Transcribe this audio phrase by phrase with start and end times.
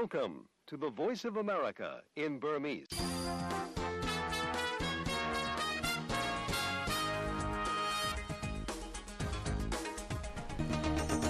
[0.00, 0.34] Welcome
[0.68, 1.90] to the Voice of America
[2.24, 2.92] in Burmese.။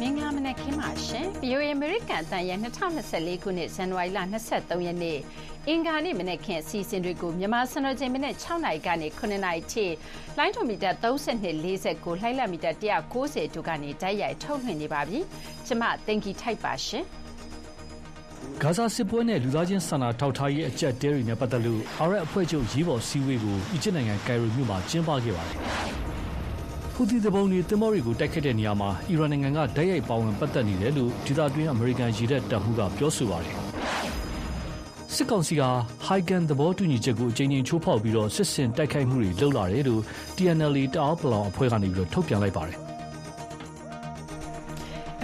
[0.01, 4.19] မင်္ဂလာမနက်ခင်းပါရှင်။ VOA American အသံရဲ့2024ခုနှစ်ဇန်နဝါရီလ
[4.53, 5.19] 23ရက်နေ့
[5.69, 9.87] အင်္ဂါနေ့မနက်ခင်းအစီအစဉ်တွေကိုမြန်မာစံတော်ချိန်မနေ့6နာရီကနေ9နာရီထိ
[10.39, 15.19] လိုင်းဒိုမီတာ3240ကိုလှိုင်းလမီတာ190တို့ကနေတိုက်ရိုက်ထုတ်လွှင့်နေပါပြီ။
[15.67, 17.07] ကျွန်မတင်ကီထိုက်ပါရှင်။
[18.63, 25.59] ဂါဇာစစ်ပွဲနဲ့ လူသားချင်းစာနာထောက်ထားရေး အကြက်တဲတွေနဲ့ပတ်သက်လို့ အာရပ်အဖွဲ့ချုပ်ရေးပေါ်စည်းဝေးကို အီဂျစ်နိုင်ငံ ကိုင်ရိုမြို့မှာ ကျင်းပခဲ့ပါတယ်။
[26.95, 33.57] ဟူသီတပုံတွေတင်မောတွေကို တိုက်ခတ်တဲ့နေရာမှာ အီရန်နိုင်ငံက တိုက်ရိုက်ပါဝင်ပတ်သက်နေတယ်လို့ ဒေသတွင်း အမေရိကန်ရေတပ်တပ်မှူးက ပြောဆိုပါတယ်။
[35.15, 35.63] စစ်ကောင်စီက
[36.05, 40.03] ဟိုင်ကန်သဘောတူညီချက်ကို အကြိမ်ကြိမ်ချိုးဖောက်ပြီးတော့စစ်စင်တိုက်ခိုက်မှုတွေလုပ်လာတယ်လို့
[40.37, 42.79] TNL တအောက်ပလောင်အဖွဲ့ကနေပြီးတော့ထုတ်ပြန်လိုက်ပါတယ်။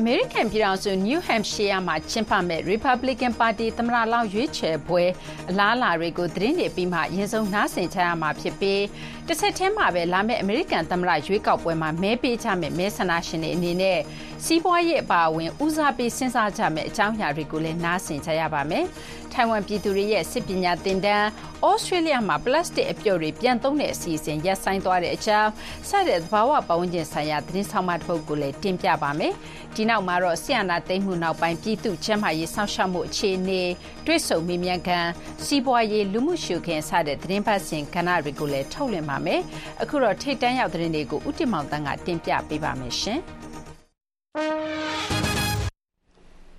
[0.00, 5.04] အမေရိကန်ပြည်ထောင်စု New Hampshire မှာကျင်းပမယ့် Republican ပါတီသမ္မတလောင်းရွေးချယ်ပွဲ
[5.50, 8.80] အလားအလာတွေကို သတင်းတွေပြီးမှအရင်ဆုံးနားဆင်ကြရမှာဖြစ်ပြီး
[9.28, 13.98] တဆက်တည်းမှာပဲလာမယ့်အမေရိကန်သမ္မတရွေးကောက်ပွဲမှာမဲပေးကြမယ့်မဲဆန္ဒရှင်တွေအနေနဲ့
[14.44, 18.84] စီးပွားရေးအပါအဝင်ဦးစားပေးစဉ်းစားကြမယ့်အကြောင်းအရာတွေကိုလည်းနားဆင်ကြရပါမယ်။
[19.32, 21.26] ထိုင်ဝမ်ပြည်သူတွေရဲ့စစ်ပညာသင်တန်း
[21.68, 25.50] ဩစတြေးလျမှာပလတ်စတစ်အပြုတ်တွေပြန်သုံးတဲ့အစီအစဉ်ရပ်ဆိုင်းသွားတဲ့အကြောင်း
[25.88, 29.32] စတဲ့သဘာဝပတ်ဝန်းကျင်ဆိုင်ရာသတင်းဆောင်မတစ်ပုဒ်ကိုလည်းတင်ပြပါမယ်။
[29.74, 33.62] ဒီနောက်မှာတော့ဆီယနာသိမ်းမှုနောက်ပိုင်းပြည်သူ့ကျန်းမာရေးစောင့်ရှောက်မှုအခြေအနေ
[34.06, 35.10] တွဲဆုံမေးမြန်းခန်း
[35.44, 39.40] စီးပွားရေးလူမှုရှုခင်းစတဲ့သတင်းပတ်စဉ်ကဏ္ဍတွေကိုလည်းထုတ်လွှင့်ပါမယ်။
[39.82, 43.20] အခုတော့ထိတ်တန်းရောက်သတင်းတွေကိုဥတီမောင်တန်းကတင်ပြပေးပါမယ်ရှင်။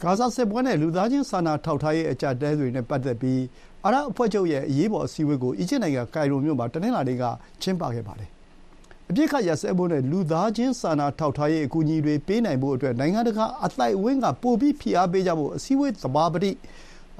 [0.01, 3.41] ဂါဇာစစ်ပွဲနဲ့လူသားချင်းစာနာထောက်ထားရေးအကြပ်တဲတွေနဲ့ပတ်သက်ပြီး
[3.85, 7.23] အာရပ်အဖွဲ့ချုပ်ရဲ့အရေးပေါ်အစည်းအဝေးကိုအီဂျစ်နိုင်ငံကိုင်ရိုမြို့မှာတနင်္လာနေ့က
[7.61, 8.29] ကျင်းပခဲ့ပါတယ်။
[9.09, 16.51] အပြစ်ခတ်ရစဲဖို့နဲ့လူသားချင်းစာနာထောက်ထားရေးအကူအညီတွေပေးနိုင်ဖို့အတွက်နိုင်ငံတကာအသိုက်အဝန်းကပိုပြီးဖိအားပေးကြဖို့အစည်းအဝေးသဘာပတိ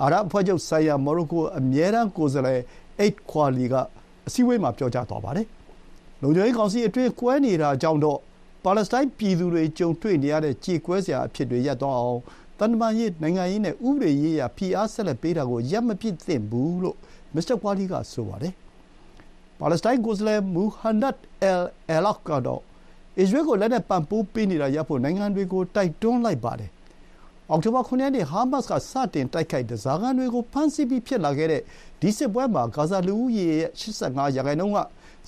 [0.02, 2.62] အာရပ်အဖွဲ့ချုပ်ဆိုင်ရာမော်ရိုကိုအမြဲတမ်းကိုယ်စားလှယ်
[3.00, 3.76] အိတ်ခွာလီက
[4.28, 5.48] အစည်းအဝေးမှာပြောကြားသွားပါတယ်။
[6.22, 8.20] လုံခြုံရေးကောင်စီအတွင်းကွဲနေတာကြောင့်တော့
[8.64, 12.22] ပါလက်စတိုင်းပြည်သူတွေကြုံတွေ့နေရတဲ့ကြေကွဲစရာအဖြစ်တွေရပ်သွားအောင်
[12.60, 16.98] သံတမန်ရေးနိုင်ငံရေးနဲ့ဥပဒေရေးရာဖိအားဆက်လက်ပေးတာကိုရပ်မပစ်သင့်ဘူးလို့
[17.36, 18.54] မစ္စတာကွာလီကဆိုပါတယ်။
[19.60, 21.60] ပါလက်စတိုင်းကိုယ်စားလှယ်မူဟန်နတ်အယ်
[21.90, 22.62] အယ်လောက်ကတော့
[23.20, 26.70] အစ္စရေးကိုလက်နက်ပံ့ပိုးပေးနေတာရပ်ဖို့နိုင်ငံတွေကိုတိုက်တွန်းလိုက်ပါတယ်။
[27.50, 31.62] အောက်တိုဘာ9ရက်နေ့ ဟာမတ်စ်က စတင်တိုက်ခိုက်တဲ့ဇာဂန်တွေကို ဖမ်းဆီးပြီး ဖြစ်လာခဲ့တဲ့
[32.02, 34.80] ဒီစစ်ပွဲမှာ ဂါဇာလူဦးရေရဲ့85ရာခိုင်နှုန်းက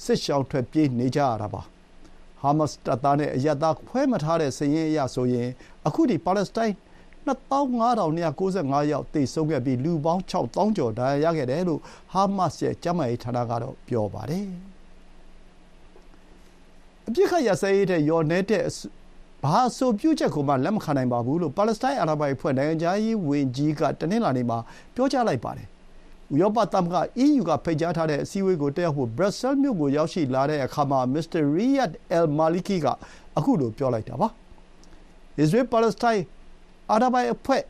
[0.04, 1.62] စစ်ရှောင်ထွက်ပြေးနေကြရတာပါ။
[2.42, 5.50] ဟာမတ်စ်တပ်သားနဲ့ အရပ်သား ခွဲမထားတဲ့စည်ရင်အရဆိုရင်
[5.88, 6.76] အခုဒီပါလက်စတိုင်း
[7.28, 14.46] 25295ယောက် သေဆုံးခဲ့ပြီး လူပေါင်း6000ကျော် ဒဏ်ရာရခဲ့တယ်လို့ ဟာမတ်စ်ရဲ့ ကျန်းမာရေးဌာနကတော့ပြောပါတယ်။
[17.08, 18.64] အပြစ်ခတ်ရစဲရေးတဲ့ယော်နေတဲ့
[19.44, 24.58] ဘာအဆိုပြုချက်ကိုမှလက်မခံနိုင်ပါဘူးလို့ပါလက်စတိုင်းအာဏာပိုင်အဖွဲ့နိုင်ငံခြားရေးဝန်ကြီးကတနင်္လာနေ့မှာ
[24.96, 25.68] ပြောကြားလိုက်ပါတယ်။
[26.34, 32.88] ဥရောပသမဂ္ဂ EU ကဖိတ်ကြားထားတဲ့အစည်းအဝေးကိုတက်ရောက်ဖို့ဘရပ်ဆဲလ်မြို့ကိုရောက်ရှိလာတဲ့အခါမှာမစ္စတာရီယတ်အယ်မာလီကီက
[33.38, 34.28] အခုလိုပြောလိုက်တာပါ။
[35.40, 36.24] အစ္စရေးပါလက်စတိုင်း
[36.92, 37.64] အာရပ်ပိုင်အဖွဲ့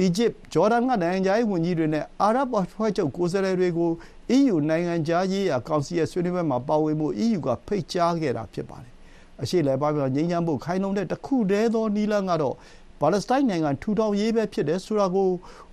[0.00, 3.90] အီဂျစ်၊ဂျော်ဒန်ကနိုင်ငံခြားရေးဝန်ကြီးတွေနဲ့အာရပ်အဖွဲ့ချုပ်ကိုယ်စားလှယ်တွေကို
[4.30, 8.92] အီးယူနိုင်ငံခြားရေးရာကောင်စီရဲ့ဆွေးနွေးပွဲမှာပါဝင်ဖို့အီးယူကဖိတ်ကြားခဲ့တာဖြစ်ပါတယ်။
[9.42, 12.54] အရှေ့အလယ်ပိုင်းမှာငြိမ်းချမ်းဖို့ခိုင်လုံတဲ့တခုတည်းသောနည်းလမ်းကတော့
[13.00, 15.28] ပါလက်စတိုင်းနိုင်ငံထူထောင်ရေးပဲဖြစ်တယ်ဆိုတာကို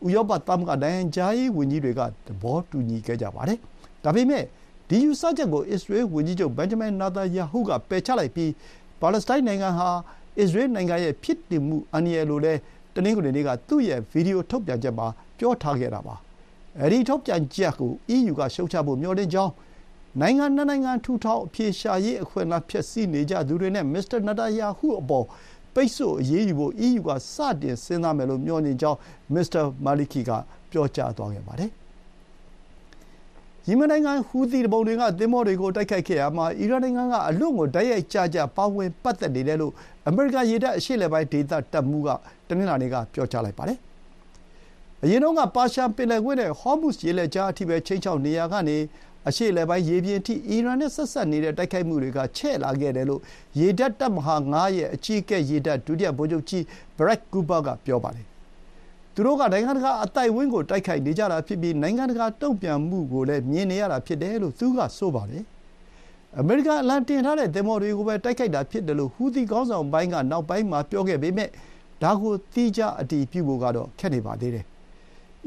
[0.06, 3.58] ဥရောပသမဂ္ဂနိုင်ငံခြားရေးဝန်ကြီးတွေကသဘောတူညီခဲ့ကြပါတယ်။
[4.04, 4.44] ဒါပေမဲ့
[4.90, 8.52] ဒီယူဆချက်ကိုအစ္စရေးဝန်ကြီးချုပ်ဘင်ဂျမင်နာတာယာဟုကပယ်ချလိုက်ပြီး
[9.02, 9.90] ပါလက်စတိုင်းနိုင်ငံဟာ
[10.40, 12.60] အစ္စရေးနိုင်ငံရဲ့ဖြစ်တည်မှုအန္တရာယ်လို့လည်း
[12.96, 15.08] တနင်္ဂနွေနေ့ကသူ့ရဲ့ဗီဒီယိုထုတ်ပြန်ချက်မှာ
[15.38, 16.16] ပြောထားခဲ့တာပါ။
[16.82, 19.52] အဲဒီထုတ်ပြန်ချက်ကို EU ကရှုတ်ချဖို့မျှော်လင့်ကြောင်း
[20.22, 25.26] နိုင်ငံနှစ်နိုင်ငံထူထောင်အဖြေရှာရေးအခွင့်အလမ်းဖျက်ဆီးနေကြသူတွေနဲ့မစ္စတာနတာယာဟုအပေါ်
[25.74, 29.00] ပိတ်ဆို့အရေးယူဖို့ EU ကစတင်စဉ်းစားမယ်လို့မျှော်လင့်ကြောင်း
[29.34, 30.32] မစ္စတာမာလီကီက
[30.72, 31.70] ပြောကြားသွားခဲ့ပါတယ်။
[33.68, 39.74] ယီမင်နိုင်ငံဟူသီသူပုန်တွေကသင်္ဘောတွေကိုတိုက်ခိုက်ခဲ့ရာမှာအီရန်နိုင်ငံကအလွန့်ကိုတိုက်ရိုက်ကျကျပါဝင်ပတ်သက်နေတယ်လို့
[40.08, 42.10] အမေရိကန်ရေတပ်အရှေ့အလယ်ပိုင်းဒေသတပ်မှူးက
[42.48, 43.78] တနင်္လာနေ့ကပြောကြားလိုက်ပါတယ်။
[45.04, 48.78] အရင်တုန်းကပါရှာန်ပင်လယ်ကွေ့နဲ့ဟောမုစ်ရေလက်ကြားအထိပဲခြိမ်းခြောက်နေရာကနေ
[49.28, 53.22] အရှေ့အလယ်ပိုင်းရေပြင်အထိအီရန်နဲ့ဆက်စပ်နေတဲ့တိုက်ခိုက်မှုတွေကချဲ့လာခဲ့တယ်လို့
[53.60, 56.64] ရေတပ်တပ်မဟာ၅ရဲ့အကြီးအကဲရေတပ်ဒုတိယဗိုလ်ချုပ်ကြီး
[56.98, 58.28] ဘရက်ကူပါကပြောပါတယ်
[59.16, 65.44] သူတို့ကနိုင်ငံတကာအသိုက်အဝန်းကိုတိုက်ခိုက်နေကြတာဖြစ်ပြီးနိုင်ငံတကာတုံ့ပြန်မှုကိုလည်းမြင်နေရတာဖြစ်တယ်လို့သူကဆိုပါတယ်။
[66.40, 71.50] အမေရိကန်အလံတင်ထားတဲ့သင်္ဘောတွေကိုပဲတိုက်ခိုက်တာဖြစ်တယ်လို့ဟူသီခေါင်းဆောင်ပိုင်းကနောက်ပိုင်းမှာပြောခဲ့ပေမဲ့
[72.04, 74.66] ဒါကိုသီးခြားအတည်ပြုဖို့ကတော့ခက်နေပါသေးတယ်။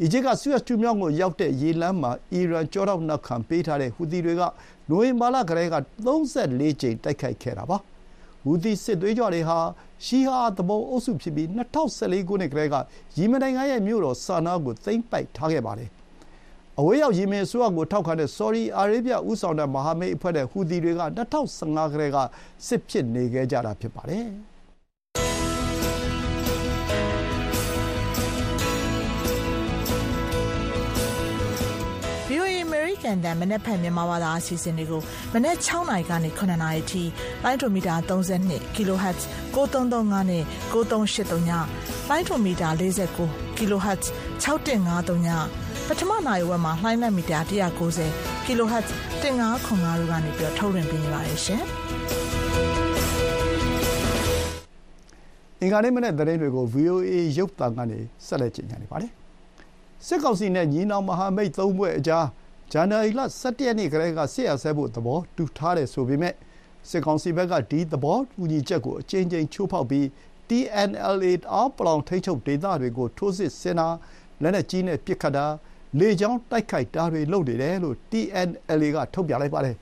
[0.03, 4.43] အီဂျစ်ကဆူယက်တူးမြောင်းကိုရောက်တဲ့ရေလမ်းမှာအီရန်ကျောထောက်နောက်ခံပေးထားတဲ့ဟူသီတွေက
[4.91, 5.77] နိုဝင်ဘာလကတည်းက
[6.07, 7.79] 34ကြိမ်တိုက်ခိုက်ခဲ့တာပါ။
[8.45, 9.59] ဟူသီစစ်သွေးကြွတွေဟာ
[10.05, 12.77] ရှီဟာသူပုန်အုပ်စုဖြစ်ပြီး၂၀၁၄ခုနှစ်ကတည်းက
[13.17, 15.91] ယီမင်နိုင်ငံရဲ့မြို့တော်ဆာနားကိုသိမ်းပိုက်ထားခဲ့ပါတယ်။
[16.79, 22.19] အဝေးရောက်ယီမင်အစိုးရကိုထောက်ခံတဲ့ဆော်ဒီအာရေဗျဦးဆောင်တဲ့မဟာမိတ်အဖွဲ့နဲ့ဟူသီတွေက၂၀၁၅ကတည်းက
[22.67, 24.27] စစ်ဖြစ်နေခဲ့ကြတာဖြစ်ပါတယ်။
[33.07, 35.03] ကန်တန်မနက်ဖြန်မြန်မာဘာသာအစီအစဉ်တွေကို
[35.35, 37.03] မနက်6နာရီကနေ9နာရီထိ
[37.45, 39.21] လိုင်းဒိုမီတာ32 kHz
[39.55, 40.43] 9335နဲ့
[40.73, 41.51] 9383ည
[42.09, 44.05] လိုင်းဒိုမီတာ49 kHz
[44.43, 45.29] 6153ည
[45.87, 48.89] ပထမနိုင်ဝက်မှာလှိုင်းလက်မီတာ190 kHz
[49.23, 51.63] 1505တို့ကနေပြီးထုတ်လွှင့်ပေးနေပါတယ်ရှင်။
[55.61, 59.13] အင်္ဂါနေ့မနေ့သတင်းတွေကို VOA ရုပ်သံကနေဆက်လက်ကြည့်နေပါတယ်။
[60.07, 62.25] စစ်ကောင်စီနဲ့ညီနောင်မဟာမိတ်သုံးဘွဲ့အကြား
[62.73, 66.35] ဇန်နဝါရီလ17ရက်နေ့ကလေးက စစ်ရဆဲဖို့ သဘောတူထားတယ်ဆိုပေမဲ့
[66.89, 70.05] စစ်ကောင်စီဘက်က ဒီ သဘောတူညီချက်ကို အကြိမ်ကြိမ် ချိုးဖောက်ပြီး
[70.49, 73.89] TNLA အောပလောင် ထိချုပ်ဒေသတွေကို ထိုးစစ်ဆင်တာ
[74.43, 75.47] လက်နက်ကြီးနဲ့ ပစ်ခတ်တာ
[75.99, 79.77] လေကြောင်းတိုက်ခိုက်တာတွေ လုပ်နေတယ်လို့ TNLA က ထုတ်ပြန်လိုက်ပါတယ်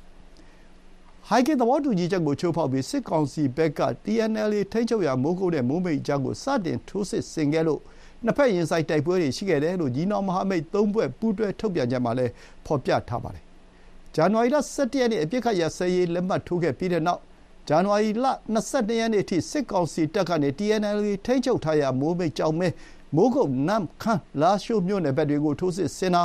[1.28, 7.80] ဟိုက်ကင်သဘောတူညီချက်ကို ချိုးဖောက်ပြီး စစ်ကောင်စီဘက်က TNLA ထိန်းချုပ်ရာ မိုးကုတ်နဲ့ မိုးမိတ်ကြားကို စတင် ထိုးစစ်ဆင်ခဲ့လို့
[8.24, 12.32] နှစ်ဖက်ရင်ဆိုင်တိုက်ပွဲတွေရှိခဲ့တယ်လို့ညီနောင်မဟာမိတ်သုံးဘက်ပူးတွဲထုတ်ပြန်ချက်မှာလည်း
[12.66, 13.42] ဖော်ပြထားပါတယ်။
[14.14, 17.20] ဇန်နဝါရီလ17ရက်နေ့အပြစ်ခတ်ရစဲရေးလက်မှတ်ထိုးခဲ့ပြီးတဲ့နောက်
[17.68, 18.26] ဇန်နဝါရီလ
[18.64, 22.68] 22ရက်နေ့အထိစစ်ကောင်စီတပ်ကနေ TNLA ထိန်းချုပ်ထားရာမိုးမိတ်ကြောင်မဲ
[23.16, 26.24] မိုးကုတ်နမ်ခမ်းလာရှိုးမြို့နယ်ဘက်တွေကိုထိုးစစ်ဆင်တာ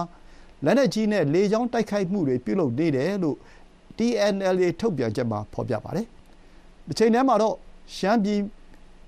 [0.66, 3.38] လက်နက်ကြီးနဲ့လေကြောင်းတိုက်ခိုက်မှုတွေပြုလုပ်နေတယ်လို့
[3.98, 6.06] TNLA ထုတ်ပြန်ချက်မှာဖော်ပြပါတယ်။
[6.88, 7.56] ဒီချိန်တည်းမှာတော့
[7.96, 8.40] ရှမ်းပြည်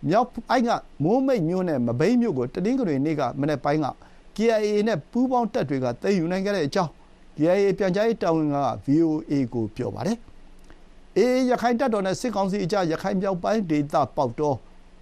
[0.10, 0.70] မြောက်အိုက်က
[1.04, 3.88] မိုးမိတ်မြို့နဲ့မဘိမ်းမြို့ကိုတနင်္ဂနွေနေ့ကမနေ့ပိုင်းက
[4.36, 6.92] KIA နဲ့ပူးပေါင်းတပ်တွေကသိမ်းယူနိုင်ခဲ့တဲ့အကြောင်း
[7.38, 10.18] KIA ပြန်ကြားရေးတာဝန်ခံက VOA ကို ပြောပါတယ်။
[11.18, 14.54] AA ရခိုင်တပ်တော်နဲ့စစ်ကောင်စီအကြား ရခိုင်မြောက်ပိုင်းဒေသ ပေါက်တော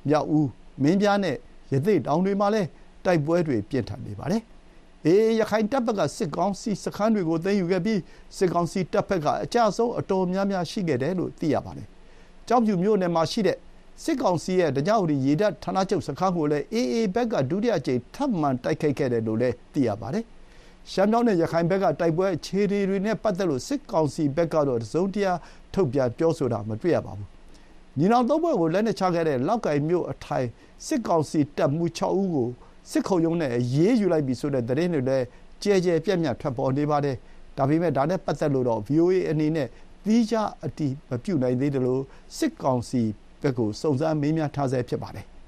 [0.09, 0.47] မြောက်ဦး
[0.83, 1.35] မင်းပြားနဲ့
[1.73, 2.67] ရသေ့တောင်တွေမှာလည်း
[3.05, 4.41] တိုက်ပွဲတွေ ပြင်းထန်နေပါတယ်။
[5.07, 7.99] AA ရခိုင်တပ်ဘက်က စစ်ကောင်စီစခန်းတွေကို သိမ်းယူခဲ့ပြီး
[8.37, 11.87] စစ်ကောင်စီတပ်ဘက်က အကြဆုံး အတော်များများ ရှိခဲ့တယ်လို့ သိရပါတယ်။
[12.47, 13.57] ကျောက်ဖြူမြို့နယ်မှာရှိတဲ့
[14.03, 20.23] စစ်ကောင်စီရဲ့ဓညဝတီရေတပ်ဌာနချုပ်စခန်းကိုလည်း AA ဘက်ကဒုတိယအကြိမ်ထပ်မံတိုက်ခိုက်ခဲ့တယ်လို့လည်းသိရပါတယ်။
[20.91, 25.33] ရှမ်းမြောက်နဲ့ရခိုင်ဘက်ကတိုက်ပွဲအခြေအနေတွေနဲ့ပတ်သက်လို့စစ်ကောင်စီဘက်ကတော့တစုံတရာ
[25.73, 27.27] ထုတ်ပြန်ပြောဆိုတာမတွေ့ရပါဘူး။
[27.97, 30.47] ညီနောင်သုံးဘက်ကိုလက်နက်ချခဲ့တဲ့လောက်ကိုင်မြို့အထိုင်
[30.87, 32.49] စစ်ကောင်စီတပ်မှူး6ဦးကို
[32.91, 35.25] စစ်ခုံရုံးနဲ့ရေးယူလိုက်ပြီဆိုတဲ့သတင်းတွေလည်း
[35.63, 37.15] ကြဲကြဲပြန့်ပြန့်ထွက်ပေါ်နေပါတယ်။
[37.57, 39.67] ဒါပေမဲ့ဒါနဲ့ပတ်သက်လို့တော့ VOA အနေနဲ့
[40.05, 42.03] သီးခြားအတည်မပြုနိုင်သေးတယ်လို့
[42.37, 43.03] စစ်ကောင်စီ
[43.41, 45.25] ဘက်ကိုစုံစမ်းမေးမြန်းထားဆဲဖြစ်ပါတယ်။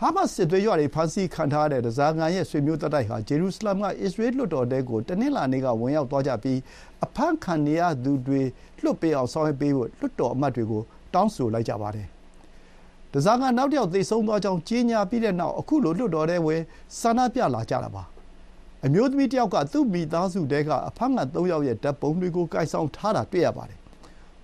[0.00, 6.58] ဟာမတ်စ်စစ်သွေးကြွတွေဖမ်းဆီးခံထားရတဲ့ဓဇာဂန်ရဲ့ဆွေမျိုးသက်တိုက်ဟာဂျေရုဆလမ်ကအစ္စရေးလွှတ်တော်ထဲကိုတနင်္လာနေ့ကဝင်ရောက်သွားကြပြီး
[7.04, 8.42] အဖမ်းခံနေရသူတွေ
[8.82, 10.82] လွှတ်ပေးအောင်ဆောင်ရွက်ပေးဖို့လွှတ်တော်အမတ်တွေကို
[11.14, 12.06] တောင်းဆိုလိုက်ကြပါတယ်။
[13.12, 16.60] ဓဇာဂန်နောက်တစ်ယောက်သေဆုံးသွားကြောင်းကြေညာပြီးတဲ့နောက်အခုလိုလွှတ်တော်ထဲဝင်
[17.00, 18.04] ဆန္ဒပြလာကြတာပါ။
[18.84, 23.79] အမျိုးသမီးတယောက်ကသူ့မိသားစုထဲကအဖမ်းခံ၃ယောက်ရဲ့ဓာတ်ပုံတွေကိုကိုင်ဆောင်ထားတာတွေ့ရပါတယ်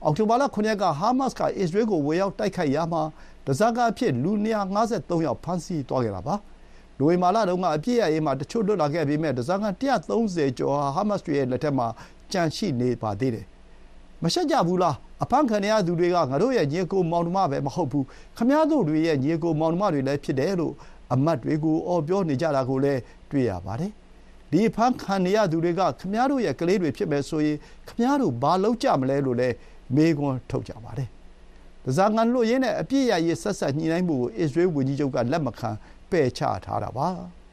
[0.06, 3.02] အောက်တိုဘာလ၇ရက်ကဟာမတ်စ်ကအစ္စရေးကိုဝင်ရောက်တိုက်ခိုက်ရာမှာ
[3.46, 6.34] ဓားစာခံအဖြစ်လူ၂၅၃ယောက်ဖမ်းဆီးသွားခဲ့တာပါ။
[6.98, 11.86] နိုဝင်ဘာလတုန်းကအပစ်ရပ်ရေးမှာတချို့လွတ်လာခဲ့ပေမဲ့ဓားစာခံ၁၃၀ကျော်ဟာဟာမတ်စ်တွေရဲ့လက်ထက်မှာ
[12.32, 13.46] ကျန်ရှိနေပါသေးတယ်။
[14.22, 18.04] မရှက်ကြဘူးလား။အဖမ်းခံနေရသူတွေကငါတို့ရဲ့ညီအစ်ကိုမောင်နှမပဲမဟုတ်ဘူး။
[18.36, 20.74] ခင်ဗျားတို့တွေရဲ့ညီအစ်ကိုမောင်နှမတွေလည်းဖြစ်တယ်လို့
[21.12, 23.92] အမတ်တွေကိုအော်ပြောနေကြတာကိုလည်းတွေ့ရပါတယ်။
[24.50, 27.56] ဒီအဖမ်းခံနေရသူတွေကခင်ဗျားတို့ရဲ့ကလေးတွေဖြစ်မယ်ဆိုရင်
[27.88, 29.54] ခင်ဗျားတို့ဘာလုပ်ကြမလဲလို့လည်း
[29.94, 31.08] မေးခွန်းထုတ်ကြပါတယ်။
[31.84, 35.70] ဓားစာခံလွတ်ရင်းနဲ့အပြစ်ရရေးဆက်ဆက်ညှိနှိုင်းမှုကိုအစ္စရေးဝန်ကြီးချုပ်ကလက်မခံ
[36.10, 37.08] ပယ်ချထားတာပါ။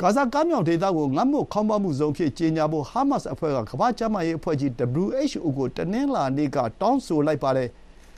[0.00, 4.70] ဂါဇာကမ်းမြောင်ဒေသကိုငတ်မွတ်ခေါင်းပါးမှုဇုံဖြစ်ကြေညာဖို့ဟာမတ်စ်အဖွဲ့ကကမ္ဘာ့ကျန်းမာရေးအဖွဲ့ကြီး
[5.06, 7.68] WHO ကိုတနင်္လာနေ့ကတောင်းဆိုလိုက်ပါတယ်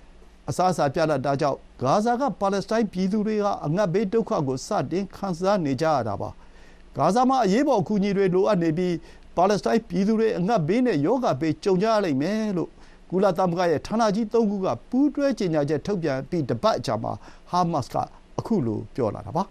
[0.49, 6.31] ။အစားအစာပြတ်လတ်တာကြောင့်ဂါဇာကပါလက်စတိုင်းပြည်သူတွေဟာအငတ်ဘေးဒုက္ခကိုစတင်ခံစားနေကြရတာပါ။
[6.97, 8.95] ဂါဇာမှာအရေးပေါ်အကူအညီတွေလိုအပ်နေပြီး
[9.37, 12.71] ပါလက်စတိုင်းပြည်သူတွေအငတ်ဘေးနဲ့ရောဂါဘေးကြုံကြရလိမ့်မယ်လို့
[13.11, 17.13] ကုလသမဂ္ဂရဲ့ဌာနကြီး၃ခုကပူးတွဲကြေညာချက်ထုတ်ပြန်ပြီးတပတ်အကြာမှာ
[17.51, 17.97] ဟာမတ်စ်က
[18.39, 19.45] အခုလိုပြောလာတာပါ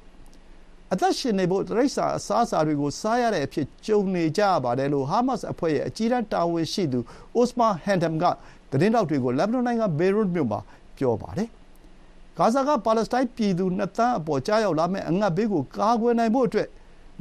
[0.93, 6.99] ။အသက်ရှင်နေဖို့တိရစ္ဆာန်အစားအစာတွေကိုစားရတဲ့အဖြစ်ကြုံနေကြရပါတယ်လို့ဟာမတ်စ်အဖွဲ့ရဲ့အကြီးတန်းတာဝန်ရှိသူ
[7.35, 8.25] အိုစမာဟန်ဒမ်က
[8.71, 10.59] သတင်းထောက်တွေကိုလက်ဘနွန်နိုင်ငံဘေရွတ်မြို့မှာ
[10.97, 11.49] ပြောပါတယ်။
[12.37, 16.67] ဂါဇာကပါလက်စတိုင်းပြည်သူ၂သန်းအပေါ်ကျရောက်လာမယ့်အငတ်ဘေးကိုကာကွယ်နိုင်ဖို့အတွက်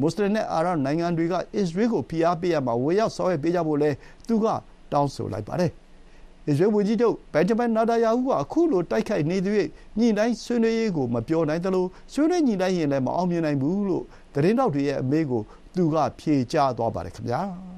[0.01, 3.97] မွတ်ဆလင်နဲ့ အာရပ်နိုင်ငံတွေက အစ္စရေးကို ဖိအားပေးရာမှာ ဝင်ရောက် ဆောင်ရွက်ပေးကြဖို့လည်း
[4.29, 4.47] သူက
[4.93, 5.73] တောင်းဆိုလိုက်ပါတယ်။
[6.49, 9.67] အစ္စရေးဝန်ကြီးချုပ်ဘင်ဂျမင်နာတာယာဟုကအခုလို တိုက်ခိုက်နေသရွေ့
[9.99, 15.43] ညှိနှိုင်းဆွေးနွေးရေးကို မပြောနိုင်သလို ဆွေးနွေးညှိနှိုင်းရင်လည်း မအောင်မြင်နိုင်ဘူးလို့ သတင်းထောက်တွေရဲ့အမေးကို
[15.77, 17.43] သူက ဖြေကြားသွားပါတယ်ခင်ဗျာ။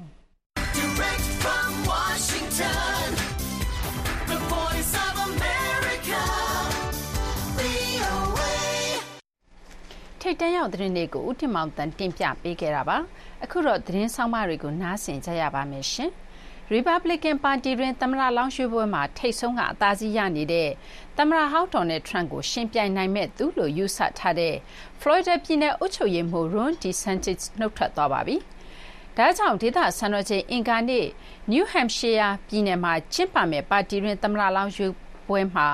[10.31, 12.97] ထိတ်တန်းရောက်သတင်းတွေကိုဦးတင်မောင်တန်တင်ပြပေးခဲ့တာပါ
[13.43, 16.11] အခုတော့သတင်းဆောင်မတွေကိုနားဆင်ကြရပါမယ်ရှင်
[16.71, 20.69] ရီပတ်ဘလစ်ကန်ပါတီတွင်သမ္မတလောင်းရွှေ့ပွဲမှာထိတ်ဆုံးကအသာစီးရနေတဲ့
[21.17, 24.55] သမ္မတဟောင်းဒေါ်နယ်ထရန့်ကိုရှင်ပြိုင်နိုင်မဲ့သူလို့ယူဆထားတဲ့
[25.01, 28.35] ဖလော်ရီဒါပြည်နယ်အုပ်ချုပ်ရေးမှူး Ron DeSantis နှုတ်ထွက်သွားပါပြီ။
[29.17, 31.05] ဒါကြောင့်ဒေသစံတော်ချိန်အင်ကာနေ့
[31.51, 34.91] New Hampshire ပြည်နယ်မှာကျင်းပမဲ့ပါတီတွင်သမ္မတလောင်းရွေး
[35.31, 35.67] ပွဲမှာ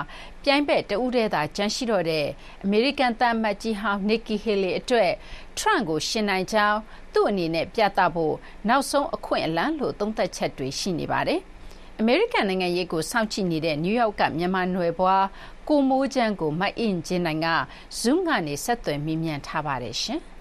[0.44, 2.26] ပြိုင်ဘက်တဦးတည်းသာ ကျန်ရှိတော့တဲ့
[2.64, 5.12] အမေရိကန်သံအမတ်ကြီးဟောင်း Nikki Haley အတွက်
[5.58, 6.80] ထရန့်ကိုရှင်နိုင်ကြောင်း
[7.14, 8.36] သူ့အနေနဲ့ ပြသဖို့
[8.68, 11.40] နောက်ဆုံးအခွင့်အလမ်းလို့ သုံးသပ်ချက်တွေ ရှိနေပါတယ်။
[12.00, 15.26] အမေရိကန်နိုင်ငံရေးကို စောင့်ကြည့်နေတဲ့ နယူးယောက်က မြန်မာနွယ်ဖွား
[15.68, 17.48] ကိုမိုးချမ်းကို မအင်ဂျင်နိုင်က
[18.00, 20.22] Zoom ကနေ ဆက်သွယ်မေးမြန်းထားပါတယ်ရှင်။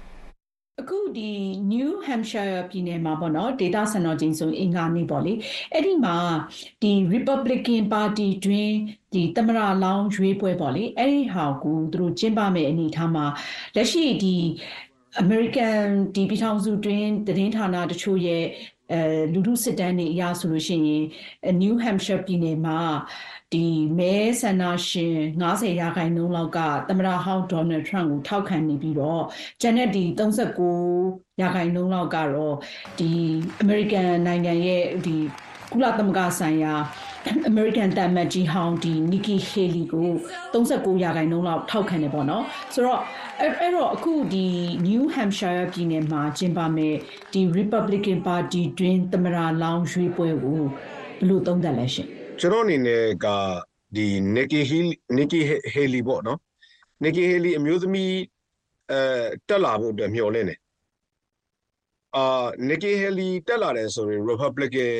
[0.82, 1.30] အခုဒီ
[1.72, 5.32] New Hampshire ပြည်နယ်မှာပေါ့နော်ဒေတာစံတော်ချိန်ဆိုအင်္ဂါနေ့ပေါ့လေ
[5.72, 6.16] အဲ့ဒီမှာ
[6.82, 8.72] ဒီ Republican Party တွင်
[9.12, 13.26] ဒီသမရလောင်းရွေးပွဲပေါ့လေအဲ့ဒီဟာကိုသူတို့ကျင်းပမယ့်အနေထားမှာ
[13.76, 14.36] လက်ရှိဒီ
[15.22, 18.44] American ဒီပြည်ထောင်စုတွင်သတင်းဌာနတချို့ရဲ့
[18.92, 19.00] အဲ
[19.32, 21.04] လူထုစစ်တမ်းတွေအရဆိုလို့ရှိရင်
[21.62, 22.78] New Hampshire ပြည်နယ်မှာ
[23.54, 23.66] ဒီ
[23.98, 29.22] မဲဆန္ဒရှင်90ရာခိုင်နှုန်းလောက်ကသမ္မတဟောင်းဒေါ်နယ်ထရန့်ကိုထောက်ခံနေပြီးတော့
[29.60, 30.04] ဂျန်နက်ဒီ
[30.78, 32.56] 39ရာခိုင်နှုန်းလောက်ကတော့
[32.98, 33.10] ဒီ
[33.60, 35.16] အမေရိကန်နိုင်ငံရဲ့ဒီ
[35.72, 36.74] ကုလသမဂ္ဂဆိုင်ရာ
[37.48, 40.10] အမေရိကန်တမ်မတ်ကြီးဟောင်းဒီနီကီဟေလီကို
[40.52, 43.00] 39ရာခိုင်နှုန်းလောက်ထောက်ခံနေပေါ့နော်ဆိုတော့
[43.40, 44.46] အဲ့တော့အခုဒီ
[44.88, 46.94] New Hampshire ပြည်နယ်မှာကျင်းပမဲ့
[47.32, 53.26] ဒီ Republican Party တွင်သမရာလောင်းရွေးပွဲကိုဘယ်လိုသုံးသပ်လဲရှင် ကျွန်တော်အနေနဲ့က
[53.96, 55.40] ဒီ Nikki Haley Nikki
[55.74, 56.38] Haley ပေါ့နော်
[57.02, 58.14] Nikki Haley အမျိုးသမီး
[58.90, 59.00] အဲ
[59.48, 60.60] တက်လာဖို့အတွက်မျှော်လင့်တယ်
[62.16, 64.92] အာ Nikki Haley တက်လာတယ်ဆိုရင် Republican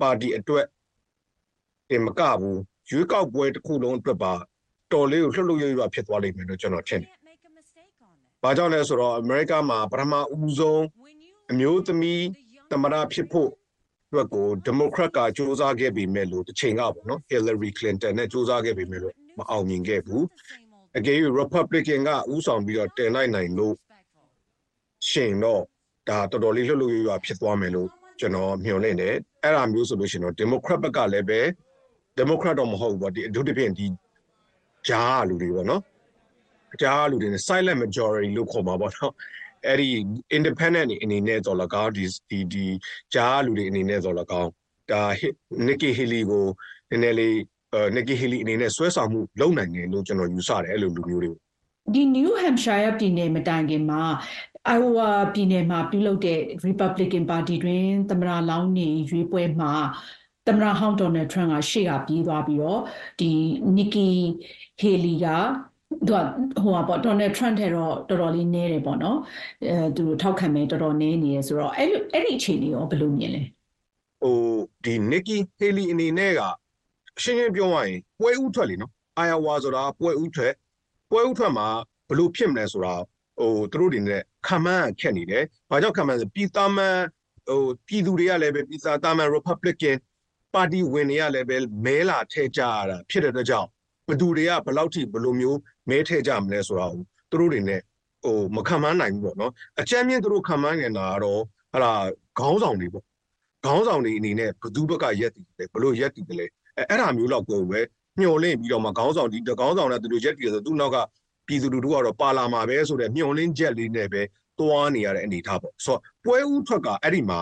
[0.00, 0.66] Party အတွက်
[1.90, 4.32] တင်မကဘူးရွေးကောက်ပွဲတစ်ခုလုံးအတွက်ပါ
[4.92, 7.12] တော်လေးကိုလှုပ်လှုပ်ရွရွဖြစ်သွားလိမ့်မယ်လို့ကျွန်တော်ထင်တယ်။
[8.42, 10.84] ဘာကြောင့်လဲဆိုတော့အမေရိကမှာပထမဦးဆုံး
[11.50, 12.24] အမျိုးသမီး
[12.70, 13.50] သမ္မတဖြစ်ဖို့
[14.09, 20.25] အတွက်ကိုဒီမိုကရက်ကစ조사ခဲ့ပြီမဲ့လို့တစ်ချိန်ကပေါ့နော် Hillary Clinton နဲ့စ조사ခဲ့ပြီမဲ့လို့မအောင်မြင်ခဲ့ဘူး
[20.97, 23.75] အကယ်၍ Republican ကဥဆောင်ပြီးတော့တင်လိုက်နိုင်လို့
[25.09, 25.63] ရှင်တော့
[26.09, 27.89] ဒါတော်တော်လေးလှုပ်လှုပ်ရွရွဖြစ်သွားမယ်လို့
[28.19, 31.41] ကျွန်တော်မျှော်လင့်တယ်အဲ့ဒါမျိုးဆိုလို့ရှိရင်တော့ Democrat ဘက်ကလည်းပဲ
[32.19, 33.87] Democrat တော့မဟုတ်ဘူးပေါ့ဒီအထူးသဖြင့်ဒီ
[34.87, 35.81] ဂျားလူတွေပေါ့နော်
[36.81, 39.13] ဂျားလူတွေနဲ့ silent majority လို့ခေါ်မှာပေါ့နော်
[39.66, 39.88] အဲ့ဒီ
[40.36, 42.66] independent အနေနဲ့တော့လကောက်ဒီဒီဒီ
[43.14, 44.48] ဂျားလူတွေအနေနဲ့တော့လကောက်
[44.92, 45.02] ဒါ
[45.66, 46.46] Nikki Haley ကို
[46.90, 47.36] နည်းနည်းလေး
[47.74, 51.32] အဲ Nikki Haley အနေနဲ့ဆွဲဆောင်မှုလုပ်နိုင်တယ်လို့ကျွန်တော်ယူဆတယ်အဲ့လိုလူမျိုးတွေ
[51.94, 54.02] ဒီ New Hampshire ပြည်နယ်မတိုင်ခင်မှာ
[54.76, 59.72] Iowa ပြည်နယ်မှာပြုလုပ်တဲ့ Republican Party တွင်သမ္မတလောင်းနေရွေးပွဲမှာ
[60.46, 62.80] သမ္မတဟောင်းဒေါ်နယ်ထရန့်ကရှေ့ကပြေးသွားပြီးတော့
[63.20, 63.30] ဒီ
[63.76, 64.08] Nikki
[64.80, 65.26] Haley က
[65.90, 66.18] သူက
[66.62, 69.18] ဟိုပါပေါ့ဒေါ်နယ်ထရန့်ထဲတော့တော်တော်လေးနည်းတယ်ပေါ့နော်
[69.68, 73.42] အဲသူထောက်ခံမဲတော်တော်နည်းနေရဆိုတော့အဲ့လိုအဲ့ဒီအခြေအနေရောဘယ်လိုမြင်လဲ
[74.22, 74.36] ဟို
[74.84, 76.40] ဒီ Nikki Haley အနေနဲ့က
[77.22, 78.92] ရှင်းရှင်းပြောရရင်ပွဲဥထွက်လေနော်
[79.26, 80.54] Iowa ဆိုတာပွဲဥထွက်
[81.10, 81.68] ပွဲဥထွက်မှာ
[82.08, 82.94] ဘလို့ဖြစ်မလဲဆိုတာ
[83.38, 86.96] ဟိုသူတို့တွေနဲ့ခံမှန်းခက်နေတယ်။ဘာကြောင့်ခံမှန်းဆိုပြည်သားမှန်
[87.48, 89.96] ဟိုပြည်သူတွေကလည်းပဲပြည်သားမှန် Republican
[90.54, 93.68] ပါတီဝင်တွေကလည်းပဲမဲလာထဲကြရတာဖြစ်တဲ့အတွက်ကြောင့်
[94.08, 95.58] ဘသူတွေကဘယ်လောက်ထိဘယ်လိုမျိုး
[95.90, 97.80] မဲထဲကြမလဲဆိုတာကိုသူတို့တွေနဲ့
[98.24, 101.40] ဟိုမခံမှန်းနိုင်ဘူးပေါ့နော်အကြမ်းမြင့်သူတို့ခံမှန်းနေတာကတော့
[101.72, 101.92] ဟာလာ
[102.38, 103.04] ခေါင်းဆောင်တွေပေါ့
[103.64, 107.80] ခေါင်းဆောင်တွေအနေနဲ့ဘသူဘက်ကရက်တည်တယ်ဘလို့ရက်တည်တယ်လဲအဲအဲ့ဒါမျိုးတော့ကိုယ်ပဲ
[108.20, 110.96] ညှို့လင့်ပြီးတော့မှခေါင်းဆောင်ဒီခေါင်းဆောင်တဲ့သူတို့ရက်တည်တယ်ဆိုသူ့နောက်က
[111.46, 114.22] ပြည်သူလူထုကတော့ပါလာမှာပဲဆိုတဲ့ညှို့လင့်ချက်လေးနဲ့ပဲ
[114.58, 117.40] သွားနေရတဲ့အနေထားပေါ့ဆိုတော့ပွဲဥထွက်ကအဲ့ဒီမှာ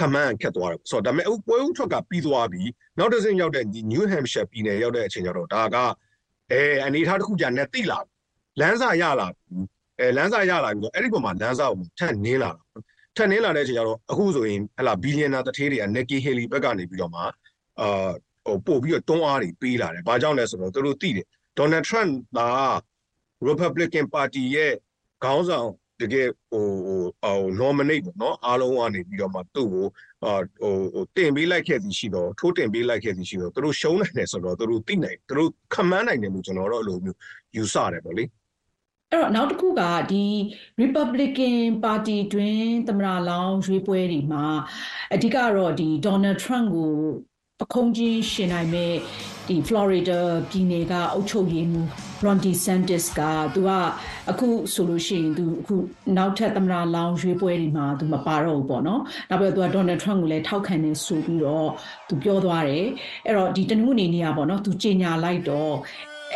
[0.00, 2.62] ခမန်းခက်သွားတယ်ဆိုတော့ဒါပေမဲ့ပွဲဥထွက်ကပြီးသွားပြီ
[2.98, 5.76] နောက်တစ်ဆင့်ရောက်တဲ့ဒီ New Hampshire ပြည်နယ်ရောက်တဲ့အချိန်ကျတော့ဒါက
[6.52, 7.98] အဲအနေထားတစ်ခုကြာနဲ့တိလာ
[8.60, 9.28] လမ်းစာရလာ
[10.00, 12.50] အဲလမ်းစာရလာပြီးတော့အဲ့ဒီပုံမှာလမ်းစာကိုထပ်နင်းလာ
[13.16, 17.20] ထပ်နင်းလာတဲ့အချိန်ကျတော့အခုဆိုရင်ဟလာဘီလီယံနာတထေးတွေက Nikki Haley ဘက်ကနေပြီးတော့မှ
[17.80, 18.10] အာ
[18.46, 21.26] ဟိုပို့ပြီးတော့တွန်းအားတွေပေးလာတယ်။ဘာကြောင့်လဲဆိုတော့သူတို့သိတယ်။
[21.58, 22.40] Donald Trump က
[23.48, 24.72] Republican Party ရဲ့
[25.24, 25.68] ခေါင်းဆောင်
[26.00, 29.86] တကယ်ဟိုဟိုဟို nominate ပေါ့နော်အားလုံးကနေပြီးတော့မှသူ့ကို
[30.24, 37.18] အာဟိုဟိုတင်ပေးလိုက်ခဲ့သည်ရှိတော့ထိုးတင်ပေးလိုက်ခဲ့သည်ရှိတော့သူတို့ရှုံးနိုင်တယ်ဆိုတော့သူတို့သိနိုင်သူတို့ခံမှန်းနိုင်တယ်လို့ကျွန်တော်တို့အဲ့လိုမျိုး
[37.56, 38.24] ယူဆတယ်ပေါ့လေ
[39.10, 40.24] အဲ့တော့နောက်တစ်ခုကဒီ
[40.82, 44.46] Republican Party တွင်သမ္မတလောင်းရွေးပွဲတွေမှာ
[45.14, 46.92] အဓိကတော့ဒီ Donald Trump ကို
[47.60, 48.94] ပခုံးချင်းရှင်နိုင်မဲ့
[49.50, 51.86] ဒီ Florida ပြည်နယ်ကအုပ်ချုပ်ရေးမှူး
[52.24, 53.20] Ron DeSantis က
[53.54, 53.70] သူက
[54.30, 55.74] အခုဆိုလို့ရှိရင်သူအခု
[56.16, 61.68] နောက်ထပ်သမ္မတလောင်းရွေးပွဲတွေမှာသူမပါတော့ဘူးပေါ့နော်။နောက်ပြီးတော့သူက Donald Trump ကိုလည်းထောက်ခံနေဆိုပြီးတော့
[62.08, 62.86] သူပြောသွားတယ်။
[63.26, 65.72] အဲ့တော့ဒီတနင်္ဂနွေနေ့ကပေါ့နော်သူကြေညာလိုက်တော့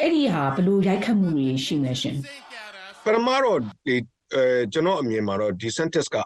[0.00, 2.16] အဲ့ဒီဟာဘလို့ရိုက်ခတ်မှုတွေရှိနေရှင်။
[3.04, 3.96] ပထမတော့ဒီ
[4.34, 6.16] အဲကျွန်တော်အမြင်မှာတော့ DeSantis က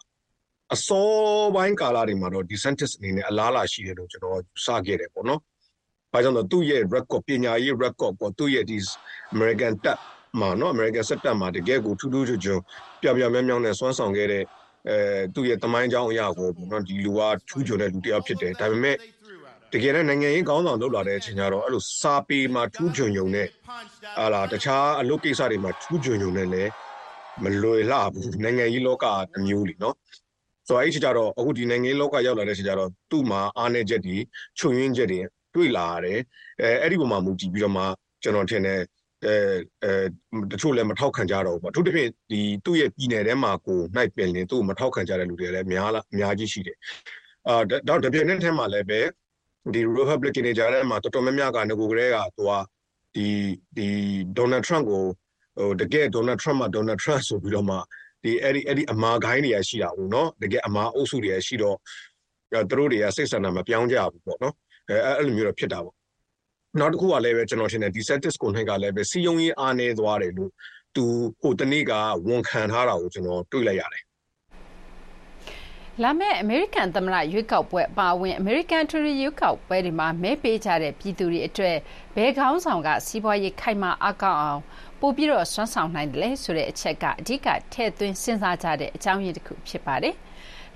[0.74, 1.08] အစော
[1.54, 5.42] ပိုင်းကာလတွေမှာတော့ DeSantis အနေနဲ့အလားအလာရှိတယ်လို့ကျွန်တော်စခဲ့တယ်ပေါ့နော်။
[6.12, 8.78] ဘာကြောင့်လဲသူ့ရဲ့ record ပညာရေး record ပေါ့သူ့ရဲ့ဒီ
[9.34, 9.98] American တပ်
[10.40, 12.60] မှာနော် American စက်တပ်မှာတကယ်ကိုထူးထူးချွန်ချွန်
[13.02, 14.44] ပြပြမြောင်မြောင်နဲ့စွမ်းဆောင်ခဲ့တဲ့
[14.88, 14.96] အဲ
[15.34, 18.96] သူ့ရဲ့တမိုင်းကြောင်းအရာကိုပေါ့နော်ဒီလူကထူးချွန်တဲ့လူတစ်ယောက်ဖြစ်တယ်ဒါပေမဲ့
[19.72, 23.46] တကယ်တော့နိုင်ငံရေးကောင်းဆောင်လုပ်လာတဲ့အချိန်ကျတော့အဲ့လိုစာပေမှာထူးချွန်ုံနဲ့
[24.18, 26.70] ဟာလာတခြားအလုပ်ကိစ္စတွေမှာထူးချွန်ုံနဲ့လည်း
[27.42, 29.94] မလွယ်လှဘူးနိုင်ငံရေးလောကတစ်မျိုးလीနော်
[30.68, 34.16] ဆိုတော့အဲ့ဒီကြတော့အခုဒီနိုင်ငံရေးလောကရောက်လာတဲ့အချိန်ကျတော့သူ့မှာအားနည်းချက်တွေ
[34.58, 35.20] ချွန်ရင်းချက်တွေ
[35.57, 36.19] တွေ့လာရတယ်
[36.61, 37.83] အဲအဲ့ဒီပုံမှာမူတည်ပြီးတော့မှ
[38.23, 38.79] ကျွန်တော်ထင်တယ်
[39.25, 39.35] အဲ
[39.83, 39.93] အဲ
[40.51, 46.77] တချို့လည်းမထောက်ခံကြတော့ဘူးပေါ့အထူးသဖြင့်ဒီသူ့ရဲ့ပြည်နယ်ထဲမှာကိုနိုင်ပင်လင်သူ့ကိုမထောက်ခံကြတဲ့လူတွေလည်းများလားအများကြီးရှိတယ်
[47.47, 48.99] အာတော့တပြိုင်နက်ထဲမှာလည်းပဲ
[49.73, 52.51] ဒီ Republican တွေကြားထဲမှာတော်တော်များများကငကိုကလေးကသူက
[53.15, 53.27] ဒီ
[53.77, 53.87] ဒီ
[54.37, 55.03] Donald Trump ကို
[55.57, 57.77] ဟိုတကယ် Donald Trump မှာ Donald Trump ဆိုပြီးတော့မှ
[58.23, 61.77] ဒီအဲ့ဒီအဲ့ဒီအမာခိုင်းတွေကရှိတာဘူးเนาะတကယ်အမာအုပ်စုတွေရှိတော့
[62.69, 64.55] သူတို့တွေကစိတ်ဆန္ဒမပြောင်းကြဘူးပေါ့နော်
[64.88, 65.94] အဲအဲ့လိုမျိုးတော့ဖြစ်တာပေါ့
[66.80, 70.50] နောက်တစ်ခုကလည်းပဲကျွန်တော်ထင်တယ်ဒီ status ကိုနှိုက်ကလည်းပဲစီယုံရေးအားနေသွားတယ်လို့
[70.94, 71.04] သူ
[71.40, 71.92] ဟိုတနေ့က
[72.26, 74.02] ဝန်ခံထားတာကိုကျွန်တော်တွေ့လိုက်ရတယ်
[76.02, 81.76] လာမယ့်အမေရိကန်သမ္မတရွေးကောက်ပွဲအပါအဝင်အမေရိကန်ထရီရွေးကောက်ပွဲတွေမှာမဲပေးကြတဲ့ပြည်သူတွေအတွက်
[82.16, 84.62] ဘယ်ခေါင်းဆောင်ကစီးပွားရေးခိုင်မာအားကောင်းအောင်
[85.00, 90.14] ပိုပြီးတော့စွမ်းဆောင်နိုင်တယ်လဲဆိုတဲ့အချက်က အဓိကထည့်သွင်းစဉ်းစားကြတဲ့အကြောင်းရင်းတစ်ခုဖြစ်ပါတယ်။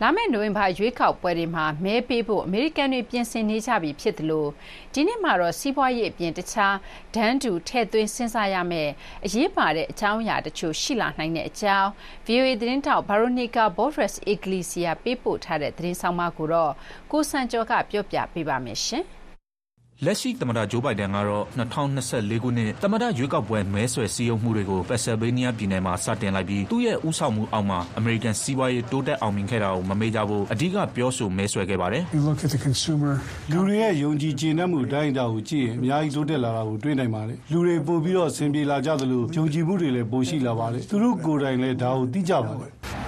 [0.04, 4.46] လာမယ့်နိုဝင်ဘာရွေးကောက်ပွဲတွေမှာမဲပေးဖို့အမေရိကန်တွေပြင်ဆင်နေကြပြီဖြစ်သလို
[4.92, 6.76] ဒီနှစ်မှာတော့စီးပွားရေးအပြင်တခြား
[7.14, 8.90] ဒန်းတူထည့်သွင်းစဉ်းစားရမယ့်
[9.24, 11.88] အရေးပါတဲ့အကြောင်းအရာတချို့ရှိလာနိုင်တဲ့အကြောင်း
[12.26, 16.72] VOA သတင်းတောက် Veronica Borges Iglesia ပေးပို့ထားတဲ့သတင်းဆောင်မကိုတော့
[17.12, 19.04] ကိုစံကျော်ကပြောပြပေးပါမယ်ရှင်။
[20.06, 32.02] လက်ရှိသမ္မတဂျိုးဘိုင်ဒန်ကတော့၂၀၂၄ခုနှစ်သမ္မတရွေးကောက်ပွဲမဲဆွယ်စည်းရုံးမှုတွေကိုပန်ဆယ်ဗေးနီးယားပြည်နယ်မှာစတင်လိုက်ပြီးသူ့ရဲ့ဦးဆောင်မှုအောက်မှာအမေရိကန်စီးပွားရေးတိုးတက်အောင်မြင်ခဲ့တာကိုမမေ့ကြဖို့အဓိကပြောဆိုမဲဆွယ်ခဲ့ပါတယ်။
[33.50, 43.01] လူတွေရဲ့ယုံကြည်ကျေနပ်မှုအတိုင်းအတာကိုကြည့်ရင်အများကြီးတိုးတက်လာတာကိုတွေ့နိုင်ပါတယ်။လူတွေပိုပြီးတော့အဆင်ပြေလာကြသလိုယုံကြည်မှုတွေလည်းပိုရှိလာပါတယ်။သူတို့ကိုယ်တိုင်လည်းဒါကိုသိကြပါတယ်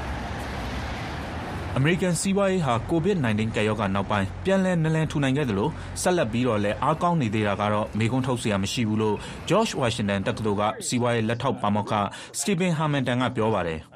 [1.79, 5.69] အမေရိကန်စီးပွားရေးဟာ COVID-19 ကပ်ရောဂါနောက်ပိုင်း ပြန်လည်နလန်ထူနိုင်ခဲ့သလို
[6.03, 9.17] ဆက်လက်ပြီးတော့လည်း အားကောင်းနေသေးတာကတော့ မေးခွန်းထုတ်စရာမရှိဘူးလို့
[9.49, 11.93] George Washington တက္ကသိုလ်က စီးပွားရေးလက်ထောက်ပါမောက္ခ
[12.39, 13.79] Stephen Harmanton က ပြောပါတယ်။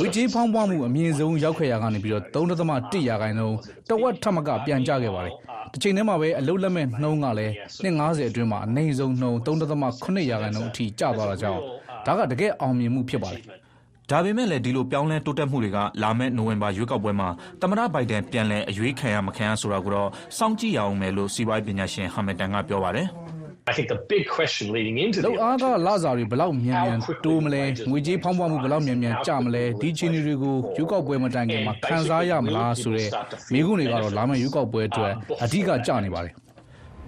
[0.00, 3.56] ငွေကြေးဖောင်းပွမှု အမြင့်ဆုံးရောက်ခဲ့ရာကနေပြီးတော့3.1ရာခိုင်နှုန်း
[3.90, 5.34] တဝက်ထပ်မက ပြန်ကျခဲ့ပါတယ်။
[5.72, 11.60] တစ်ချိန်တည်းမှာပဲ အလုတ်လက်မဲ့နှုံးကလည်း နှစ်90အတွင်းမှာ အနည်းဆုံးနှုံး3.8ရာခိုင်နှုန်းအထိ ကျသွားတာကြောင့်
[12.06, 13.44] ဒါက တကယ်အောင်မြင်မှုဖြစ်ပါတယ်။
[14.10, 17.28] ဒါပေမဲ့လည်း ဒီလိုပြောင်းလဲတိုးတက်မှုတွေက လာမယ့် နိုဝင်ဘာရွေးကောက်ပွဲမှာ
[17.60, 23.08] သမ္မတဘိုင်ဒန် ပြန်လည်အရွေးခံရ မခံရဆိုတာကိုတော့ စောင့်ကြည့်ရဦးမယ်လို့ စီးပွားရေးပညာရှင်ဟာမစ်တန်ကပြောပါတယ်။
[23.70, 33.08] I think the big question leading into the လောက်အားကလာစာတွေဘလောက်မြန်မြန်တိုးမလဲ ငွေကြေးဖောင်းပွားမှုဘလောက်မြန်မြန်ကျမလဲ ဒီချင်းတွေကို ရွေးကောက်ပွဲမတိုင်ခင်မှာ ခံစားရမလားဆိုတဲ့
[33.52, 35.12] မိကုန်းတွေကတော့ လာမယ့်ရွေးကောက်ပွဲအတွက်
[35.44, 36.32] အဓိကကျနေပါတယ်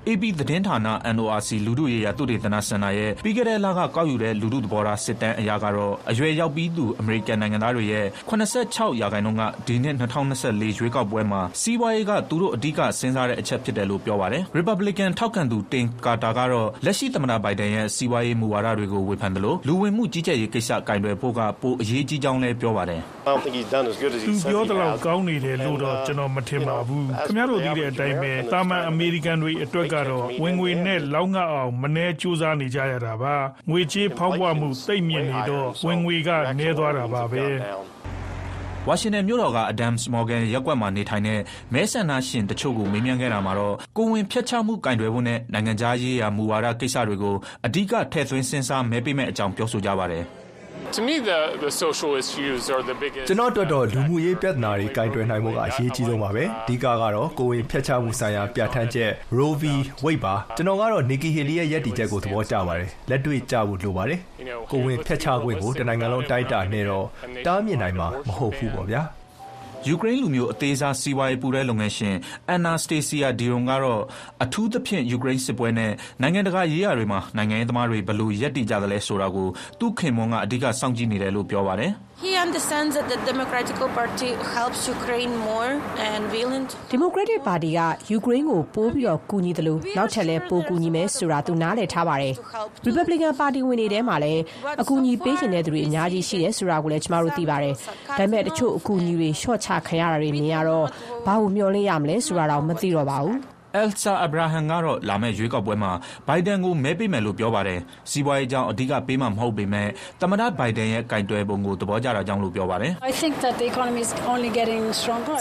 [0.09, 0.79] AP သတင်းဌာန
[1.17, 14.43] NORC လူထုရေးရာ သုတေသနစင်တာရဲ့ ပြီးခဲ့တဲ့လက ကောက်ယူတဲ့ လူထုသဘောထား စစ်တမ်းအရကတော့ အရွယ်ရောက်ပြီးသူ အမေရိကန်နိုင်ငံသားတွေရဲ့86ရာခိုင်နှုန်းက ဒီနှစ်2024ရွေးကောက်ပွဲမှာ စီးပွားရေးက သူတို့ အဓိက စဉ်းစားတဲ့အချက်ဖြစ်တယ်လို့ ပြောပါတယ်။
[14.59, 23.01] Republican ထောက်ခံသူတင်ကာတာကတော့ လက်ရှိသမ္မတ ဘိုင်ဒန်ရဲ့ စီးပွားရေးမူဝါဒတွေကို ဝေဖန်တယ်လို့လူဝင်မှုကြီးကြပ်ရေးကိစ္စကင်တွယ်ဖို့က ပိုအရေးကြီးကြောင်းလည်း ပြောပါတယ်။
[24.27, 33.35] သူပြောသလောက် ကောင်းနေတယ်လို့တော့ ကျွန်တော် မထင်ပါဘူး။ခင်ဗျားတို့ သိတဲ့အတိုင်းပဲတာမန် အမေရိကန်တွေအတွက်ကတော့ ဝင်ငွေနဲ့ လောက်ငှအောင် မနှဲစူးစမ်းနေကြရတာပါ
[33.71, 37.45] ငွေကြေးဖောက်ပွားမှု သိမ့်မြင့်နေတော့ ဝင်ငွေက နည်းသွားတာပါပဲ
[38.89, 41.41] ဝါရှင်တန်မြို့တော်က Adams Morgan ရပ်ကွက်မှာနေထိုင်တဲ့
[41.73, 50.25] မဲဆန္ဒရှင်တချို့ကို မေးမြန်းခဲ့တာမှာတော့ ကိုဝင်ဖျက်ချမှုကင်တွယ်ဖို့နဲ့ နိုင်ငံခြားရေးရာ မူဝါဒကိစ္စတွေကို အဓိက ထည့်သွင်းစဉ်းစားမဲပေးမဲ့အကြောင်း ပြောဆိုကြပါတယ်။
[50.97, 59.63] To me the the social issues are the biggest ကျွန်တော်တို့တော့လူမှုရေးပြဿနာတွေကင်တွယ်နိုင်မှုကအရေးကြီးဆုံးပါပဲအဓိကကတော့ကိုဝင်ဖျက်ချမှုဆိုင်ရာပြဋ္ဌာန်းချက် Roe v
[60.05, 64.19] Wade ပါကျွန်တော်ကတော့ Nikki Haley ရဲ့ရည်တည်ချက်ကိုသဘောကျပါတယ်လက်တွေ့ကျဖို့လိုပါတယ်
[64.73, 67.07] ကိုဝင်ဖျက်ချခွင့်ကိုတနိုင်ငံလုံးတိုက်တာနဲ့တော့
[67.47, 69.03] တားမြစ်နိုင်မှာမဟုတ်ဘူးပေါ့ဗျာ
[69.89, 72.17] ယူကရိန်းလူမျိုးအသေးစားစီးပွားရေးပူးတွဲလုပ်ငန်းရှင်
[72.49, 74.03] အန်နာစတေးစီယာဒီရွန်ကတော့
[74.43, 75.93] အထူးသဖြင့် ယူကရိန်းစစ်ပွဲနဲ့
[76.23, 81.93] နိုင်ငံတကာရေးရာတွေမှာ နိုင်ငံရေးသမားတွေ ဘယ်လိုရပ်တည်ကြသလဲဆိုတာကို သူ့ခင်ပွန်းက အဓိက စောင့်ကြည့်နေတယ်လို့ ပြောပါတယ်။
[82.25, 85.71] He understands that the Democratic Party helps Ukraine more
[86.09, 86.69] and violent.
[86.95, 92.35] Democratic Party ကယူကရိန်းကိုပိုးပြီးတော့ကူညီတယ်လို့နောက်ထပ်လဲပိုးကူညီမယ်ဆိုတာသူနားလည်ထားပါတယ်။
[92.87, 94.43] Republican Party ဝင်တွေထဲမှာလည်း
[94.81, 97.75] အကူအညီပေးချင်တဲ့သူတွေအများကြီးရှိတယ်ဆိုတာကိုလည်းကျမတို့သိပါတယ်။
[98.19, 100.87] ဒါပေမဲ့တချို့အကူအညီတွေရှော့ချခံရတာတွေမြင်ရတော့
[101.27, 103.39] ဘာလို့မျှော်လင့်ရမလဲဆိုတာတော့မသိတော့ပါဘူး။
[103.77, 105.93] အယ်ဆာအဗရာဟမ်ကတော့ လာမယ့်ရွေးကောက်ပွဲမှာ
[106.27, 109.89] ဘိုင်ဒန်ကို မဲပေးမယ်လို့ ပြောပါတယ်။စီးပွားရေးကြောင့် အဓိကပေးမှာ မဟုတ်ပေမဲ့
[110.21, 112.93] သမ္မတဘိုင်ဒန်ရဲ့ ကိုင်တွယ်ပုံကို သဘောကျတာကြောင့်လို့ ပြောပါတယ်။"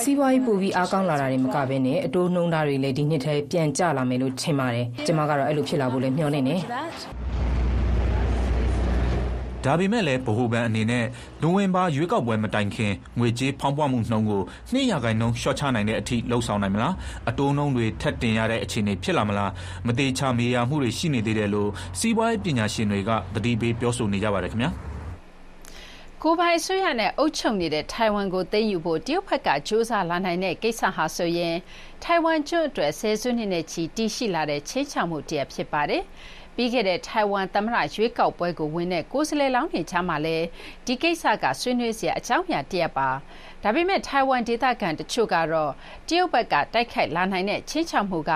[0.04, 6.62] စီးပွားရေး ပိုပြီး အားကောင်းလာတာတင်မကဘဲ အတိုးနှုန်းထားတွေလည်း ဒီနှစ်ထဲ ပြန်ကျလာမယ်လို့ ထင်ပါတယ်။ကျမကတော့ အဲလိုဖြစ်လာဖို့လည်း မျှော်လင့်တယ်။"
[9.66, 11.06] ဒါပေမဲ့လည်းဗဟိုဘဏ်အနေနဲ့
[11.42, 14.42] နိုဝင်ဘာရွေးကောက်ပွဲမတိုင်ခင် ငွေကြေးဖောင်းပွမှုနှုန်းကို
[14.74, 16.94] ၂ ရာခိုင်နှုန်းလျှော့ချနိုင်တဲ့အထိ လုပ်ဆောင်နိုင်မလား၊
[17.30, 19.52] အတိုးနှုန်းတွေ ထပ်တင်ရတဲ့အခြေအနေဖြစ်လာမလား
[19.88, 24.72] မသေချာမရေရာမှုတွေ ရှိနေသေးတယ်လို့ စီးပွားရေးပညာရှင်တွေက သတိပေးပြောဆိုနေကြပါတယ်ခင်ဗျာ
[26.26, 31.56] ကိုယ်ပိုင်အစိုးရနဲ့ အုပ်ချုပ်နေတဲ့ ထိုင်ဝမ်ကို သိမ်းယူဖို့ တရုတ်ဘက်က ကြိုးစားလာနိုင်တဲ့ကိစ္စဟာဆိုရင်
[32.04, 36.04] ထိုင်ဝမ်ကျွန်းအတွက် ဆယ်စုနှစ်နဲ့ချီ တည်ရှိလာတဲ့ ခြိမ်းခြောက်မှုတရပ် ဖြစ်ပါတယ်။
[36.56, 40.46] ပြီးခဲ့တဲ့ထိုင်ဝမ်သမ္မတရွေးကောက်ပွဲကိုဝင်တဲ့ကိုယ်စားလှယ်လောင်းတွေကြားမှာလည်း
[40.86, 43.10] ဒီကိစ္စကဆွေးနွေးစရာအကြောင်းအရာတရပ်ပါ။
[43.64, 45.72] ဒါပေမဲ့ထိုင်ဝမ်ဒေသခံတချို့ကတော့
[46.08, 48.32] တရုတ်ဘက်ကတိုက်ခိုက်လာနိုင်တဲ့ခြိမ်းခြောက်မှုက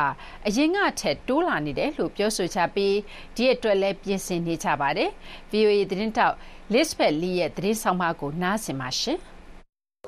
[0.47, 2.95] အရင်ကထက်တိုးလာနေတယ်လို့ပြောဆိုကြပြီး
[3.36, 5.10] ဒီအတွက်လည်းပြင်ဆင်နေကြပါတယ်။
[5.51, 6.36] VOA သတင်းထောက်
[6.73, 9.19] Lisbeth Lee ရဲ့သတင်းဆောင်းပါးကိုနားဆင်ပါရှင်။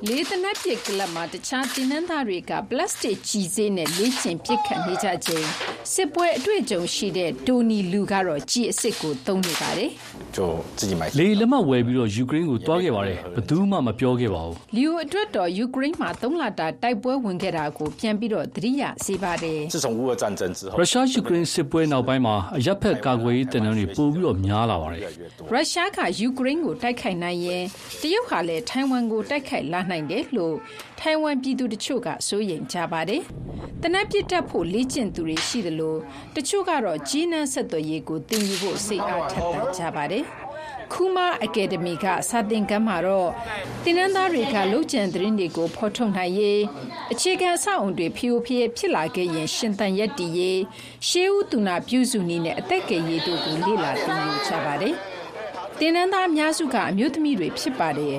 [0.07, 5.45] လေသေနတ်ပစ်ကလပ်မှာ တခြားသင်တန်းသားတွေက ပလတ်စတစ်ကျည်စေ့နဲ့ လေ့ကျင့် ပစ်ခတ်နေကြချိန်
[5.93, 9.89] စစ်ပွဲအတွေ့အကြုံရှိတဲ့ တိုနီလူကတော့ ကျည်အစစ်ကို သုံးနေပါတယ်။
[11.19, 18.35] လေလက်မှတ်ဝယ်ပြီး ယူကရိန်းကို သွားခဲ့ပါတယ်။ဘယ်သူမှ မပြောခဲ့ပါဘူး။လီယိုအတွက်တော့ ယူကရိန်းမှာ ၃ လတာ တိုက်ပွဲဝင်ခဲ့တာကို ပြန်ပြီး သ
[18.65, 19.59] တိရစေပါတယ်။
[20.79, 25.01] ရုရှား-ယူကရိန်းစစ်ပွဲနောက်ပိုင်းမှာ အရပ်ဘက်ကာကွယ်ရေးသင်တန်းတွေ ပိုပြီးများလာပါတယ်။
[25.51, 27.63] ရုရှားက ယူကရိန်းကို တိုက်ခိုက်နိုင်ရင်
[28.01, 30.56] တရုတ်ကလည်း ထိုင်ဝမ်ကို တိုက်ခိုက်လာနိုင်တယ်လို့
[30.99, 33.21] ထိုင်ဝမ်ပြည်သူတချို့ကစိုးရိမ်ကြပါတယ်။
[33.82, 35.95] သေနတ်ပစ်တတ်ဖို့လေ့ကျင့်သူတွေရှိသလို
[36.36, 40.25] တချို့ကတော့ကြေးနန်းဆက်သွယ်ရေးကိုသင်ယူဖို့စိတ်အားထက်သန်ကြပါတယ်။
[40.93, 43.30] ခူးမားအကယ်ဒမီကစာသင်ခန်းမှာတော့
[43.84, 46.60] သင်တန်းသားတွေကလုပ်ကြံသတင်းတွေကိုဖော်ထုတ်နိုင်ရေး၊
[47.12, 50.58] အခြေခံအဆောက်အအုံတွေဖရိုဖရဲဖြစ်လာခဲ့ရင်ရှင်သန်ရပ်တည်ရေး၊
[51.08, 54.95] ရှေးဦးသူနာပြုစုနည်းနဲ့အသက်ကယ်ရေးတို့ကိုလေ့လာသင်ယူကြပါတယ်။
[55.80, 58.17] သင်တန်းသားအများစုကအမျိုးသမီးတွေဖြစ်ပါတယ်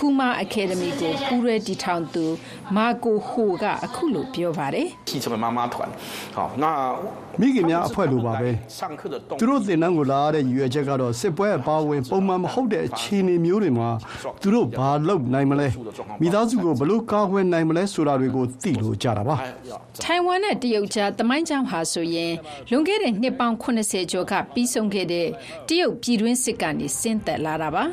[0.00, 2.24] ခူမာအကယ်ဒမီကိုပူးရဲတည်ထောင်သူ
[2.76, 4.88] မာကိုဟိုကအခုလိုပြောပါတယ်
[7.40, 8.50] မိခင်များအဖွဲ့လိုပါပဲ
[9.40, 13.88] သူတို့သင်တန်းကိုလာရတဲ့ရည်ရွယ်ချက်ကတော့စစ်ပွဲအပါဝင်ပုံမှန်မဟုတ်တဲ့အခြေအနေမျိုးတွေမှာ
[14.42, 15.68] သူတို့ဘာလုပ်နိုင်မလဲ
[16.22, 19.36] မိသားစုကိုဘလို့ကာကွယ်နိုင်မလဲဆိုတာတွေကိုသိလို့ကြတာပါ
[20.04, 22.32] ထိုင်ဝမ်နဲ့တရုတ်ကြားတမိုင်းကြောင်ဟာဆိုရင်
[22.70, 25.26] လွန်ခဲ့တဲ့နှစ်ပေါင်း80ကျော်ကပြီးဆုံးခဲ့တဲ့
[25.68, 27.84] တရုတ်ပြည်တွင်းစစ်ကနေဆင်းသက်လာတာပါ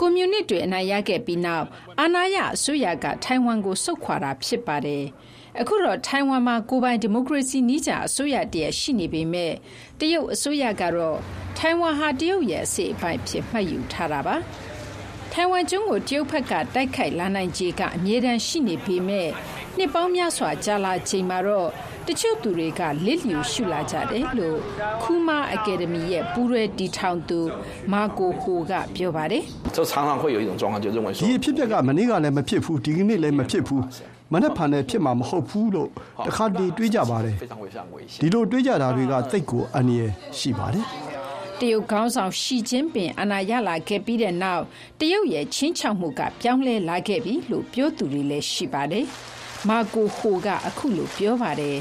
[0.00, 1.66] ကွန်မြူနစ်တွေ အနိုင်ရခဲ့ပြီးနောက်
[2.00, 5.04] အာဏာရအစိုးရက ထိုင်ဝမ်ကို ဆုတ်ခွာတာ ဖြစ်ပါတယ်။
[5.60, 9.52] အခုတော့ ထိုင်ဝမ်မှာ ကိုယ်ပိုင် ဒီမိုကရေစီနည်းကျ အစိုးရတရပ် ရှိနေပေမဲ့
[10.00, 11.18] တရုတ်အစိုးရကတော့
[11.58, 14.36] ထိုင်ဝမ်ဟာ တရုတ်ရဲ့ အစိတ်အပိုင်းဖြစ် မှတ်ယူထားတာပါ။
[15.32, 19.28] ထိုင်ဝမ်ကျွန်းကို တရုတ်ဘက်က တိုက်ခိုက်လာနိုင်ခြေက အမြဲတမ်း ရှိနေပေမဲ့
[19.78, 21.68] နှစ်ပေါင်းများစွာကြာလာချိန်မှာတော့
[22.06, 24.58] တချို့သူတွေကလစ်လျူရှုလာကြတယ်လို့
[25.02, 27.40] ခူးမားအကယ်ဒမီရဲ့ပူးရဲတီထောင်သူ
[27.92, 33.82] မာကိုဟိုကပြောပါတယ်ဒီအဖြစ်အပျက်ကမနေ့ကလည်းမဖြစ်ဘူးဒီကနေ့လည်းမဖြစ်ဘူး
[34.32, 35.88] မနေ့ဖန်လည်းဖြစ်မှာမဟုတ်ဘူးလို့
[36.26, 37.36] တခါတည်းတွေးကြပါတယ်
[38.20, 40.84] ဒီလိုတွေးကြတာတွေကသိတ်ကိုအန္တရာယ်ရှိပါတယ်
[41.60, 44.64] တရုတ်ခေါင်းဆောင်ရှီကျင်းပင်အာဏာရလာခဲ့ပြီးတဲ့နောက်
[45.00, 49.06] တရုတ်ရဲ့ချင်းချောက်မှုကပြောင်းလဲလာခဲ့ပြီလို့ပြောသူတွေလည်းရှိပါတယ်။
[49.69, 51.77] မာကိုဟိုကအခုလိုပြောပါတယ်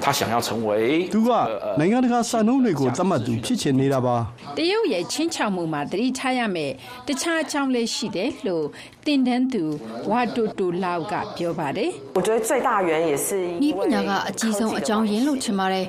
[0.00, 1.30] 他想要成为သူက
[1.78, 4.16] နိုင်ငံတကာစံနှုန်းတွေကိုသတ်မှတ်သူဖြစ်ချင်နေတာပါ
[4.56, 6.70] တရုတ်ရဲ့ချင်းချောက်မှုမှာတတိထားရမယ်
[7.06, 8.64] တခြားအကြောင်းလည်းရှိတယ်လို့
[9.06, 9.64] တင်တန်းသူ
[10.10, 13.28] ဝါတိုတိုလောက်ကပြောပါတယ်我觉得最大原因也是
[13.64, 15.84] ဤပညာကအကြီးဆုံးအကြောင်းရင်းလို့ထင်ပါတယ်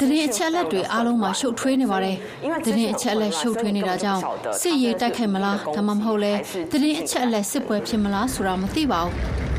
[0.00, 2.16] တရင်အချက်လက်တွေအားလုံးမှာရှုပ်ထွေးနေပါတယ်
[2.64, 4.20] တရင်အချက်လက်ရှုပ်ထွေးနေတာကြောင့်
[4.60, 6.32] စစ်ရေးတိုက်ခိုက်မလားဒါမှမဟုတ်လဲ
[6.72, 9.53] တရင်အချက်လက်စစ်ပွဲဖြစ်မလားဆိုတာမသိပါဘူး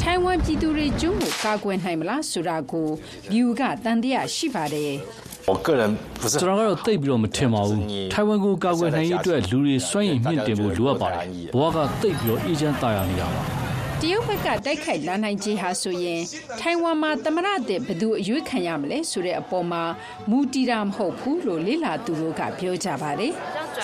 [0.00, 2.88] ထိုင်ဝမ်ပြည်သူတွေကျွန်းကိုကာကွယ်နိုင်မလားဆိုတာကို
[3.30, 4.92] ဘီယူကတန်တရားရှိပါတယ်
[6.40, 7.80] ကျွန်တော်ကတော့သိပ်ပြီးတော့မထင်ပါဘူး
[8.12, 13.42] ထိုင်ဝမ်ကိုကာကွယ်နိုင်ရေးအတွက်လူတွေစွန့်ရင်မြင့်တင်ဖို့လိုအပ်ပါတယ်ဘဝကသိပ်ပြီးတော့အေဂျင့်တာယာနေရပါ
[14.02, 16.22] တရုတ်ဘက်ကတိုက်ခိုက်လာနိုင်ခြင်းဟာဆိုရင်
[16.60, 19.82] ထိုင်ဝမ်မှာသမရတဲ့ဘယ်သူအရွေးခံရမလဲဆိုတဲ့အပေါ်မှာ
[20.30, 23.32] မူတည်တာမဟုတ်ဘူးလို့လေလာသူတို့ကပြောကြပါတယ်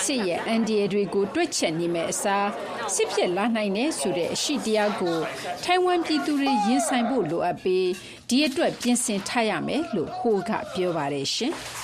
[0.05, 2.47] စစ်ရဲ့အန်ဒီယတွေကိုတွက်ချက်နေမဲ့အစား
[2.93, 5.17] စစ်ဖြစ်လာနိုင်တဲ့ဆိုတဲ့အရှိတရားကို
[5.63, 7.87] ထိုင်ဝမ်ပြည်သူတွေရင်ဆိုင်ဖို့လိုအပ်ပြီး
[8.29, 11.53] ဒီအတွက်ပြင်ဆင်ထားရမယ်လို့ဟိုကပြောပါတယ်ရှင်။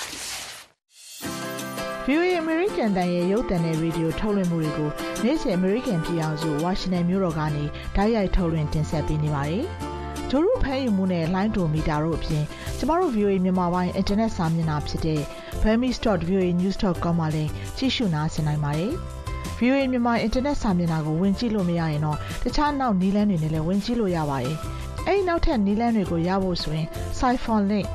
[2.06, 4.90] VOA American တန်ရဲ့ရုပ်သံနဲ့ရေဒီယိုထုတ်လွှင့်မှုတွေကို
[5.24, 7.64] နေ့စဉ် American ပြည်အောင်စုဝါရှင်တန်မြို့တော်ကနေ
[7.96, 9.64] ဓာတ်ရိုက်ထုတ်လွှင့်တင်ဆက်ပေးနေပါတယ်။
[10.30, 12.44] ဂျိုရုဖမ်းယူမှုနဲ့ line to meter တို့အပြင်
[12.78, 15.20] ကျမတို့ VOA မြန်မာပိုင်း internet စာမျက်နှာဖြစ်တဲ့
[15.62, 18.92] burmese.voanews.com မှာလည်းကြည့်ရှုနားဆင်နိုင်ပါတယ်။
[19.58, 24.56] VOA မြန်မာ internet စာမျက်နှာကိုဝင်ကြည့်လို့မရရင်တော့တခြားနောက်နည်းလမ်းတွေနဲ့လည်းဝင်ကြည့်လို့ရပါတယ်။
[25.06, 26.86] အဲ့ဒီနောက်ထပ်နည်းလမ်းတွေကိုရဖို့ဆိုရင်
[27.18, 27.86] Siphon link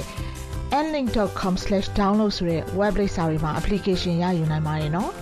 [0.85, 5.11] nlink.com/download ဆိုတဲ့ web လိပ်စာတွေမှာ application ရယူနိုင်ပါတယ်နော်။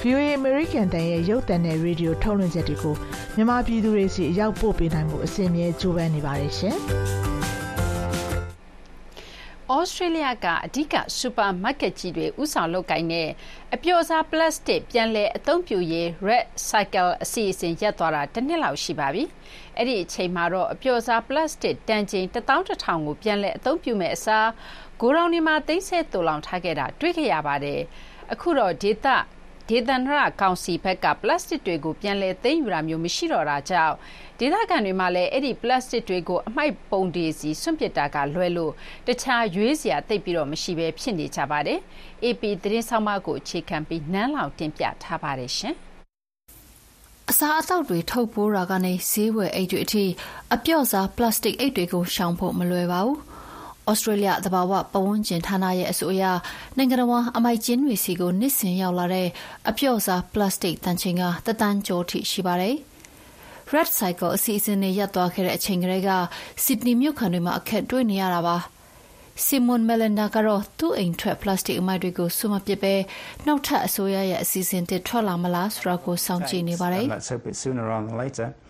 [0.00, 2.94] VOA American တန်ရဲ့ရုပ်သံနဲ့ရေဒီယိုထုတ်လွှင့်ချက်တွေကို
[3.34, 6.76] မြန်မာပြည်သူတွေစီအရောက်ပို့ပေးနိုင်မှုအစီအမြဲကြိုးပမ်းနေပါတယ်ရှင်။
[9.72, 13.28] ဩစတြေးလျကအဓိကစူပါမားကတ်ကြီးတွေဥဆောင်လုပ်ကိုင်တဲ့
[13.74, 19.22] အပျော်စားပလတ်စတစ်ပြန်လည်အသုံးပြုရေး Red Cycle အစီအစဉ်ရပ်သွားတာတစ်နှစ်လောက်ရှိပါပြီ။
[19.76, 24.48] အဲ့ဒီအချိန်မှာတော့အပျော်စားပလတ်စတစ်တန်ချိန်11000ကိုပြန်လည်အသုံးပြုမဲ့အစား
[25.00, 27.80] ဂိုရောင်တွေမှာသိမ်းဆည်းတူလောင်ထားခဲ့တာတွေ့ခဲ့ရပါတယ်။
[28.32, 29.06] အခုတော့ဒေသ
[29.70, 33.94] ဒေသန္တရကောင်စီဘက်ကပလတ်စတစ်တွေကိုပြန်လည်သိမ်းယူတာမျိုးမရှိတော့တာကြောင့်
[34.38, 38.72] ဒေသခံတွေမှာလည်းအဲ့ဒီပလတ်စတစ်တွေကိုအမိုက်ပုံတွေစီစွန့်ပစ်တာကလွဲလို့
[39.06, 41.78] တခြားရွေးစရာသိပ်ပြီးတော့မရှိဘဲဖြစ်နေကြပါတယ်။
[42.24, 45.74] AP သတင်းဆောင်မကိုအခြေခံပြီးနန်းလောင်တင်ပြထားပါတယ်ရှင်။
[47.30, 50.04] အစားအသောက်တွေထုတ်ပိုးတာကနေဈေးဝယ်အိတ်တွေအထိ
[50.54, 53.18] အပြော့စားပလတ်စတစ်အိတ်တွေကိုရှောင်ဖို့မလွယ်ပါဘူး။
[53.90, 56.24] ဩစတြေးလျသဘာဝပတ်ဝန်းကျင်ဌာနရဲ့အဆိုအရ
[56.76, 59.28] နိုင်ငံတော်အမိုက်ကျင်းတွေစီကိုနှစ်စဉ်ရောက်လာတဲ့
[59.68, 62.76] အပြော့စားပလတ်စတစ်တန်ချိန်ကတသန်းကျော်ထိရှိပါတယ်။
[63.72, 66.10] Red Cycle အစီအစဉ်နဲ့ရပ်သွားခဲ့တဲ့အချိန်ကလေးက
[66.64, 68.56] စစ်ဒနီမြို့ခံတွေမှာအခက်တွေ့နေရတာပါ။
[69.36, 72.94] Simon Melinda ကတော့သူ့အိမ်ထွက်ပလတ်စတစ်အမိုက်တွေကိုစွမပစ်ပဲ
[73.46, 77.04] နောက်ထပ်အစိုးရရဲ့အစီအစဉ်တစ်ထွက်လာမလားဆိုတာကိုစောင့်ကြည့်နေပါတယ်။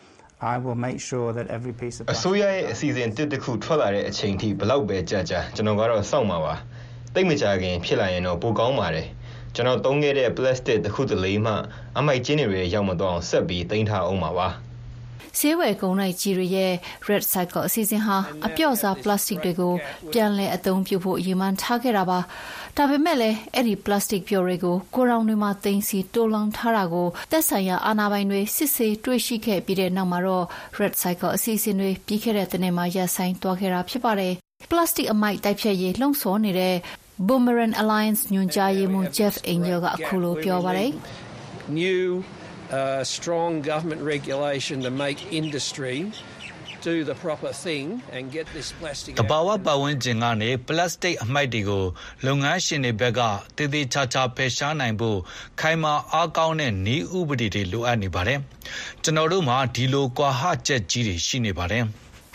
[0.53, 6.55] I will make sure that every piece of အစိုးရရဲ့အစီအစဉ်တစ်တစ်ခုထွက်လာတဲ့အချိန်ထိဘလောက်ပဲကြာကြာကျွန်တော်ကတော့စောင့်မှာပါ
[7.15, 9.09] တိတ်မကြခင်ဖြစ်လာရင်တော့ပိုကောင်းပါတယ်
[9.55, 11.53] ကျွန်တော်သုံးခဲ့တဲ့ plastic တစ်ခုတလေမှ
[11.99, 14.49] အမိုက်ကျင်းတွေရောက်မတော့အောင်ဆက်ပြီးတင်ထားအောင်ပါပါ
[15.39, 16.73] ဆေးဝယ်ကုန်လိုက်ကြီးတွေရဲ့
[17.09, 19.75] Red Cycle အစီအစဉ်ဟာအပြော့စားပလတ်စတစ်တွေကို
[20.13, 22.19] ပြန်လည်အသုံးပြုဖို့ရည်မှန်းထားခဲ့တာပါ
[22.77, 30.45] ဒါပေမဲ့လည်းအဲ့ဒီပလတ်စတစ်ပြော်တွေကိုကိုရောင်တွေမှာတင်စီတိုးလောင်ထားတာကိုသက်ဆိုင်ရာအာဏာပိုင်တွေစစ်ဆေးတွေ့ရှိခဲ့ပြီးတဲ့နောက်မှာတော့
[30.81, 34.35] Red Cycle အစီအစဉ်တွေပြီးခဲ့တဲ့တနေ့မှာရပ်ဆိုင်းသွားခဲ့တာဖြစ်ပါတယ်
[34.71, 36.75] ပလတ်စတစ်အမိုက်တိုက်ဖြတ်ရေးလှုံ့ဆော်နေတဲ့
[37.27, 40.91] Boomerang Alliance ညွှန်ကြားရေးမှူး Jeff Angel ကအခုလိုပြောပါတယ်
[41.79, 42.05] new
[42.75, 45.99] uh, strong government regulation to make industry
[46.91, 47.85] do the proper thing
[48.15, 51.85] and get this plastic တဘာဝပတ်ဝန်းကျင်ကနေပလတ်စတစ်အမှိုက်တွေကို
[52.27, 53.21] လုပ်ငန်းရှင်တွေဘက်က
[53.57, 55.19] တည်တည်ချာချာဖယ်ရှားနိုင်ဖို့
[55.61, 58.39] ခိုင်မာအားကောင်းတဲ့နည်းဥပဒေတွေလိုအပ်နေပါတယ်
[59.03, 61.85] ကျွန်တော်တို့မှာဒီလိုကွာဟချက်ကြီးတွေရှိနေပါတယ်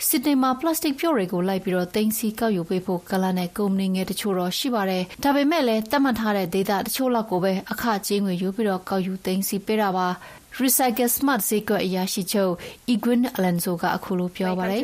[0.08, 10.08] စစ်တေမှာပလတ်စတစ်ပြော့တွေကိုလိုက်ပြီးတော့တင်စီကောက်ယူပေးဖို့ကလန်နဲ့ကုမ္ပဏီငယ်တချို့တော့ရှိပါတယ်။ဒါပေမဲ့လည်းတတ်မှတ်ထားတဲ့ဒေတာတချို့လောက်ကိုပဲအခကြေးငွေယူပြီးတော့ကောက်ယူတင်စီပေးတာပါ။
[10.62, 12.52] Recycle Smart ဈေးကွက်အရာရှိချုပ်
[12.92, 14.80] Igwin Alonso ကအခုလိုပြောပါတယ်။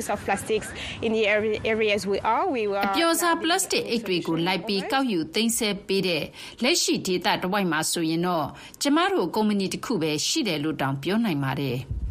[2.86, 6.24] အပျော်စားပလတ်စတစ်အိတ်တွေကိုလိုက်ပြီးကောက်ယူသိမ်းဆည်းပေးတဲ့
[6.62, 8.46] လက်ရှိဒေသတဝိုက်မှာဆိုရင်တော့
[8.82, 11.78] ကျမတို့ကုမ္ပဏီတစ်ခုပဲရှိတယ်လို့တောင်ပြောနိုင်ပါတယ်။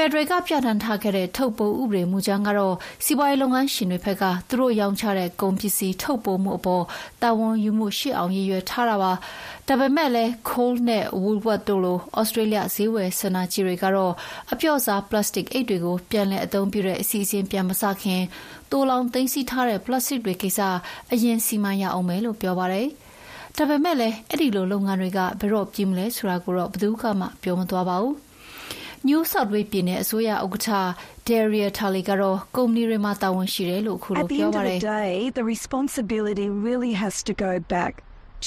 [0.00, 6.84] ဖယ်ဒရယ်ကပြဋ္ဌာန်းထားခဲ့တဲ့ထုတ်ပိုးဥပဒေမူကြမ်းကတော့စီးပွားရေးလုပ်ငန်းရှင်တွေဘက်ကသူတို့ရောင်းချတဲ့ကုန်ပစ္စည်းထုတ်ပိုးမှုအပေါ်
[7.22, 9.12] တာဝန်ယူမှုရှိအောင်ရည်ရွယ်ထားတာပါ။
[9.68, 14.12] ဒါပေမဲ့လည်း Coles နဲ့ Woolworths တို့လိုဩစတြေးလျဈေးဝယ်စင်တာကြီးတွေကတော့
[14.52, 18.22] အပျော့စားပလတ်စတစ်အိတ်တွေကိုပြန်လည်အသုံးပြုတဲ့အစီအစဉ်ပြန်မစခင်
[18.70, 20.60] သိုလှောင်သိမ်းဆည်းထားတဲ့ပလတ်စတစ်တွေကိစ္စ
[21.12, 22.88] အရင်စီမံရအောင်မယ်လို့ပြောပါတယ်။
[23.56, 26.88] ဒါပေမဲ့လည်းအဲ့ဒီလိုလုပ်ငန်းတွေကဘယ်တော့ပြီးမလဲဆိုတာကိုတော့ဘယ်သူ
[27.20, 28.16] မှပြောမသွားပါဘူး။
[29.04, 30.68] New South Wales ပြည်နယ်အစိုးရဥက္ကဋ္ဌ
[31.28, 34.78] Daria Tully ကတော့ကုမ္ပဏီတွေမှာတာဝန်ရှိတယ်လို့ခုလိုပြောပါတယ်။
[35.38, 37.92] The responsibility really has to go back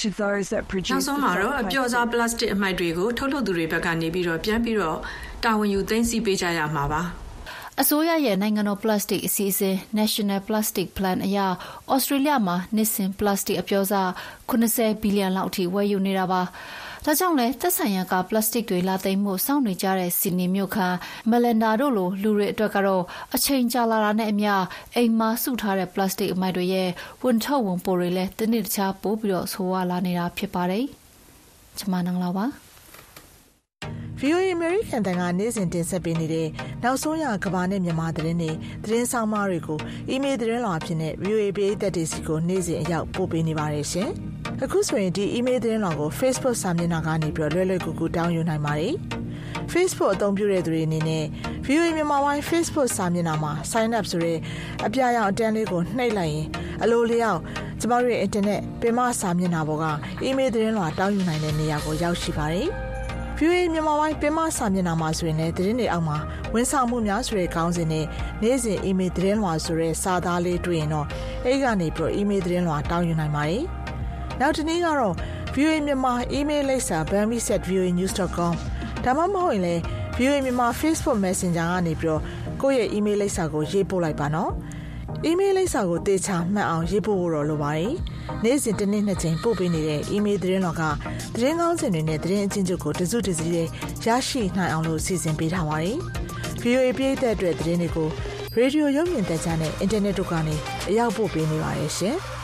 [0.00, 4.98] to those that produce နောက်ဆုံးမှာတော့အပြော့စားပလတ်စတစ်အမှိုက်တွေကိုထုတ်လုပ်သူတွေဘက်ကနေပြီးတော့ပြန်ပြီးတော့
[5.44, 7.02] တာဝန်ယူသိမ်းဆည်းပေးကြရမှာပါ။
[7.80, 11.38] အစိုးရရဲ့နိုင်ငံတော်ပလတ်စတစ်အစီအစဉ် National Plastic Plan အရ
[11.92, 14.08] ဩစတြေးလျမှာနှစ်စဉ်ပလတ်စတစ်အပြောစား
[14.50, 16.42] 80ဘီလီယံလောက်အထိဝယ်ယူနေတာပါ။
[17.06, 20.88] ဒါကြောင့်လည်းသက်ဆိုင်ရာကပလတ်စတစ်တွေလာသိမ်းမှုစောင့်နေကြတဲ့စီနီမြို့ခံ
[21.30, 23.02] မလန်ဒါတို့လိုလူတွေအတွက်ကတော့
[23.34, 24.52] အချိန်ကြာလာတာနဲ့အမျှ
[24.94, 26.88] အိမ်မှာစုထားတဲ့ပလတ်စတစ်အမိုက်တွေရဲ့
[27.22, 30.84] ဝန်ထုတ်ဝန်ပိုးတွေလည်းတနေ့တခြားပိုးပြီးတော့ဆိုးဝါးလာနေတာဖြစ်ပါတယ်။
[31.78, 32.46] ကျမနင်္ဂလာပါ
[34.20, 36.48] VOA American တန်ကနေ့စဉ်တင်ဆက်ပေးနေတဲ့
[36.82, 38.50] နောက်ဆုံးရကဘာနဲ့မြန်မာသတင်းတွေ
[38.84, 39.78] သတင်းဆောင်မတွေကို
[40.10, 44.08] အီးမေးလ်သတင်းလွှာဖြစ်တဲ့ VOA ပြည်သက်တွေစီကိုနေ့စဉ်အရောက်ပို့ပေးနေပါတယ်ရှင်။
[44.64, 48.94] အခုဆိုရင်ဒီအီးမေးလ်သတင်းလွှာကို Facebook စာမျက်နှာကနေပြီးလွယ်လွယ်ကူကူတောင်းယူနိုင်ပါတယ်။
[49.72, 51.24] Facebook အသုံးပြုတဲ့သူတွေအနေနဲ့
[51.66, 54.38] VOA မြန်မာပိုင်း Facebook စာမျက်နှာမှာ sign up ဆိုတဲ့
[54.86, 56.46] အပြအရောင်အတန်းလေးကိုနှိပ်လိုက်ရင်
[56.82, 57.40] အလိုလျောက်
[57.80, 59.84] ကျမတို့ရဲ့ internet ပင်မစာမျက်နှာပေါ်က
[60.22, 62.70] အီးမေးလ်သတင်းလွှာတောင်းယူနိုင်တဲ့နေရာကိုရောက်ရှိပါတယ်။
[63.44, 66.18] VOA မြန်မာပိုင်းပင်မစာမျက်နှာမှာဆိုရင်လည်းသတင်းတွေအောက်မှာ
[66.54, 68.06] ဝန်ဆောင်မှုများဆိုတဲ့ခေါင်းစဉ်နဲ့
[68.42, 71.06] နေ့စဉ် email သတင်းလွှာဆိုတဲ့စာသားလေးတွေ့ရင်တော့
[71.44, 73.62] အဲဒီကနေပြီးတော့ email သတင်းလွှာတောင်းယူနိုင်ပါတယ်။
[74.40, 75.14] နောက်တစ်နေ့ကတော့
[75.54, 78.54] VOA မြန်မာအီးမေးလ်လိပ်စာ bambi@voanews.com
[79.04, 79.80] ဒါမှမဟုတ်ရင်လည်း
[80.16, 82.22] VOA မြန်မာ Facebook Messenger ကနေပြီးတော့
[82.62, 84.50] ကိုယ့်ရဲ့အီးမေးလ်လိပ်စာကိုရေးပို့လိုက်ပါနော်။
[85.24, 87.92] အီးမေးလ်လိပ်စာကိုတေချာမှတ်အောင်ရေးပို့ဖို့တော့လိုပါတယ်။
[88.44, 90.82] နေ့စဉ်တစ်နေ့နှစ်ချိန်ပို့ပေးနေတဲ့အီးမေးလ်သတင်းတော်က
[91.34, 93.68] သတင်းကောင်းစင်တွေနဲ့သတင်းအချင်းချုပ်ကိုတစုတစည်း
[94.06, 95.96] ရရှိနိုင်အောင်လို့စီစဉ်ပေးထားပါတယ်။
[96.62, 98.08] VOA ပြည်သက်အတွက်သတင်းတွေကို
[98.56, 100.56] ရေဒီယိုရုပ်မြင်သံကြားနဲ့အင်တာနက်တို့ကနေ
[100.88, 102.16] အရောက်ပို့ပေးနေပါတယ်ရှင်။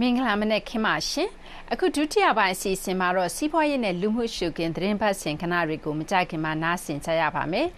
[0.00, 1.28] မင်္ဂလာမနက်ခင်းပါရှင်
[1.72, 7.68] အခုဒုတိယပိုင်းအစီအစဉ်မှာတော့စီးပွားရေးနဲ့လူမှုရှုခင်းသတင်းပတ်စဉ်ခဏတွေကိုမကြခင်မှာနားဆင်ကြရပါမယ်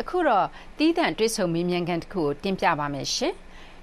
[0.00, 0.46] အခုတော့
[0.78, 3.34] တီးသန့်တွဲဆုံမင်းမြန်ကန်တစ်ခုကိုတင်ပြပါမယ်ရှင်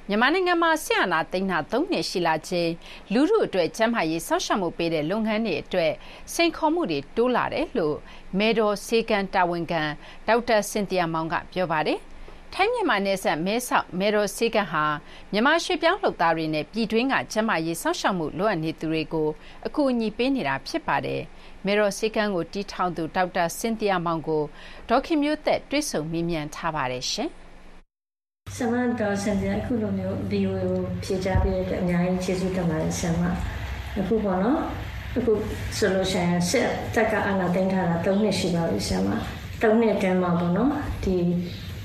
[0.10, 2.72] မြန်မာနိုင်ငံမှာဆီယနာသိန်းတာ၃နှစ်ရှိလာခြင်း
[3.14, 5.94] လူမှုအတွက်ကျန်းမာရေးစောင့်ရှောက်မှုပေးတဲ့လုပ်ငန်းတွေအတွက်
[6.34, 7.96] စိန်ခေါ်မှုတွေတိုးလာတယ်လို့
[8.40, 9.84] မေဒေါ်စေကန်တာဝန်ခံ
[10.28, 12.00] ဒေါက်တာစင်တီယာမောင်ကပြောပါတယ်။
[12.54, 14.86] ထိုင်းမြန်မာနယ်စပ်မဲဆောက်မယ်တော်ဆေးကဟာ
[15.32, 19.30] မြန်မာရွှေပြောင်းလုပ်သားတွေနဲ့ပြည်တွင်းကကျန်းမာရေးစောင့်ရှောက်မှုလိုအပ်နေသူတွေကို
[19.68, 21.22] အကူအညီပေးနေတာဖြစ်ပါတယ်။
[21.66, 24.44] မယ်တော်ဆေးကကိုတီးထောင်သူဒေါက်တာစင်တီယာမောင်ကို
[24.90, 27.30] ဒေါခင်မျိုးသက်တွဲဆုံမေးမြန်းထားပါတယ်ရှင်။
[28.56, 33.22] ဆမန်တော်စင်တီယာအခုလိုမျိုး VOA ကိုဖြေကြားပေးတဲ့အများကြီးကျေးဇူးတင်ပါတယ်ဆမ။
[34.00, 34.60] အခုပေါ့နော်။
[35.18, 35.34] အခု
[35.78, 39.08] ဆိုလို့ရှိရင်စစ်တပ်ကအာဏာသိမ်းထားတာ၃နှစ်ရှိပါပြီဆမ။
[39.62, 40.72] ၃နှစ်အတွင်းမှာပေါ့နော်။
[41.04, 41.16] ဒီ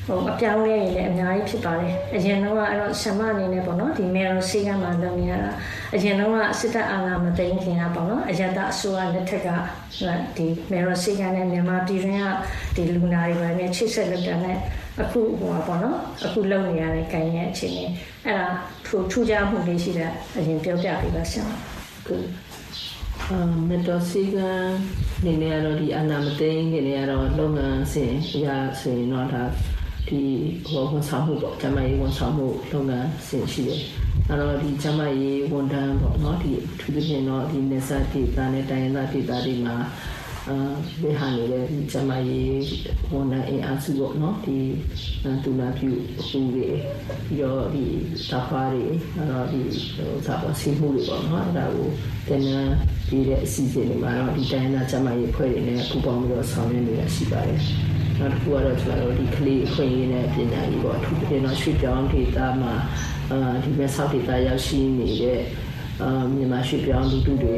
[0.08, 5.50] ဟိုအပြောင်းလဲတွေလည်းအများကြီးဖြစ်ပါတယ်အရင်တော့အဲ့တော့ဆမအနေနဲ့ပေါ့နော်ဒီမေရိုစီကမှလုပ်နေရတာ
[5.94, 9.48] အရင်တော့စစ်တပ်အာဏာမသိမ်းခင်ကပေါ့နော်အရတအစိုးရလက်ထက်က
[10.36, 12.26] ဒီမေရိုစီကနဲ့မြန်မာပြည်တွင်းက
[12.76, 14.58] ဒီလူနာတွေပဲနဲ့ချိတ်ဆက်လုပ်တာနဲ့
[15.00, 17.84] အခုဟိုပါပေါ့နော်အခုလုပ်နေရတဲ့ကိုင်းရဲ့အခြေအနေ
[18.24, 18.46] အဲ့ဒါ
[18.86, 21.44] ထူထူးခြားမှုလေးရှိတဲ့အရင်ပြောပြပေးပါဆရာ
[21.98, 22.16] အခု
[23.30, 24.36] အာမတော်စီက
[25.24, 29.42] နေနေရတော့ဒီအနာမသိင်းနေနေရတော့လုပ်ငန်းစဉ်အရာဆိုရင်တော့ဒါ
[30.08, 30.22] ဒီ
[30.66, 33.82] ဟိုဝန်ဆောင်မှုပေါ့ကျမရေးဝန်ဆောင်မှုလုပ်ငန်းဆင်ရှိတယ်
[34.28, 39.76] အဲ့တော့ဒီကျမရေးဝန်ထမ်းပေါ့နော်ဒီထူးထူးဖြင့်တော့ဒီနေစာဒေသနဲ့တိုင်းရင်းသားဒေသတွေမှာ
[40.46, 40.56] အာ
[41.00, 42.62] ဒီဟာနေတဲ့ဒီကျမရေး
[43.12, 44.58] ဝန်ထမ်းအင်အားစုပေါ့နော်ဒီ
[45.44, 46.68] တူလာပြုအခုတွေ
[47.26, 47.84] ပြီးတော့ဒီ
[48.30, 48.84] သာဖားတွေ
[49.16, 49.60] အဲ့တော့ဒီ
[49.94, 51.88] ဟိုသာပါစီမှုတွေပေါ့နော်အဲ့ဒါကို
[52.28, 52.74] တင်နန်း
[53.08, 57.60] ပြီးတဲ့အစီအစဉ်တွေမှာတော့ဒီတိုင်းရင်းသားကျမရေးဖွဲ့တွေနဲ့ပူးပေါင်းပြီးတော့ဆောင်ရွက်နေတာရှိပါတယ်
[58.18, 62.74] နောက်တစ်ခုကတော့ကျွန်တော်တို့ဒီကလေးအခွင့်အရေးနဲ့ပညာရေးပေါ့အထူးသဖြင့်တော့ရွှေပြောင်းဒေသမှာ
[63.30, 65.40] အာဒီဘက်ဆောက်ဒေသရောက်ရှိနေတဲ့
[66.02, 67.56] အာမြန်မာရွှေပြောင်းလူထုတွေ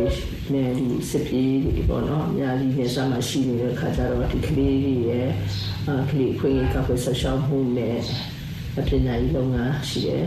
[0.55, 5.29] နဲ့ဒီစစ်ပြေးတွေပေါ့နော်အများကြီးနေစမှာရှိနေတဲ့ခါကျတော့ဒီကလေးတွေရဲ့
[5.87, 7.97] အာကလေးအခွင့်အရေးကဖွယ်ဆောက်ရှောက်မှုနဲ့
[8.89, 10.25] ပညာရေးလုပ်ငန်းရှိတယ်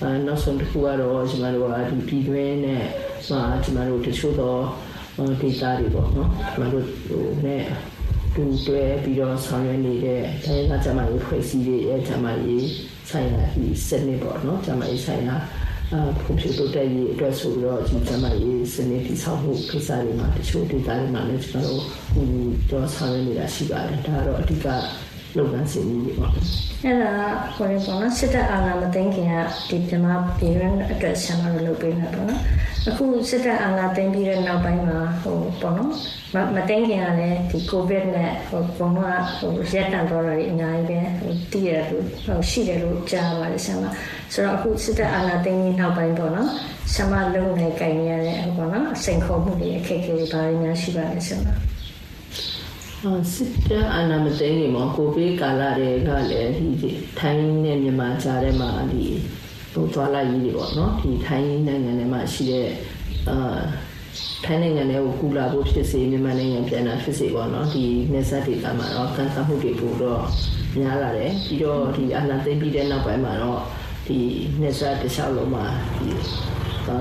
[0.00, 2.84] အာနောက်ဆုံးတစ်ခုကတော့ကျွန်တော်တို့ကဒီပြည်တွင်းနဲ့
[3.28, 4.62] မှာကျွန်တော်တို့တချို့တော့
[5.40, 7.64] ဒေတာတွေပေါ့နော်ကျွန်တော်တို့ဟိုနဲ့
[8.34, 12.66] တူတွဲပြီးတော့ဆောင်ရွက်နေတဲ့တိုင်းကကျမရေးဖွဲ့စည်းတဲ့ရဲ့ကျမရေး
[13.10, 15.59] ဆိုင်ရာဒီစနစ်ပေါ့နော်ကျမရေးဆိုင်ရာအာ
[15.90, 22.26] ဖွံ့ဖြိုးတိုးတက်ရေးအတွက်ဆိုပြီးတော့ဒီကျမရေးစနစ်ဒီဆောင်မှုကိစ္စတွေမှာတချို့ဒေသတွေမှာလည်းကျွန်တော်တို့ဟို
[22.70, 24.66] တော့ဆောင်ရွက်နေတာရှိပါတယ်ဒါကတော့အဓိက
[25.38, 27.12] လုပ်ငန်းစဉ်ကြီးတွေပေါ့အဲ့ဒါ
[27.54, 29.34] ခေါ်ရပေါ့နော်စစ်တပ်အာဏာမသိမ်းခင်က
[29.68, 32.42] ဒီမြန်မာပြည်ရန်အတွက်ဆံမလို့လုပ်ပေးနေပေါ့နော်
[32.88, 35.90] အခုစစ်တပ်အာဏာသိမ်းပြီးတဲ့နောက်ပိုင်းမှာဟိုပေါ့နော်
[36.56, 39.00] မသိမ်းခင်ကလည်းဒီကိုဗစ်နဲ့ဟိုဘုံက
[39.38, 43.84] ဟိုရက်တန်တော့တွေအများကြီးပဲဟိုတည်ရလို့ဟိုရှိတယ်လို့ကြားပါတယ်ဆံမ
[44.32, 46.48] ဆိုတော့အခုစစ်တပ်အာဏာသိမ်းပြီးနောက်ပိုင်းပေါ့နော်
[46.94, 51.46] ဆံမလုံးနေကြင်ရတဲ့ဟိုပေါ့နော်အစိန်ခေါ်မှုတွေအခက်အခဲတွေဘာတွေများရှိပါလဲဆံမ
[53.00, 56.50] စစ်တပ်အာဏာမသိမ်းခင်မှာကိုဗစ်ကာလတွေကလည်း
[56.82, 59.04] ဒီထိုင်းနဲ့မြန်မာကြားထဲမှာဒီ
[59.72, 62.68] ဟိုသွားလာရေးတွေပေါ့နော်ဒီထိုင်းနိုင်ငံထဲမှာရှိတဲ့
[63.28, 63.60] အာ
[64.44, 70.22] ထိုင်းနိုင်ငံထဲကိုကူလာဖို့ဖြစ်စေမြန်မာနိုင်ငံပြန်လာဖြစ်စေပေါ့နော်ဒီနေဆက်ဒေတာမှာတော့ကန်ဆယ်မှုတွေပို့တော့
[70.78, 73.60] များလာတယ်ပြီးတော့ဒီအာဏာသိမ်းပြီးတဲ့နောက်ပိုင်းမှာတော့
[74.06, 74.18] ဒီ
[74.60, 75.64] နေဆက်တစ်လျှောက်လုံးမှာ
[75.98, 76.10] ဒီ
[76.86, 76.96] အာ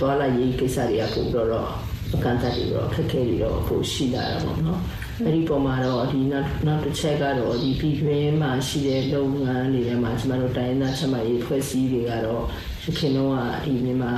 [0.00, 1.91] သွားလာရေးကိစ္စတွေကပို့တော့အ
[2.24, 4.80] ကန့်အသတ်တွေတော့ခက်ခဲတွေတော့ပိုရှိလာတာပေါ့နော်
[5.24, 12.42] အဲ့ဒီပုံမှာတော့ဒီနောက်နောက်တစ်ချက်ကတော့ဒီပြည်တွင်းမှာရှိတဲ့လုပ်ငန်းတွေထဲမှာကျမတို့တိုင်းသားချက်မှရေးဖွဲ့စည်းတွေကတော့
[12.84, 13.32] ရခင်တော့
[13.64, 14.12] ဒီမြန်မာ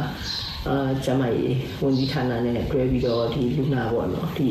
[0.69, 4.49] အာကျမကြီးဝန်ကြီးဌာနနဲ့တွဲပြီးတော့ဒီလူနာပေါ့နော်ဒီ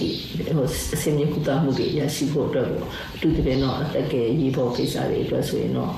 [0.00, 0.08] ဒီ
[0.56, 0.66] ဟို
[1.02, 5.92] စင်မြကူတာမှုတွေရရှိဖို့အတွက်ပေါ့အထူးသဖြင့်တော့အတက်ကယ်ရေးဖို့ကိစ္စတွေအတွက်ဆိုရင်တော့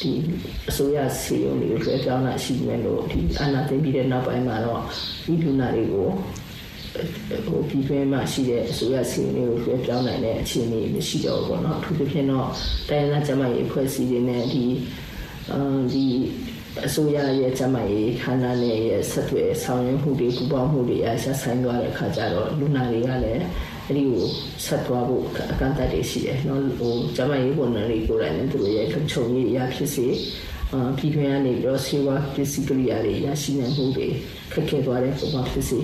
[0.00, 0.12] ဒီ
[0.68, 4.80] အစိုးရစီယုံတွေကိုလွှဲပြောင်းတာရှိမယ်လို့ဒီအာဏာသိမ်းပြီးတဲ့နောက်ပိုင်းမှာတော့
[5.24, 6.08] ဒီလူနာတွေကို
[7.46, 12.48] ဟိုဒီတွင်းမှာရှိတဲ့အစိုးရစီယုံတွေကိုလွှဲပြောင်းနိုင်တဲ့အခြေအနေမရှိတော့ဘူးပေါ့နော်အထူးသဖြင့်တော့
[12.88, 14.64] တိုင်းဒေသကျမကြီးအဖွဲ့အစည်းတွေနဲ့ဒီ
[15.52, 15.58] အာ
[15.92, 16.04] ဒီ
[16.86, 23.42] အစိုးရရဲ့ကျမရေးဌာနနဲ့ရဲ့ဆက်သွယ်ဆောင်ရွက်မှုတွေပူးပေါင်းမှုတွေအဆက်ဆိုင်သွားတဲ့အခါကျတော့လူနာတွေကလည်း
[23.92, 24.26] အဲ့ဒီကို
[24.64, 30.06] ဆက်သွားဖို့အကန့်အသတ်တွေရှိတယ်နော်ဟိုကျမရေးဝန်ထမ်းတွေကိုယ်တိုင်လည်းသူတို့ရဲ့လုံခြုံရေးအရာဖြစ်စေ
[30.98, 34.08] ပြည်တွင်းကနေပြီးတော့ဆေးဝါးပစ္စည်းကိရိယာတွေရရှိနိုင်မှုတွေ
[34.52, 35.78] ခက်ခဲသွားတဲ့ပုံမှာဖြစ်စီ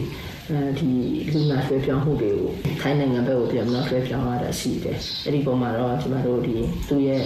[0.51, 0.89] အဲဒီ
[1.33, 2.51] လူနာဆွဲပြောင်းမှုတွေကို
[2.81, 6.57] ထိုင်းနိုင်ငံဘက်ကိုပြန်ပြီးတော့ဆွဲပြောင်းရတာရှိတယ်အဲ့ဒီပုံမှာတော့ကျမတို့ဒီ
[6.89, 7.23] သူ့ရဲ့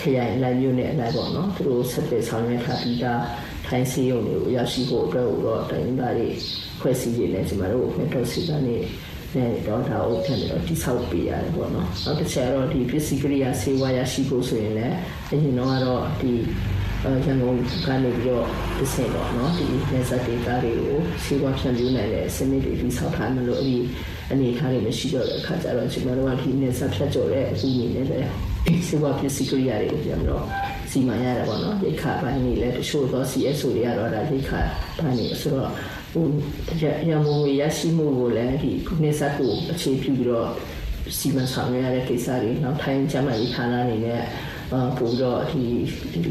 [0.00, 3.22] ခရိုင်လိုက်မျိုးနဲ့အလိုက်ပေါ့နော်သူတို့ဆက်သွယ်ဆောင်ရွက်ထားပြီးသား
[3.66, 6.28] ထိုင်းစီးရုံတွေကိုရောက်ရှိဖို့အတွက်တော့တိုင်းသားတွေ
[6.80, 8.76] ဖွဲ့စည်းနေတယ်ကျမတို့မြတ်တော်စီကနေ
[9.34, 14.96] နဲ့ဒေါက်တာအုပ်ထက်ပြီးတော့တိဆောက်ပေးရတယ်ပေါ့နော်နောက်တစ်ချက်ကတော့ဒီပစ္စည်းကရိယာဆေးဝါးရရှိဖို့ဆိုရင်လည်း
[15.30, 16.32] အရင်တော့ကတော့ဒီ
[17.26, 17.56] ရန်ကုန်
[17.86, 18.44] ကနေပြီးတော့
[18.76, 23.78] ပြစင်ပေါ့နော်ဒီ laser data တွေကိုဆေးဝါးဖြန့်ဖြူးနိုင်တဲ့စနစ်တွေပြီးဆောက်ထားမှလို့အဲ့ဒီ
[24.32, 30.44] အနေအထားတွေမရှိတော့တဲ့အခါကျတော့ကျွန်တော်တို့ကဒီ laser ဖြတ်ကျော်တဲ့အစီအမံတွေလည်းဆေးဝါးပစ္စည်းကရိယာတွေကိုပြန်တော့
[30.90, 34.60] စီမံရတာပေါ့နော်ရိခါပိုင်းတွေလည်းတချို့သော CSO တွေကတော့ဒါရိခါ
[34.98, 35.70] ပိုင်းတွေဆိုတော့
[36.12, 36.26] ဟို
[37.10, 40.48] ရမုံဝေရရှိမှုကိုလည်းဒီနေဆက်ကိုအခြေပြုပြီးတော့
[41.18, 44.22] စီမံဆောင်ရွက်ရတဲ့ကိစ္စတွေနောက်ထိုင်းကျမ်းမာရေးဌာနအနေနဲ့
[44.98, 45.62] ပို့တော့ဒီ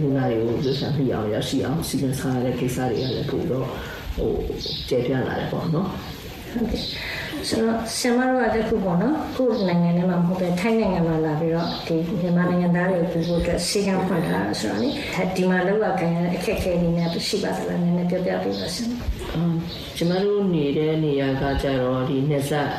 [0.02, 3.68] လူနာတွေကိုလွတ်ဆန်ပြအောင်ရရှိအောင်စီမံဆောင်ရတဲ့ကိစ္စတွေကလည်းပို့တော့
[4.16, 4.32] ဟို
[4.90, 5.90] ကျေပြန့်လာတယ်ပေါ့နော်
[6.52, 6.84] ဟုတ်ကဲ့
[7.48, 14.90] ဆိုတော့ဆင်မတို့ကတခုပေါ့နော်ကိုယ်နိုင်ငံထဲမှာမဟုတ်ပဲထိုင်းနိုင်ငံမှာလာပြီးတော့ဒီမြန်မာနိုင်ငံသားတွေကိုပြုဖို့အတွက်စီကံဖွင့်ထားတာဆိုတော့လေ
[15.36, 18.90] ဒီမှာလောက်ရခိုင်ရတဲ့အခက်အခဲတွေနဲ့ရှိပါသလားနည်းနည်းပြောပြပေးပါဆင်
[19.98, 22.70] ကျမတို့နေတဲ့နေရာကကြတော့ဒီနေဆက်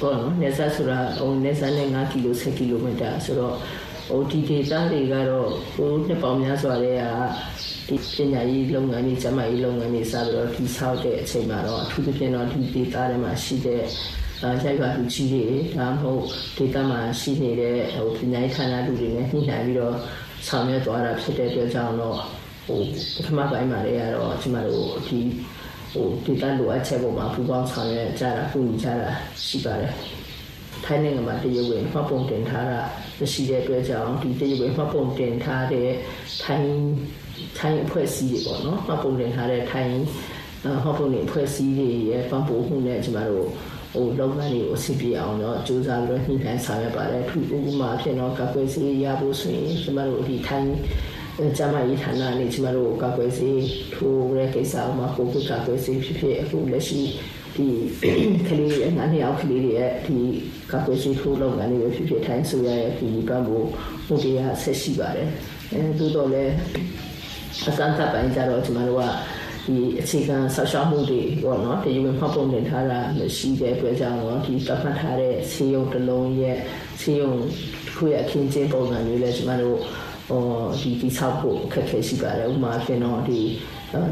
[0.00, 3.54] ပေါ့နော်နေဆက်ဆိုတာဟိုနေဆက်နဲ့5ကီလို10ကီလိုမီတာဆိုတော့
[4.08, 7.57] ဟိုဒီဒေသတွေကတော့ဟိုနှစ်ပေါင်းများစွာတဲ့ကဒီ
[7.88, 13.82] ပညာရေးလုပ်ငန်းတွေကျမရေးလုပ်ငန်းတွေစပြီးတော့ဒီဆောက်တဲ့အချိန်မှာတော့အထူးသဖြင့်တော့ဒီဒေသတွေမှာရှိတဲ့
[14.42, 15.44] အဲရိုက်ပါလူကြီးတွေ
[15.78, 16.22] ဒါမှမဟုတ်
[16.56, 19.94] ဒေသမှာရှိနေတဲ့ဟိုပညာရေးဌာနလူတွေနဲ့ညှိနှိုင်းပြီးတော့
[20.46, 22.18] ဆောင်ရွက်သွားတာဖြစ်တဲ့အတွက်ကြောင့်တော့
[22.66, 22.80] ဟို
[23.16, 25.18] ပထမပိုင်းမှာလည်းကတော့ကျမတို့ဒီ
[25.92, 29.10] ဟိုဒေသလိုအပ်ချက်ပေါ်မှာပူပေါင်းဆောင်ရွက်ကြတာပြုကြတာ
[29.46, 29.92] ရှိပါတယ်
[30.84, 32.80] ထိုင်းနိုင်ငံမှာတရုတ်ဝင်မှတ်ပုံတင်ထားတာ
[33.20, 35.90] မရှိတဲ့အတွက်ကြောင့်ဒီတရုတ်ဝင်မှတ်ပုံတင်ထားတဲ့
[36.42, 36.74] ထိုင်း
[37.56, 39.92] ထိုင်းအဖွဲ့အစည်းတွေပေါ့နော်မှတ်ပုံတင်ထားတဲ့ထိုင်း
[40.62, 43.48] မှတ်ပုံတင်အဖွဲ့အစည်းတွေရဲ့ပံ့ပိုးမှုနဲ့ကျမတို့
[43.94, 50.72] ဟိုလုပ်ငန်းတွေကိုအဆင်ပြေအောင်တော့စူးစမ်းပြီးညှိနှိုင်းဆောင်ရွက်ပါတယ်ထူဥပမာဖြစ်တော့ကကွယ်စီရဖို့ဆိုရင်ကျမတို့ဒီထိုင်း
[51.56, 53.50] ကျမရေးဌာနနဲ့ကျမတို့ကကွယ်စီ
[53.94, 57.00] ထိုးရဲကိစ္စမှာကိုယ်ကကွယ်စီဖြစ်ဖြစ်အခုလက်ရှိ
[57.56, 57.66] ဒီ
[58.48, 60.18] ကလေးရဲ့ငါးနှစ်အောက်ကလေးတွေရဲ့ဒီ
[60.72, 63.68] ကကွယ်စီထိုးလုပ်ငန်းတွေဖြစ်ဖြစ်ထိုင်းဆိုရရဲ့ဒီပံ့ပိုး
[64.06, 65.28] မှုတရားဆက်ရှိပါတယ်
[65.72, 66.54] အဲသို့တော်လည်း
[67.66, 69.04] အစမ်းသပ်ပိုင်းကြတော့ကျမတို့က
[69.66, 76.56] ဒီအခြေခံဆောက်ရှောက်မှုတွေပေါ့နော်ဒီဝင်မှတ်ပုံတင်ထားတာမရှိတဲ့အတွက်ကြောင့်တော့ဒီတတ်မှတ်ထားတဲ့ဆေးရုံတစ်လုံးရဲ့
[77.00, 77.32] ဆေးရုံ
[77.86, 79.78] တစ်ခုရဲ့အခင်းကျင်းပုံစံမျိုးလဲကျမတို့
[80.28, 80.42] ဟို
[80.80, 83.40] ဒီဒီဆောက်ဖို့အခက်အခဲရှိပါတယ်ဥပမာဖြစ်တော့ဒီ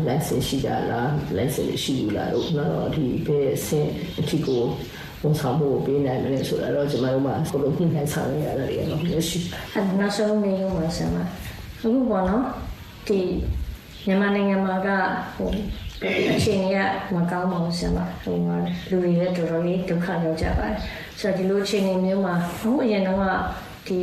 [0.09, 3.89] license ရှိကြလား license ရှိဘူးလားတို့တော့ဒီဘယ်အဆင့်
[4.21, 4.63] အထိကို
[5.23, 9.39] ဝန်ဆောင်မှုပေးနိုင်မလဲဆိုတာတော့ကျမတို့မှကိုလိုပြင်နိုင်ဆောင်ရတာတွေတော့ရှိ
[9.75, 11.25] အဲနောက်ဆုံးနေရုံမှာဆရာမအ
[11.81, 12.45] ခုပေါ့နော်
[13.09, 13.21] ဒီ
[14.07, 14.89] မြန်မာနိုင်ငံမှာက
[15.37, 15.51] ဟို
[16.35, 16.79] အခြေအနေက
[17.15, 18.37] မကောင်းပါဘူးဆရာမဟို
[18.91, 20.77] လူတွေလည်းတော်တော်လေးဒုက္ခရောက်ကြပါတယ်
[21.19, 23.21] ဆိုတော့ဒီလိုအခြေအနေမျိုးမှာဟိုအရင်တော့
[23.87, 23.99] ဒီ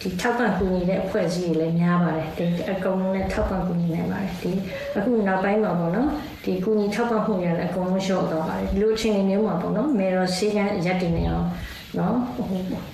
[0.00, 4.52] ဒီထောက်ပံ့ကူညီတဲ့အဖွဲ့အစည်းတွေလည်းများပါတယ်ဒီအကုန်လုံးလည်းထောက်ပံ့ကူညီနိုင်ပါတယ်ဒီ
[4.96, 6.08] အခုနောက်ပိုင်းမှာပေါ့နော်
[6.44, 11.46] ဒီကူညီထောက်ပံ့မှုတွေလည်းအကုန်လုံးရှော့တော့ပါတယ်ဒီလိုအခြေအနေမျိုးမှာပေါ့နော်မေရောစီကံရက်တင်နေအောင်
[11.98, 12.46] နော်ဟို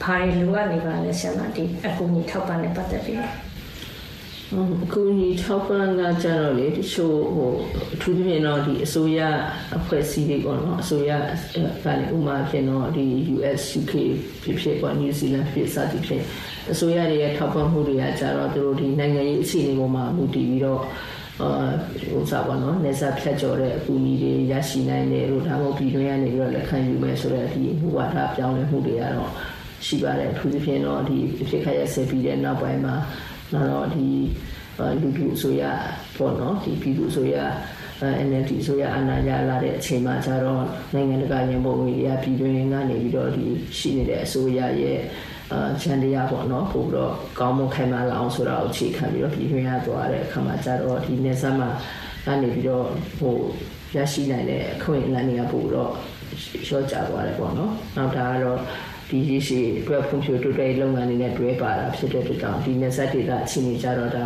[0.03, 3.19] ဘာတွေလိုအပ်နေပါလဲဆရာမဒီအကူအညီထောက်ပံ့နဲ့ပတ်သက်ပြီး
[4.53, 7.53] အခုဒီထောက်ပံ့ကကြတော့လေတချို့ဟို
[7.95, 9.21] အထူးသဖြင့်တော့ဒီအစိုးရ
[9.79, 11.11] အဖွဲ့အစည်းတွေပေါ့နော်အစိုးရ
[11.85, 13.95] ကလည်းဥမာဖြစ်တော့ဒီ US UK
[14.43, 16.25] ဖြစ်ဖြစ်ပေါ့ New Zealand ဖြစ်စသည်ဖြင့်
[16.73, 20.81] အစိုးရတွေရဲ့ထောက်ပံ့မှုတွေကကြတော့သူတို့ဒီနိုင်ငံရေးအခြေအနေပေါ်မှာမူတည်ပြီးတော့
[21.41, 21.73] အာ
[22.13, 29.31] ဟိုစားပါတော့နေစားဖြတ်ကျော်တဲ့အကူအညီတွေရရှိနိုင်တယ်လို့ဒါမှမဟုတ်ပြည်တွင်းကနေပြီးတော့လက်ခံယူမယ်ဆိုတဲ့ဒီဟိုဝါဒပြောင်းလဲမှုတွေကတော့
[29.87, 32.95] ရှိပါတယ်အထူးသဖြင့်တော့ဒီဖြစ်ခရရဆက်ပြီးတဲ့နောက်ပိုင်းမှာ
[33.71, 34.07] တော့ဒီ
[35.01, 35.63] လူလူဆိုရ
[36.17, 37.37] ပေါ့နော်ဒီပြည်သူဆိုရ
[38.27, 43.45] NLD ဆိုရအနာရလာတဲ့အချိန်မှာကျတော့နိုင်ငံတကာရင်ပုံငွေတွေကပြည်တွင်းကနေပြီးတော့ဒီ
[43.79, 45.01] ရှိနေတဲ့အစိုးရရဲ့
[45.53, 51.69] အာချန်တရားပေါ့နော်ပို့ပြီးတော့ကောင်းမွန်ခိုင်မာလာအောင်ဆိုတာကိုအခြေခံပြီးတော့ပြည်တွင်းရသွားတဲ့အခါမှာကျတော့ဒီနေဆက်မှာ
[52.27, 52.87] ကနေပြီးတော့
[53.19, 53.37] ဟို
[53.97, 55.91] ရရှိနိုင်တဲ့အခွင့်အလမ်းတွေကပို့တော့
[56.67, 58.59] ရှော့ကြသွားတယ်ပေါ့နော်နောက်ဒါကတော့
[59.13, 64.25] ဒီရရှိအတွက်ဖွံ့ဖြိုးတိုးတက်လုပ်ငန်းတွေနဲ့တွဲပါတာဖြစ်တဲ့အတွက်ကြောင့်ဒီနယ်စပ်ဒေသအခြေအနေကြတော့ဒါ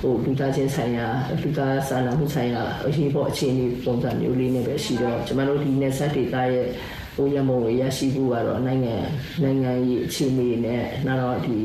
[0.00, 1.06] ဟိုလူသားချင်းဆိုင်ရာ
[1.42, 6.66] လူသားစာနာမှုဆိုင်ရာအရေးပေါ်အခြေအနေပုံစံမျိုးလေးနဲ့ပဲရှိတော့ကျွန်တော်တို့ဒီနယ်စပ်ဒေသရဲ့
[7.16, 8.94] ဟိုရမုံရရှိဖို့ကတော့နိုင်ငံ
[9.42, 11.56] နိုင်ငံရေးအခြေအနေနဲ့နောက်တော့ဒီ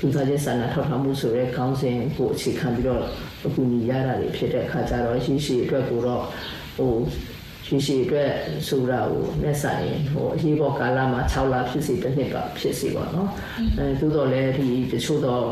[0.00, 3.02] လူသားချင်းစာနာထောက်ထားမှုဆိုတဲ့ခေါင်းစဉ်ကိုအခြေခံပြီးတော့
[3.46, 6.24] အခုညီရတာတွေဖြစ်တဲ့အခါကျတော့ရရှိရှိအတွက်ကိုတော့
[6.76, 6.94] ဟို
[7.68, 8.32] ရရှည်ရှည်အတွက်
[8.68, 13.30] ဆိုတာကိုနဲ့ဆိုင်ဟိုအရေးပေါ်ကာလမှာ6လဖြစ်စီတစ်နှစ်ပါဖြစ်စီပေါ့နော်
[13.78, 15.44] အဲသို့တော်လည်းဒီတချို့တော့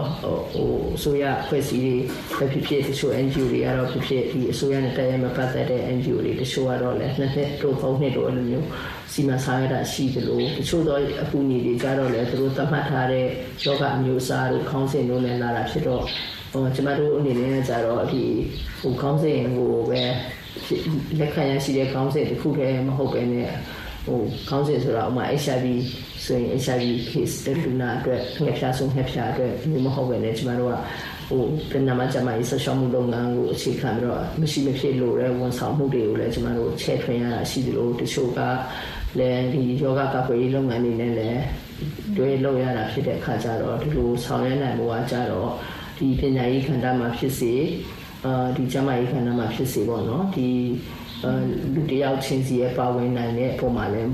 [0.52, 8.66] ဟိုအစိုးရဖွဲ့စည်းတွေဖြစ်ဖြစ်တချို့ NGO တွေကတော့ဖြစ်ဖြစ်ဒီအစိုးရနဲ့တရားမပတ်သက်တဲ့ NGO တွေတချို့ကတော့လည်းနှစ်နှစ်တို့သုံးနှစ်တို့အဲ့လိုမျိုး
[9.12, 13.26] စီမံဆောင်ရွက်တာရှိသလိုတချို့တော့အကူအညီတွေကြတော့လည်းသူတို့သတ်မှတ်ထားတဲ့
[13.64, 16.02] ယောဂအမျိုးအစားတို့ခေါင်းစဉ်တို့နဲ့လာတာဖြစ်တော့
[16.52, 18.24] ဟိုကျမတို့အနေနဲ့ကြတော့ဒီ
[18.80, 20.02] ဟိုခေါင်းစဉ်ကိုပဲ
[21.18, 23.36] လက်ခံရရှိတဲ့ခေါင်းစဉ်တစ်ခုတည်းမဟုတ်ပဲね
[24.06, 25.66] ဟိုခေါင်းစဉ်ဆိုတာဥမာ HIV
[26.24, 30.74] ဆိုရင် HIV case တဲ့လူနာအတွက်ငှက်ဖျားဆုံးငှက်ဖျားအတွက်မျိုးမဟုတ်ပဲねကျမတို့က
[31.28, 38.40] ဟိုပြန်နာမကျမရေးဆက်ရှောက်မှုလုပ်ငန်းကိုအခြေခံပြီးတော့မရှိမဖြစ်လို့တဲ့ဝန်ဆောင်မှုတွေကိုလည်းကျမတို့ချဲ့ထွင်ရတာရှိသလိုတချို့က
[39.18, 41.42] လည်းဒီယောဂကာကွယ်ရေးလုပ်ငန်းတွေနဲ့လည်း
[42.16, 45.50] တွဲလုပ်ရတာဖြစ်တဲ့အခါကျတော့ဒီလိုဆောင်ရွက်နိုင်ဖို့ကကြတော့
[45.98, 47.52] ဒီပညာရေးခန္ဓာမှာဖြစ်စေ
[48.26, 50.48] အာဒီကျမရေးခန္ဓာမှာဖြစ်စေပေါ့နော်ဒီ
[51.74, 54.10] လူတယောက်ချင်းစီရဲ့ပါဝင်နိုင်တဲ့ပုံမှာလည်း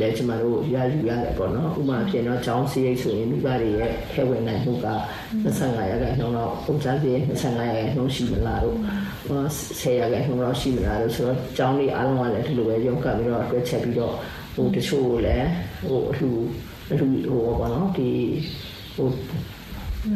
[0.00, 4.88] လည်းကျမတို့ရယူရတယ်ပေါ့နော်ဥပမာဖြစ်တော့ကျောင်းစရိတ်ဆိုရင်မိဘတွေရဲ့ထဲဝင်နိုင်မှုက
[5.44, 8.76] 25ရာခိုင်နှုန်းတော့ပုံစံပြည့်25ရာခိုင်နှုန်းရှိမလားတို့
[9.80, 14.14] 10ရာခိုင်နှုန်းတော့ရှိမလားတို့ဆိုတော့ကျောင်းလေးအားလုံးကလည်းဒီလိုပဲရုံးကပ်ပြီးတော့အတွဲချက်ပြီးတော့
[14.54, 15.48] ဟိုတချို့လည်း
[15.86, 16.28] ဟိုအလှ
[16.90, 18.10] အလှဟိုပေါ့နော်ဒီ
[18.96, 19.08] ဟို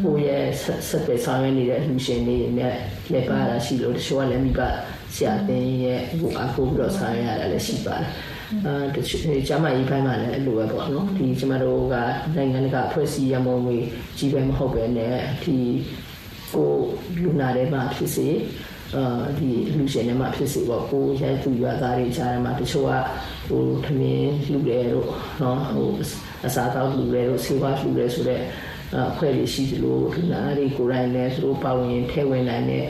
[0.03, 0.45] ဟိုရဲ့
[0.89, 2.74] ဆက်ပဲဆောင်ရွက်နေတဲ့လူရှင်တွေနဲ့
[3.12, 4.61] လက်ပါတာရှိလို့တချို့ကလည်းမိဘ
[5.14, 8.09] ဆရာတင်ရဲ့ဟိုအခုပြီးတော့ဆောင်ရွက်ရတာလည်းရှိပါတယ်
[8.66, 11.95] အာတချို့ကျမကြီးပိုင်းမှာလည်းအဲ့လိုပဲပေါ့နော်ဒီကျမတို့က
[12.36, 13.78] နိုင်ငံတကာအဖွဲ့အစည်းရမုံတွေ
[14.18, 15.57] ကြီးပဲမဟုတ်ပဲနဲ့ဒီ
[16.55, 16.70] ကို
[17.22, 18.28] လူနာတွေမှာဖြစ်စေ
[18.97, 22.93] အာဒီလူရှင်တွေမှာဖြစ်စေပေါ့ကိုရိုက်သူရွာသားတွေကြားထဲမှာတချို့က
[23.49, 25.07] ဟိုထမင်းလူတယ်တို့
[25.43, 25.89] နော်ဟို
[26.47, 28.43] အစားတောက်လူတယ်တို့ဆေးဝါးလူတယ်ဆိုတော့
[29.11, 32.84] အဖွဲ့တွေရှိသလိုဒီနားတွေကိုယ်တိုင်လည်းသူတို့ပါဝင်ထဲဝင်နိုင်တဲ့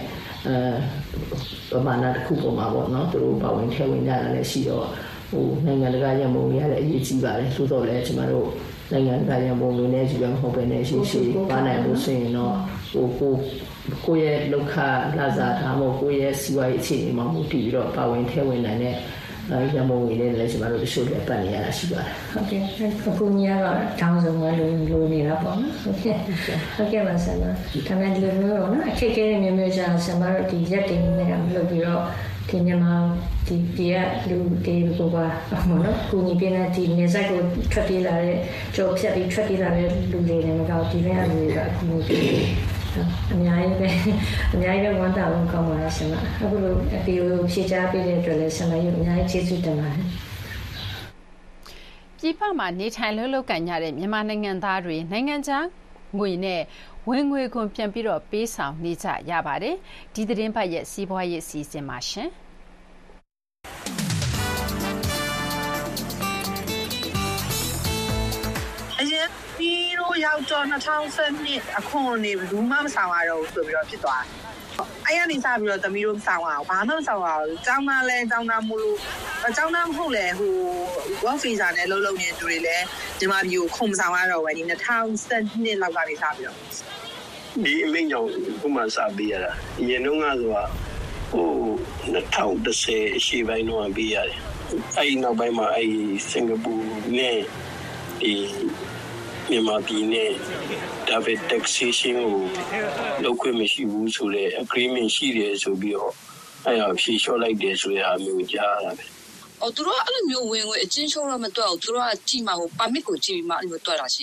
[0.47, 4.87] အဲပမာဏတစ်ခုပေါ်မှာပေါ့နော်သူတို့ပါဝင်ထဲဝင်ကြတာလည်းရှိတော့
[5.31, 8.49] ဟိုနိုင်ငံတကာရမုံရလည်းအရေးကြီးပါတယ်သို့တော့လည်းကျမတို့
[8.93, 11.21] နိုင်ငံတကာရမုံတွေနဲ့ကြီးပဲမဟုတ်ပဲနဲ့ရှိရှိ
[11.51, 12.55] ပါနိုင်လို့ဆိုရင်တော့
[12.91, 13.33] ဟိုကို
[14.05, 14.75] ကိုယ့်ရဲ့လောက်ခ
[15.19, 18.95] လာစားထားမို့ကိုယ့်ရဲ့စီးပွားရေးအခြေအနေမှာမူတည်ပြီးတော့ပါဝင်ထဲဝင်နိုင်တဲ့
[19.77, 22.63] ရမုံဝင်နေလည်းကျွန်တော်တို့တချို့လည်းပတ်နေရတာရှိပါတယ်ဟုတ်ကဲ့
[23.09, 26.17] အခုညကတော့တောင်းဆုံးကလိုလိုနေတာပေါ့နော်ဟုတ်ကဲ့
[26.77, 32.03] ဟုတ်ကဲ့ပါဆရာဒါမဲ့ဒီလိုမျိုးတော့နော်အခက်အခဲတွေမျိုးမျိုးကြာဆရာတို့ဒီရက်တင်နေရလို့ပြီးတော့
[32.49, 32.95] ဒီမြန်မာ
[33.47, 33.97] ဒီဒီက
[34.29, 35.25] လူတွေကိုပါ
[35.69, 37.41] မနော်ကိုကြီးပြင်းတဲ့ဒီနေဆက်ကို
[37.73, 38.37] ထွက်ပြေးလာတဲ့
[38.75, 42.05] ကြော်ဖြတ်ပြီးထွက်ပြေးလာတဲ့လူတွေလည်းမကောက်ဒီဘက်ကလူတွေကအခုမျိုး
[43.33, 43.89] အများကြီးပဲ
[44.55, 50.05] အများကြီးပဲဝမ်းသာလို့ကောင်းပါလားရှင်မအခုလိုအပီကိုဖြေချပေးတဲ့အတွက်လည်းရှင်မကြီးအများကြီးကျေးဇူးတင်ပါတယ်
[52.19, 55.65] ပြည်ပမှာနေထိုင်လို့လောက်ကန်ကြတဲ့မြန်မာနိုင်ငံသားတွေနိုင်ငံခြား
[56.19, 56.61] ငွေနဲ့
[57.09, 59.77] ဝင်ငွေခွန်ပြန်ပြီးတော့ပေးဆောင်နေကြရပါတယ်
[60.15, 62.29] ဒီသတင်းပတ်ရဲ့စီးပွားရေးအစီအစဉ်မှာရှင်
[70.25, 70.65] ရောက်တော့
[71.21, 74.49] 2012အခွန်နေဘူးမှမဆောင်ရတော့ဘူးဆိုပြီးတော့ဖြစ်သွားတယ်
[75.07, 78.99] အဲ့ရနေစပြီးတော့သမီးတို့ဆောင်အောင်ဘာမှမဆောင်အောင်ကျောင်းသားလဲကျောင်းသားမို့လို့
[79.57, 80.55] ကျောင်းသားမဟုတ်လဲဟို
[81.25, 82.77] work visa နဲ့လုံးလုံးနေတူတွေလဲ
[83.19, 84.63] ဒီမှာဒီကိုခုံမဆောင်ရတော့ပဲဒီ
[85.23, 86.57] 2012လောက်ကနေစပြီးတော့
[87.65, 88.29] ဒီအမိန့်ကြောင့်
[88.61, 90.65] ခုမှစပြီးရတာအရင်တော့ကဆိုတာ
[91.33, 91.49] ဟို
[92.15, 94.39] 2010အရှိပိုင်းတော့ပြီးရတယ်
[94.99, 95.89] အဲ့နောက်ပိုင်းမှာအဲ့
[96.31, 96.73] စင်ကာပူ
[97.17, 97.39] နဲ့
[98.23, 98.33] ဒီ
[99.51, 100.31] မြန်မာပြည်နဲ့
[101.09, 102.33] ဒါပဲ taxation ကို
[103.25, 106.13] လုပ်ခွင့်မရှိဘူးဆိုတဲ့ agreement ရှိတယ်ဆိုပြီးတော့
[106.67, 109.05] အဲ့ဒါဖြေလျှော့လိုက်တယ်ဆိုတဲ့အားမျိုးကြားရတာပဲ။
[109.63, 114.23] အော်သူတို့အဲ့လိုမျိုးဝင်ဝင်အချင်းချင်းတော့မတွက်ဘူးသူတို့ကကြည့်မှာဟို permit ကိုကြည့်ပြီးမှအဲ့လိုမျိုးတွက်တာရှိ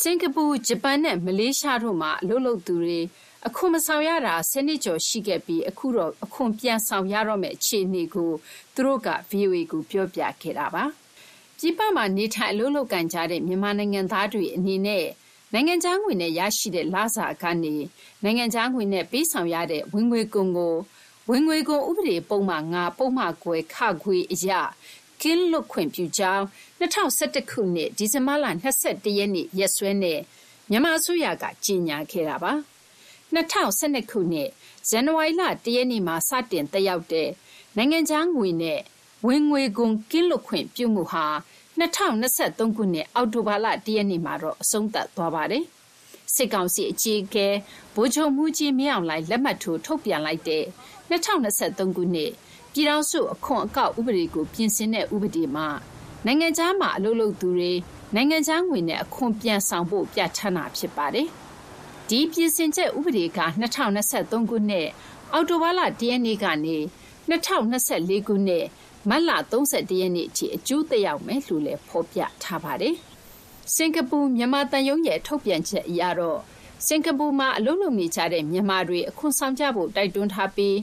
[0.00, 3.00] စင်ကာပူဂျပန်နဲ့မလေးရှားတို့မှာအလုပ်လုပ်သူတွေ
[3.46, 8.30] အခွန်မဆောင်ရတာဆယ်နှစ်ကျော်ရှိခဲ့ပြီးအခုတော့အခွန်ပြန်ဆောင်ရတော့မယ့်အခြေအနေကို
[8.74, 10.84] သူတို့က VOA ကိုပြောပြခဲ့တာပါ။
[11.58, 15.06] ပြည်ပမှာနေထိုင်အလုပ်လုပ်ကိုင်ကြတဲ့ မြန်မာနိုင်ငံသားတွေအနေနဲ့
[15.52, 17.74] နိုင်ငံခြားငွေနဲ့ရရှိတဲ့ လစာကနေ
[18.24, 20.74] နိုင်ငံခြားငွေနဲ့ပေးဆောင်ရတဲ့ ဝင်ငွေခွန်ကို
[21.30, 23.76] ဝင်ငွေခွန်ဥပဒေပုဒ်မ ၅ ပုဒ်မခွဲ(ခ)
[24.32, 24.50] အရ
[25.22, 26.44] ကင်းလွတ်ခွင့်ပြုကြောင်း
[26.80, 28.50] ၂၀၁၁ ခုနှစ် ဒီဇင်ဘာလ ၂
[29.04, 30.20] ၁ ရက်နေ့ ရက်စွဲနဲ့
[30.70, 32.52] မြန်မာအစိုးရက ကြေညာခဲ့တာပါ။
[33.34, 34.50] ၂၀၁၂ ခုနှစ်
[34.88, 37.28] ဇန်နဝါရီလ ၁ ရက်နေ့မှာ စတင်သက်ရောက်တဲ့
[37.76, 38.80] နိုင်ငံခြားငွေနဲ့
[39.26, 41.26] ဝင်ငွေခွန်ကင်းလွတ်ခွင့်ပြုမှုဟာ
[41.78, 42.24] ၂၀၂
[42.58, 45.64] ၃ခုနှစ်အောက်တိုဘာလ၁ရက်နေ့မှာတော့အဆုံးသတ်သွားပါတယ်။
[46.34, 47.48] စစ်ကောင်စီအကြီးအကဲ
[47.94, 50.64] ဗိုလ်ချုပ်မှူးကြီးမင်းအောင်လှိုင်လက်မှတ်ထိုးထုတ်ပြန်လိုက်တဲ့
[51.10, 51.46] ၂၀၂
[51.78, 52.30] ၃ခုနှစ်
[52.72, 55.68] ပြည်ထောင်စုအခွန်အကောက်ဥပဒေကိုပြင်ဆင်တဲ့ဥပဒေမှာ
[56.26, 57.72] နိုင်ငံခြားမှာအလုပ်လုပ်သူတွေ
[58.14, 61.28] နိုင်ငံခြားငွေနဲ့အခွန်ပြန်ဆောင်ဖို့ပြဌာန်းတာဖြစ်ပါတယ်။
[62.08, 63.98] ဒီပြင်ဆင်ချက်ဥပဒေက၂၀၂
[64.30, 64.88] ၃ခုနှစ်
[65.32, 66.76] အောက်တိုဘာလ၁ရက်နေ့ကနေ
[67.30, 67.74] ၂၀၂
[68.10, 68.64] ၄ခုနှစ်
[69.08, 72.94] မတ်လ31ရက်နေ့အထိအကျိုးသက်ရောက်မယ်လို့လည်းဖော်ပြထားပါတယ်။
[73.74, 76.40] စင်ကာပူမြန်မာတန်ယုံရဲ့ထုတ်ပြန်ချက်အရတော့
[76.86, 80.76] စင်ကာပူမှာအလုပ်လုပ်နေကြတဲ့မြန်မာတွေအခွန်ဆောင်ကြဖို့တိုက်တွန်းထားပြီး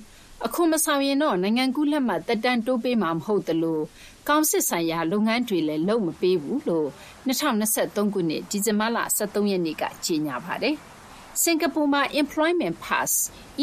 [0.46, 3.80] အခွန်မဆောင်ရင်တော့နိုင်ငံကူးလက်မှတ်တက်တန်းတိုးပေးမှာမဟုတ်သလို
[4.28, 6.88] ကောင်စစ်ဆိုင်ရာလုပ်ငန်းတွေလည်းလုပ်မပေးဘူးလို့
[7.28, 10.76] 2023ခုနှစ်ဒီဇင်ဘာလ23ရက်နေ့ကကြေညာပါတယ်။
[11.42, 13.12] စင်ကာပူမှာ Employment Pass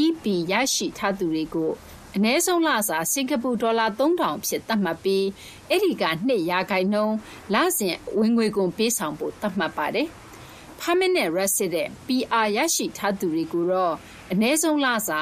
[0.04, 1.70] EP ရရှိထားသူတွေကို
[2.16, 5.26] အနည်းဆုံးလစာ စင်္ကာပူဒေါ်လာ ၃,၀၀၀ အဖြစ် သတ်မှတ်ပြီး
[5.70, 7.16] အဲဒီက ၂ ရာခိုင်နှုန်း
[7.54, 10.08] လစဉ် ဝင်ငွေခွန် ပေးဆောင်ဖို့ သတ်မှတ်ပါတယ်။
[10.80, 13.94] Permanent Resident (PR) ရရှိထားသူတွေကိုတော့
[14.32, 15.20] အနည်းဆုံးလစာ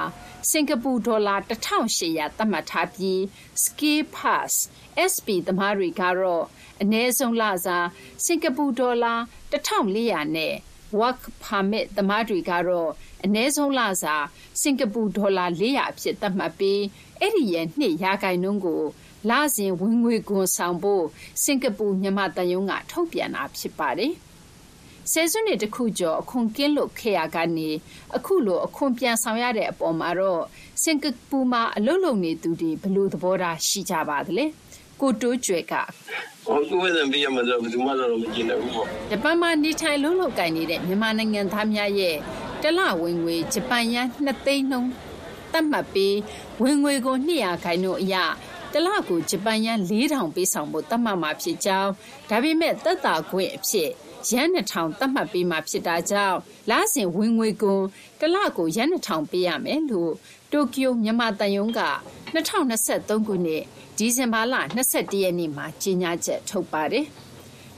[0.50, 1.68] စင်္ကာပူဒေါ်လာ ၁,၈
[1.98, 3.18] ၀၀ သတ်မှတ်ထားပြီး
[3.62, 4.52] Skill Pass
[5.12, 6.44] (SP) သမားတွေကတော့
[6.82, 7.78] အနည်းဆုံးလစာ
[8.24, 9.14] စင်္ကာပူဒေါ်လာ
[9.52, 9.54] ၁,
[9.94, 10.54] ၄၀၀ နဲ့
[11.00, 12.90] Work Permit သမားတွေကတော့
[13.24, 14.14] အ ਨੇ ဆုံးလစာ
[14.60, 16.82] စင်ကာပူဒေါ်လာ400အဖြစ် သတ်မှတ်ပြီး
[17.20, 18.82] အဲ့ဒီရဲ့2ရာခိုင်နှုန်းကို
[19.30, 21.04] လစဉ် ဝင်ငွေခွန်ဆောင်ဖို့
[21.42, 24.12] စင်ကာပူ မြန်မာတန်ယုံကထုတ်ပြန်တာ ဖြစ်ပါတယ်။
[25.12, 27.70] ဆယ်စုနှစ်တခုကျော် အခွန်ကင်းလွတ်ခဲ့ရကနေ
[28.16, 30.42] အခုလို အခွန်ပြန်ဆောင်ရတဲ့ အပေါ်မှာတော့
[30.82, 34.44] စင်ကာပူမှာ အလုပ်လုပ်နေသူတွေ ဘယ်လို သဘောထား ရှိကြပါသလဲ
[35.00, 35.72] ကိုတိုးကျွဲက
[36.46, 42.16] ဟိုကိုယ်ဝင်ပြီးရမှာတော့ဘယ်သူမှတော့ မကြည့်နိုင်ဘူးပေါ့ ဂျပန်မှာ နေထိုင်လုံးလုံးကိုင်နေတဲ့ မြန်မာနိုင်ငံသားများရဲ့
[42.62, 44.90] တလဝင်ငွေဂျပန်ယန်2သိန်းနှုန်း
[45.52, 46.16] တတ်မှတ်ပြီး
[46.62, 48.14] ဝင်ငွေကို200ခိုင်နှုန်းအရ
[48.72, 51.90] တလကိုဂျပန်ယန်4000ပေးဆောင်ဖို့တတ်မှတ်မှာဖြစ်ကြောင်း
[52.30, 53.90] ဒါပေမဲ့သက်သာခွင့်အဖြစ်
[54.30, 56.38] ရန်2000သတ်မှတ်ပေးမှာဖြစ်တာကြောင့်
[56.70, 57.84] လစဉ်ဝင်ငွေကုန်
[58.20, 60.12] တလကိုရန်2000ပေးရမယ်လို့
[60.52, 61.80] တိုကျိုမြန်မာတန်ယုံက
[62.34, 63.62] 2023ခုနှစ်
[63.96, 64.54] ဒီဇင်ဘာလ
[64.90, 67.06] 22ရက်နေ့မှာကြေညာချက်ထုတ်ပါတယ်။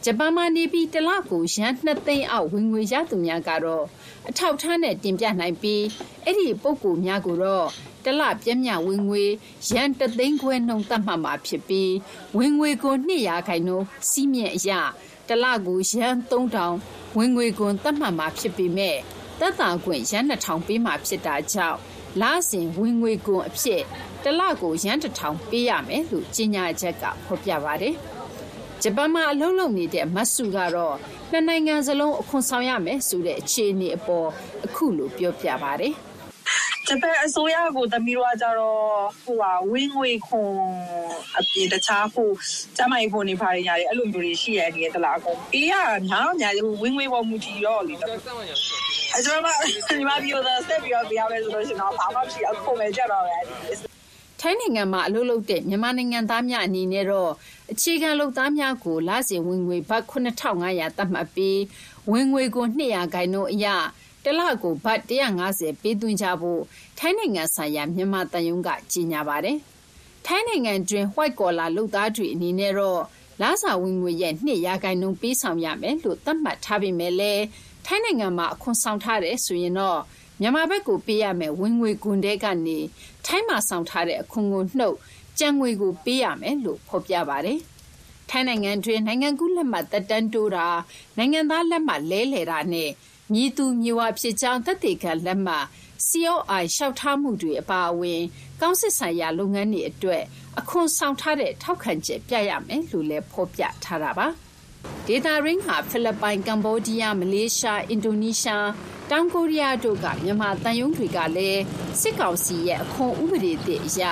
[0.04, 3.84] ဂျပန်မှာနေပြီးတလကိုရန်2သိန်းအောက်ဝင်ငွေရသူများကတော့
[4.30, 5.84] အထောက်ထားနဲ့တင်ပြနိုင်ပြီး
[6.24, 7.68] အဲ့ဒီပုံကူများကိုတော့
[8.04, 9.24] တလပြည့်မြဝင်ငွေ
[9.70, 11.92] ရန်တသိန်းခွဲနှုန်းသတ်မှတ်မှာဖြစ်ပြီး
[12.38, 14.80] ဝင်ငွေကို200ခိုင်နှုန်းစီးမြင့်အရာ
[15.28, 18.96] တလကိုရန်3000ဝင်ငွေခွန်သတ်မှတ်မှာဖြစ်ပေမဲ့
[19.40, 21.78] သက်သာခွင့်ရန်2000ပေးမှာဖြစ်တာကြောင့်
[22.20, 23.82] လစဉ်ဝင်ငွေခွန်အဖြစ်
[24.24, 27.96] တလကိုရန်1000ပေးရမယ်လို့ကြေညာချက်ကဖော်ပြပါတယ်။
[28.82, 30.96] ဂျပန်မှာ အလုံးလုံးနေတဲ့မတ်စုကတော့
[31.30, 34.28] နှစ်နိုင်ငံစလုံး အခွန်ဆောင်ရမယ်ဆိုတဲ့ အခြေအနေအပေါ်
[34.64, 35.94] အခုလို ပြောပြပါတယ်။
[36.88, 38.82] ဂျပန်အစိုးရကို သမီးတို့ကကြတော့
[39.22, 40.54] ဟိုဟာဝင်းငွေခွန်
[41.38, 42.28] အပြင် တခြားဟို
[42.76, 45.74] ကျမကြီးခွန်နေပါရရတယ်အဲ့လိုမျိုးတွေ ရှိရတယ် တလားကုန် ပေးရ
[46.08, 46.52] များတော့များ
[46.82, 49.50] ဝင်းငွေပေါ် မူတည်တော့လေအဲ့တော့မှ
[49.88, 53.36] ဒီမှာပြီးတော့ဆက်ပြီးတော့ပြရမယ်ဆိုလို့ရှင်တော့ ဘာမှမရှိအခုပဲကြတော့ပဲ
[54.40, 57.30] ထိုင်းနိုင်ငံမှာ အလုပ်လုပ်တဲ့ မြန်မာနိုင်ငံသားများ အနေနဲ့တော့
[57.72, 61.60] အခြေခံလုပ်သားများကိုလစဉ်ဝင်ငွေဘတ်9500သတ်မှတ်ပြီး
[62.12, 63.66] ဝင်ငွေကို200ခိုင်နှုန်းအရ
[64.24, 65.00] တလကိုဘတ်
[65.42, 66.62] 150ပေးသွင်းကြဖို့
[66.98, 69.58] ထိုင်းနိုင်ငံဆိုင်ရာမြန်မာတန်ယုံကကြေညာပါတယ်။
[70.26, 73.02] ထိုင်းနိုင်ငံတွင် white collar လုပ်သားတွေအနေနဲ့တော့
[73.42, 77.44] လစာဝင်ငွေရဲ့2ရာခိုင်နှုန်းပေးဆောင်ရမယ်လို့သတ်မှတ်ထားပေမဲ့လည်း
[77.86, 80.00] ထိုင်းနိုင်ငံမှာအခွန်ဆောင်ထားတဲ့ဆိုရင်တော့
[80.40, 82.78] မြန်မာဘက်ကိုပေးရမယ်ဝင်ငွေကွန်တဲကနေ
[83.26, 84.96] ထိုင်းမှာဆောင်ထားတဲ့အခွန်ကိုနှုတ်
[85.38, 87.58] ကြံငွေကိုပေးရမယ်လို့ဖော်ပြပါတယ်။
[88.30, 90.68] ထိုင်းနိုင်ငံတွင်နိုင်ငံကူးလက်မှတ်တက်တန်းတိုးတာ
[91.18, 92.90] နိုင်ငံသားလက်မှတ်လဲလှယ်တာနဲ့
[93.32, 95.64] မြည်သူမြဝဖြစ်ကြောင်းသက်သေခံလက်မှတ်
[96.08, 98.22] COI လျှောက်ထားမှုတွေအပါအဝင်
[98.60, 100.22] ကောင်းစစ်ဆိုင်ရာလုပ်ငန်းတွေအတွက်
[100.58, 104.26] အခွန်ဆောင်ထားတဲ့ထောက်ခံချက်ပြရမယ်လို့လည်းဖော်ပြထားတာပါ
[105.06, 108.68] ဒေတာရင်းဟာ ဖိလစ်ပိုင် ကမ္ဘောဒီးယား မလေးရှား အင်ဒိုနီးရှား
[109.10, 111.62] တောင်ကိုရီးယားတို့က မြန်မာတန်ယုံတွေကလည်း
[112.00, 114.02] စစ်ကောင်စီရဲ့ အခွန်ဥပဒေသစ်အရ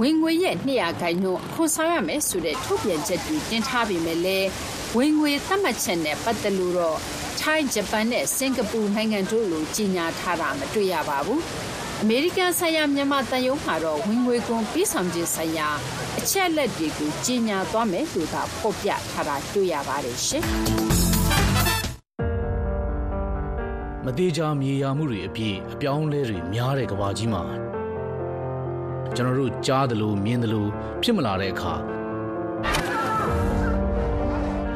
[0.00, 4.48] ဝင်ငွေရဲ့200ခိုင်နှုန်း အခွန်ဆောင်ရမယ်ဆိုတဲ့ ထုတ်ပြန်ချက်တွေ တင်ထားပေမဲ့လည်း
[4.96, 6.98] ဝင်ငွေသတ်မှတ်ချက်နဲ့ ပတ်သက်လို့တော့
[7.40, 11.40] ထိုင်း ဂျပန်နဲ့ စင်ကာပူနိုင်ငံတို့လို ကြီးညာထားတာ မတွေ့ရပါဘူး။
[12.02, 15.68] အမေရိကန်ဆိုင်ရာမြန်မာတန်ယုံမှာတော့ဝင်ငွေကွန်ပြည်ဆောင်ခြင်းဆိုင်ရာ
[16.18, 20.44] အချက်လက်တွေကိုကြီးညာသွားမယ်လို့သာဖော်ပြထားတာတွေ့ရပါတယ်ရှင်။
[24.04, 27.42] မသေးချာမြေယာမှုတွေအပြည့်အပြောင်းလဲတွေများတဲ့ကဘာကြီးမှာ
[29.16, 30.70] ကျွန်တော်တို့ကြားတယ်လို့မြင်တယ်လို့
[31.02, 31.74] ဖြစ်မလာတဲ့အခါ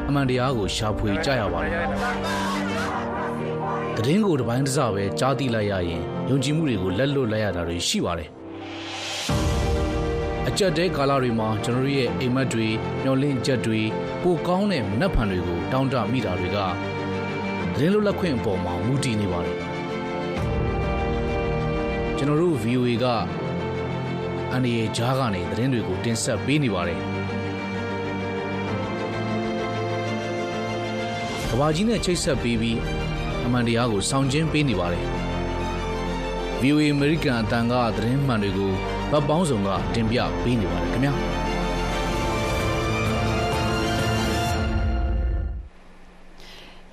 [0.07, 1.85] အမှန်တရားကိုရှာဖွေကြရပါတယ်။
[3.99, 8.29] တည်င်းကိုတစ်ပိုင်းတစ်စပဲကြားသိလိုက်ရရင်ယုံကြည်မှုတွေကိုလက်လွတ်လိုက်ရတာတွေရှိပါတယ်။
[10.47, 12.67] အကြက်တဲကာလတွေမှာကျွန်တော်ရဲ့အိမ်မက်တွေ
[13.03, 13.81] မျောလင့်ချက်တွေ
[14.21, 16.57] ပိုကောင်းတဲ့မနှက်ဖန်တွေကိုတောင်းတမိတာတွေက
[17.77, 19.57] တည်င်းလွတ်လပ်ခွင့်အပေါ်မှာမူတည်နေပါတယ်။
[22.17, 23.05] ကျွန်တော်တို့ VOA က
[24.51, 26.99] အန်ဒီရဲ့ဂျားကနေသတင်းတွေကိုတင်ဆက်ပေးနေပါတယ်။
[31.49, 32.79] ကဘာကြီးနဲ့ချိတ်ဆက်ပေးပြီး
[33.45, 35.05] အမှန်တရားကိုဆောင်ကျဉ်ပေးနေပါတယ်။
[36.61, 38.71] VOA American အတန်ကသတင်းမှန်တွေကို
[39.11, 41.13] ဗတ်ပေါင်းစုံကတင်ပြပေးနေပါတယ်ခင်ဗျာ။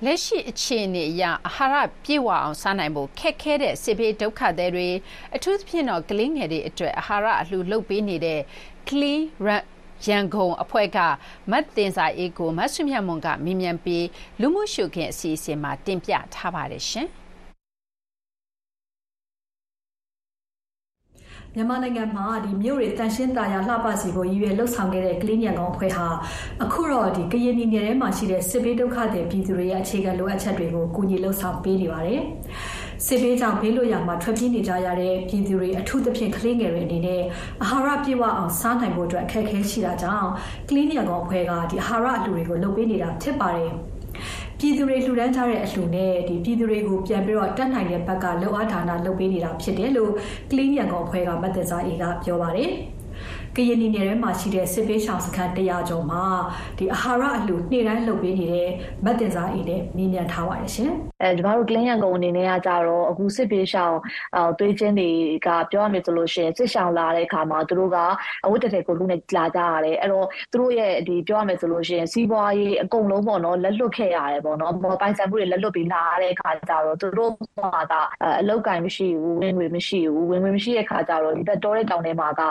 [0.05, 4.89] လက်ရှိအခြေအနေအရအာဟာရပြည့်ဝအောင်စားနိုင်ဖို့ခက်ခဲတဲ့စစ်ဘေးဒုက္ခတွေ
[5.35, 8.39] အထူးသဖြင့်တော့ကလေးငယ်တွေအတွက်အာဟာရအလှူလုပ်ပေးနေတဲ့
[8.87, 9.21] Clean
[10.07, 10.97] ရန်ကုန်အဖွဲ့က
[11.51, 14.05] မတ်တင်စာအေးကိုမဆုမြတ်မွန်ကမေးမြန်းပြီး
[14.41, 17.09] လူမှုရှုခင်းအစီအစဉ်မှာတင်ပြထားပါတယ်ရှင်။
[21.55, 26.07] မြန်မာနိုင်ငံမှာဒီမြို့တွေတန်ရှင်းတာယာလှပစီကိုရည်ရွယ်လှုပ်ဆောင်ခဲ့တဲ့ကလေးညံကောင်အဖွဲ့ဟာ
[26.63, 32.21] အခုတော့ဒီကရင်ပြည်နယ်ထဲမှာရှိတဲ့စစ်ဘေးဒုက္ခတွေပြည်သူတွေရဲ့အခြေခံလိုအပ်ချက်တွေကိုကူညီလှုပ်ဆောင်ပေးနေပါတယ်။
[33.05, 37.23] စစ်ဘေးကြောင့်ဘေးလွတ်ရာမှာထွက်ပြေးနေကြရတဲ့ပြည်သူတွေအထူးသဖြင့်ကလေးငယ်တွေအနေနဲ့
[37.63, 40.29] အာဟာရပြည့်ဝအောင်စားနိုင်ဖို့အတွက်အခက်အခဲရှိတာကြောင့်
[40.69, 43.71] ကလေးညံကောင်အဖွဲ့ကဒီအာဟာရအလှူတွေကိုလုပ်ပေးနေတာဖြစ်ပါတယ်။
[44.59, 50.11] ပြည်သူတွေလှူဒန်းကြတဲ့အလှူနဲ့ဒီပြည်သူတွေကိုပြန်ပြီးတော့တက်နိုင်တဲ့ဘက်ကလောက်အားဌာနလုပ်ပေးနေတာဖြစ်တယ်လို့
[50.51, 52.98] ကလင်းရန်ကောင်ဖွဲ့ကမတ်သက်စာအေကပြောပါတယ်။က
[53.69, 56.23] ရင်ပြည်နယ်ထဲမှာရှိတဲ့စစ်ပေးရှောင်စခန်း100ကျော်မှာ
[56.77, 58.69] ဒီအာဟာရအလှူနေ့တိုင်းလုပ်ပေးနေတဲ့
[59.05, 60.91] မတ်တင်စာအေးနဲ့မြင်မြန်ထားပါတယ်ရှင်။
[61.21, 63.95] အဲဒီမှာတို့ကလင်းရန်ကုန်အနေနဲ့ကကြတော့အခုစစ်ပေးရှောင်
[64.59, 65.09] သွေးချင်းတွေ
[65.47, 67.97] ကပြောရမယ်ဆိုလို့ရှိရင်စစ်ရှောင်လာတဲ့အခါမှာသူတို့က
[68.45, 77.61] အဝတ်တထည်ကိုလူနဲ့လာကြရတယ်။အဲ့တော့သူတို့ရဲ့ဒီပြောရမယ်ဆိုလို့ရှိရင်စီးပွားရေးအကုန်လုံးပေါ့နော်လက်လွတ်ခဲ့ရတယ်ပေါ့နော်။ပိုင်ဆိုင်မှုတွေလက်လွတ်ပြီးလာတဲ့အခါကျတော့သူတို့က
[78.39, 82.41] အလောက်ကင်မရှိဘူးဝင်ငွေမရှိဘူးဝင်ငွေမရှိတဲ့အခါကျတော့ဒီဘက်တော်တဲ့တောင်ထဲမှာက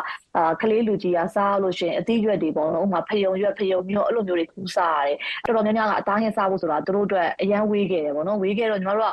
[0.63, 9.13] ကလေးလူကြီးကစားလို့ရှိရင်အသီးရွက်တွေပေါ့နော်ဥမာဖယုံရွက်ဖယုံမျိုးအဲ့လိုမျိုးတွေခူးစားရတယ်တော်တော်များများကအသားဟင်းစားဖို့ဆိုတာတို့အတွက်အရန်ဝေးခဲ့တယ်ပေါ့နော်ဝေးခဲ့တော့ညီမတို့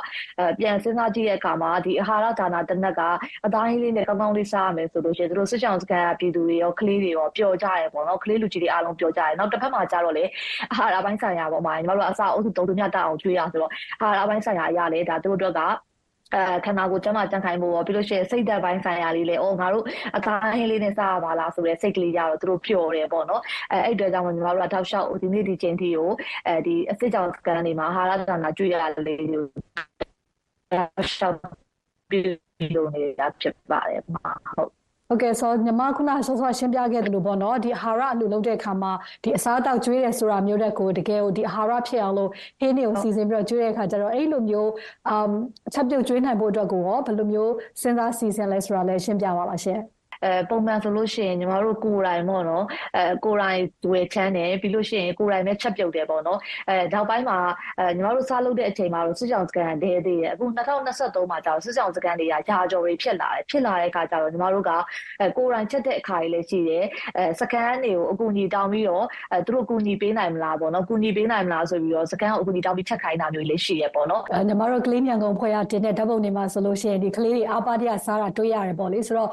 [0.58, 3.00] ပြန်စဉ်းစားကြည့်တဲ့အခါမှာဒီအာဟာရဒါနာတစ်နက်က
[3.46, 10.24] အသားဟင်းလေးနဲ့ကောင်းကောင်းလေးစားရမယ်ဆိုလို့ရှိရင်တို့စစ်ချောင်းစကန်ပြည်သူတွေရောကလေးတွေရောပျော်ကြရပေါ့နော်ကလေးလူကြီးတွေအားလုံးပျော်ကြရနောက်တစ်ဖက်မှာကျတော့လေ
[10.72, 13.72] အာဟာရပိုင်းဆိုင်ရာပေါ့မှာညီမတို့ကအစားအုပ်စုတုံးတုံးမြတ်တအောင်ကျွေးရဆိုတော့
[14.02, 15.60] အာဟာရပိုင်းဆိုင်ရာအရာလေဒါတို့တို့က
[16.34, 19.84] အဲခန္ဓာကိုယ်ကျန်းမာကြံ့ခိုင်ဖို့ရောပြီးလို့ရှိရင်စိတ်သက်ပိုင်းဆိုင်ရာလေးလေအော်ငါတို့
[20.16, 26.10] အသားဟင်းလေးနဲ့စားရပါလားဆိုတဲ့စိတ်ကလေးကြတော့သူတို့ပျော်တယ်ပေါ့နော်အဲအဲ့အတွက်ကြောင့်ညီမတို့ကတောက်လျှောက်ဒီနေ့ဒီချိန်ထိကို
[26.46, 29.44] အဲဒီအစစ်ကြောင်စကန်တွေမှာဟာရသနာကျွေးရလေးကို
[30.72, 31.38] တောက်လျှောက်
[32.10, 38.92] ပြီးလို့နေတာဖြစ်ပါတယ်မှာဟုတ် ဟုတ်ကဲ့ဆိုညီမခုနဆောဆောရှင်းပြခဲ့တယ်လို့ပေါ့နော်ဒီအာဟာရအလူလုပ်တဲ့အခါမှာ
[39.22, 42.30] ဒီအစားအသောက်ကျွေးတယ်ဆိုတာမျိုးတဲ့ကိုတကယ်ကိုဒီအာဟာရဖြစ်အောင်လို့
[42.60, 44.70] ဟင်းတွေကိုစီစဉ်ပြီးတော့ကျွေးတဲ့အခါကျတော့အဲ့လိုမျိုး
[45.08, 45.28] အမ်
[45.74, 47.52] ချက်ပြုတ်ကျွေးနိုင်ဖို့အတွက်ကိုရောဘယ်လိုမျိုး
[47.82, 49.80] စဉ်းစားစီစဉ်လဲဆိုတာလည်းရှင်းပြပါပါရှင်။
[50.24, 52.64] အဲပုံမှန်ဆိုလို့ရှိရင်ညီမတို့ကိုယ်တိုင်ပေါ့နော်
[52.96, 53.60] အဲကိုယ်တိုင်
[53.92, 56.38] ဝယ်ချမ်းတယ်ပြီးလို့ရှိရင်ကိုယ်တိုင်ပဲချက်ပြုတ်တယ်ပေါ့နော်
[56.68, 57.38] အဲနောက်ပိုင်းမှာ
[57.78, 64.70] အဲညီမတို့စားလုပ်တဲ့အချိန်မှာတော့စစ်ကြောင်စကန်ဒဲသေးတယ်အခု2023မှာကျတော့စစ်ကြောင်စကန်တွေကရာကျော်တွေဖြစ်လာတယ်ဖြစ်လာတဲ့အခါကျတော့ညီမတို့က
[65.20, 66.84] အဲကိုယ်တိုင်ချက်တဲ့အခါကြီးလည်းရှိတယ်
[67.16, 79.30] အဲစကန်တွေကိုအကူအညီတောင်းပြီးတော့အဲသူတို့အကူအညီပေးနိုင်မလားပေါ့နော်အကူအညီပေးနိုင်မလားဆိုပြီးတော့စကန်ကိုအကူအညီတောင်းပြီးချက်ခိုင်းတာမျိုးလေးရှိရပေါ့နော်ညီမတို့ကလေးမြန်ကုန်ဖွဲ့ရတင်တဲ့ဓာတ်ပုံတွေမှာဆိုလို့ရှိရင်ဒီကလေးတွေအားပါတရစားတာတွေ့ရတယ်ပေါ့လေဆိုတော့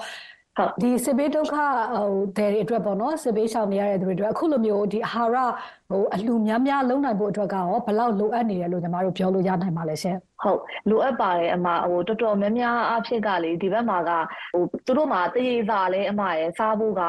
[0.57, 1.55] ဟုတ်ဒီစစ်ဘေးဒုက္ခ
[1.93, 5.47] ဟိုတဲ့အတွက်ပေါ့နော်စစ်ဘေးရှောင်နေရတဲ့သူတွေအတွက်အခုလိုမျိုးဒီအာဟာရ
[5.93, 14.11] ဟိုအလှများများလုံနိုင်ဖို့အတွက်ကရောဘယ်လောက်လိုအပ်နေတယ်လို့ညီမတို့ပြောလို့ရနိုင်ပါလဲရှင်ဟုတ်လိုအပ်ပါတယ်အမဟိုတော်တော်များများအဖြစ်ကလေဒီဘက်မှာက
[14.53, 17.03] ဟိုသူတို့မှာတရေစာလဲအမရဲ့စားဖို့က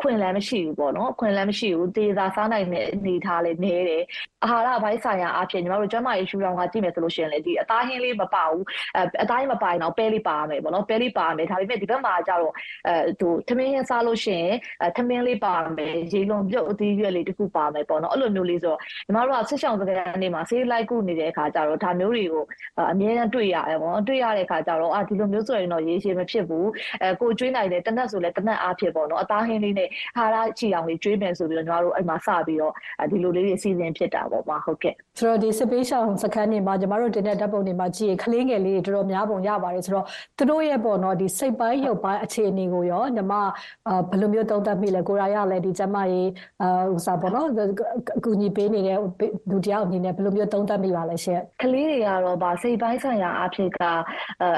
[0.00, 4.04] ခွင့်လည်းမရှိဘူးပေါ့နော်ခွင့်လည်းမရှိဘူးတေသာစားနိုင်တဲ့အနေထားလေးနေတယ်
[4.44, 8.64] အာဟာရဘိုင်းဆိုင်ရာအဖြစ်ညီမတို့ကျမရေရှူတောင်ကကြည့်မယ်ဆိုလို့ရှိရင်လေဒီအသားဟင်းလေးမပါဘူး
[8.96, 12.52] အဲအသားဟင်းမပါရင်တော့ပဲလေးပါမယ်ပေါ့နော်ပဲလေးပါမယ်ဒါပေမဲ့ဒီဘက်မှာကျတော့
[12.86, 22.44] အဲသူသမင်းဟင်းစားလို့ရှိရင်အဲသမင်းလေးပါမယ်ရေလုံးပြုတ်အသီးရွက်လေးတစ်ခုပါမယ်ပေါ့နော်အဲ့လိုမျိုးလေးဆိုတော့ညီမတို့ကဆက်ဆောင်စကန်နေမှာဆေးလိုက်ကုနေတဲ့အခါကျတော့ဒါမျိုးတွေကို
[22.92, 26.68] အမြဲတမ်းတွေ့ရတယ်ပေါ့နော်တွေ့ရတဲ့အခါကျတော့အာဒီလိုမျိုးဆိုရင်တော့ရေရှည်မဖြစ်ဘူး
[27.02, 32.72] အဲကိုကျွေးနိုင်တယ်တနက်ဆိုလဲတနက်အားဖြစ်ပေါ့နော်အသားဟင်းလေးနဲ့ဟာရချီအောင်လေးကျွေးမယ်ဆိုပြီးတော့ညီမတို့အဲ့မှာစပြီးတော့
[33.10, 40.06] ဒီလိုလေးတွေအစီအစဉ်ဖြစ်တာပေါ့မှာဟုတ်ကဲ့ဆိုတော့ဒီစပေးရှောင်းစခန်းနေမှာညီမတို့တင်တဲ့ဓာတ်ပုံတွေမှာကြည့်ရင်ကလေးငယ်လေးတွေတော်တော်များပုံရပါတယ်ဆိုတော့
[40.38, 43.32] သူတို့ရဲ့ပေါ့နော်ဒီစိတ်ပိုင်းရုပ်ပိုင်းအခြေအနေကိုရောညီမ
[44.10, 46.28] ဘယ်လိုမျိုးသုံးသပ်မိလဲကိုရာရလည်းဒီကျမကြီး
[46.62, 47.48] အာဥစားပေါ့နော်
[48.18, 48.98] အကူညီပေးနေတဲ့
[49.50, 53.80] လူတယောက်အနေနဲ့ဘယ်လိုမျိုးသုံးသပ်မိပါလဲရှင့်ကလေးတွေကတော့ဗာစိတ်ပိုင်းဆိုင်ရာအဖြစ်က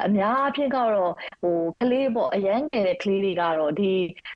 [0.07, 1.13] အများအဖြစ်ကတော့
[1.43, 3.93] ဟိုကလေးပေါ့အရန်ငယ်တဲ့ကလေးတွေကတော့ဒီ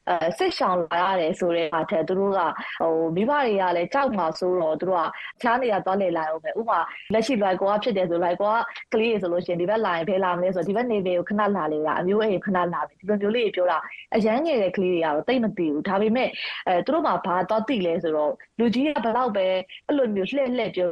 [0.08, 2.40] အဲစိတ်ရှောင်လာရတယ်ဆိုတဲ့အခါထက်သူတို့က
[2.80, 5.08] ဟိုမိဘတွေကလည်းကြောက်မှာဆိုတော့သူတို့က
[5.42, 6.80] ချားနေရသွားလေလာအောင်ပဲဥပမာ
[7.12, 8.54] လက်ရှိလိုက်ကောဖြစ်တယ်ဆိုလိုက်ကော
[8.92, 13.78] ကလေးတွေဆိုလို့ရှိရင်ဒီဘက်လာရင်ဘယ်လာမလဲဆိုတော့ဒီဘက်နေပေကိုခဏလာလေကအမျိုးအိမ်ခဏလာပြီဒီလိုမျိုးလေးပြောတာ
[14.16, 16.28] အရန်ငယ်တဲ့ကလေးတွေကတော့တိတ်မသိဘူးဒါပေမဲ့
[16.68, 19.46] အဲသူတို့မှဘာတော့သိလဲဆိုတော့လူကြီးကဘယ်တော့ပဲ
[19.86, 20.90] အဲ့လိုမျိုးလှည့်လှည့်ပြော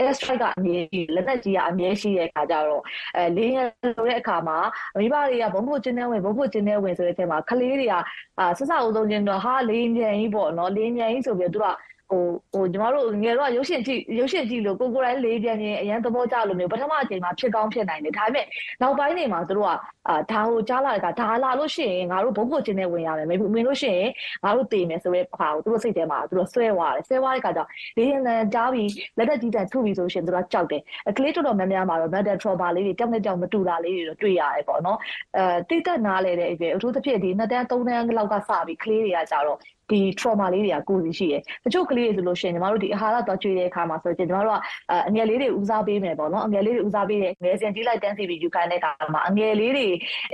[0.00, 2.82] air strike ကအမြဲကြီးလက်နက်ကြီးကအမြဲရှိတဲ့အခါကျတော့
[3.16, 3.58] အဲလေးရ
[3.96, 4.58] လို့တဲ့အခါမှာ
[4.96, 7.94] မိဘတွေကဘုံဖို့ကျင်းနေဝင်ဘုံဖို့ကျင်းနေဝင်ဆိုတဲ့အချိန်မှာကလေးတွေက
[8.38, 18.46] အာဆဆအုပ်ဆုံးချင်းတော့ဟာလေးမြန်ကြီးပေါ့နော်လေးမြန်ကြီးဆိုပြီးတော့သူက ဟိုဟိုကျမတို့ငယ်တော့ရုပ်ရှင်ကြည့်ရုပ်ရှင်ကြည့်လို့ကိုကိုတိုင်းလေးပြန်ရင်အရင်သဘောကျလို့မျိုးပထမအချိန်မှာဖြစ်ကောင်းဖြစ်နိုင်တယ်ဒါပေမဲ့
[18.82, 19.70] နောက်ပိုင်းနေမှာသူတို့က
[20.08, 24.10] အာဒါဟိုကြားလာတာဒါလာလို့ရှိရင်ငါတို့ဘုတ်ဖို့ချင်းနဲ့ဝင်ရမယ်မင်းလို့ရှိရင်
[24.44, 27.60] ငါတို့တည်မယ်ဆိုရဲဟာကိုသူတို့စိတ်ထဲမှာသူတို့ဆွဲသွားတယ်ဆွဲသွားတဲ့ခါကျ
[27.96, 30.82] လေးရင်တန်းကြားပြီးလက်သက်ကြီးတန်းထုပြီးဆိုရှင်သူတို့ကကြောက်တယ်
[31.16, 34.98] ကလေးတော်တော်များများမှာတော့ mental trauma လေးတွေတောက်နဲ့တောက်မတူတာလေးတွေတော့တွေ့ရတယ်ပေါ့နော်
[35.36, 39.58] အဲတိတ်တက်နားလေတဲ့အပြင်အထူးသဖြင့်ဒီနှစ်တန်းသုံးတန်းလောက်ကစပြီးကလေးတွေကကြတော့
[39.90, 44.60] ဒီ trauma လေးတွေကကိုယ်စီရှိတယ်။တချို့ကလေးတွေဆိုလို့ရှိရင်ညီမတို့ဒီအာဟာရသွားကျွေးတဲ့အခါမှာဆိုရင်ညီမတို့က
[45.08, 49.86] အငယ်လေးတွေဦးစားပေးမယ်ပေါ့နော်။အငယ်လေးတွေဦးစားပေးတယ်ငယ်စဉ်ကြီးလိုက်တန်းစီပြီးယူခိုင်းတဲ့အခါမှာအငယ်လေးတွေ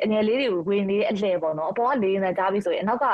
[0.04, 3.04] အငယ်လေးတွေဝင်နေတဲ့အလှည့်ပေါ့နော်။အပေါ်ကလေးနဲ့ကြားပြီးဆိုရင်အနောက်က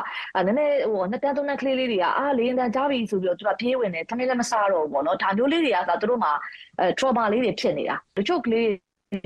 [0.46, 6.32] နည်းနည်းဟိုနှစ်တန်းသုံးတန်းကလေးလေးတွေကအာလေးနဲ့ကြားပြီးဆိုပြီးတော့သူကပြေးဝင်တယ်။တမင်လည်းမစားတော့ဘူးပေါ့နော်။ဒါမျိုးလေးတွေကဆိုသူတို့မှာ
[6.78, 8.68] အဲ trauma လေးတွေဖြစ်နေတာ။တချို့ကလေး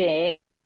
[0.01, 0.13] တွေ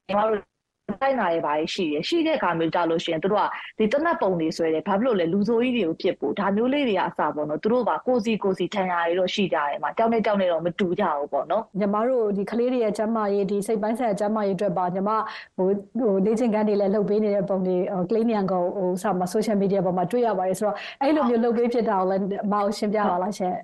[0.08, 0.55] ညီမတို့
[0.88, 3.40] တိုက်နာတွေပါရှိတယ်ရှိတဲ့အခါမျိုးကြလို့ရှိရင်တို့က
[3.78, 15.10] ဒီတနတ်ပုံတွေဆွဲတယ်ဘာဖြစ်လို့လဲလူဆိုးကြီးတွေကိုဖြစ်ဖို့ဒါမျိုးလေးတွေကအစပေါ့နော်တို့ကကိုစီကိုစီထန်ရာတွေတော့ရှိကြတယ်မှာတောင်းနေတောင်းနေတော့မတူကြဘူးပေါ့နော်ညီမတို့ဒီကလေးတွေရဲ့ကျမရေးဒီစိတ်ပိုင်းဆိုင်ရာကျမရေးအတွက်ပါညီမ
[15.56, 15.68] ဟို
[15.98, 17.76] ဟိုလေ့ကျင့်ခန်းတွေလည်းလုပ်ပေးနေတဲ့ပုံတွေ
[18.10, 22.22] ကလေးမြန်ကောင်ဟိုစမှာ social media ပေါ်မှာတွေ့ရပါတယ်ဆိုတော့အဲ့လိုမျိုးလုပ်ပေးဖြစ်တာကိုလည်း
[22.52, 23.54] မအောင်ရှင်းပြပါလားရှင်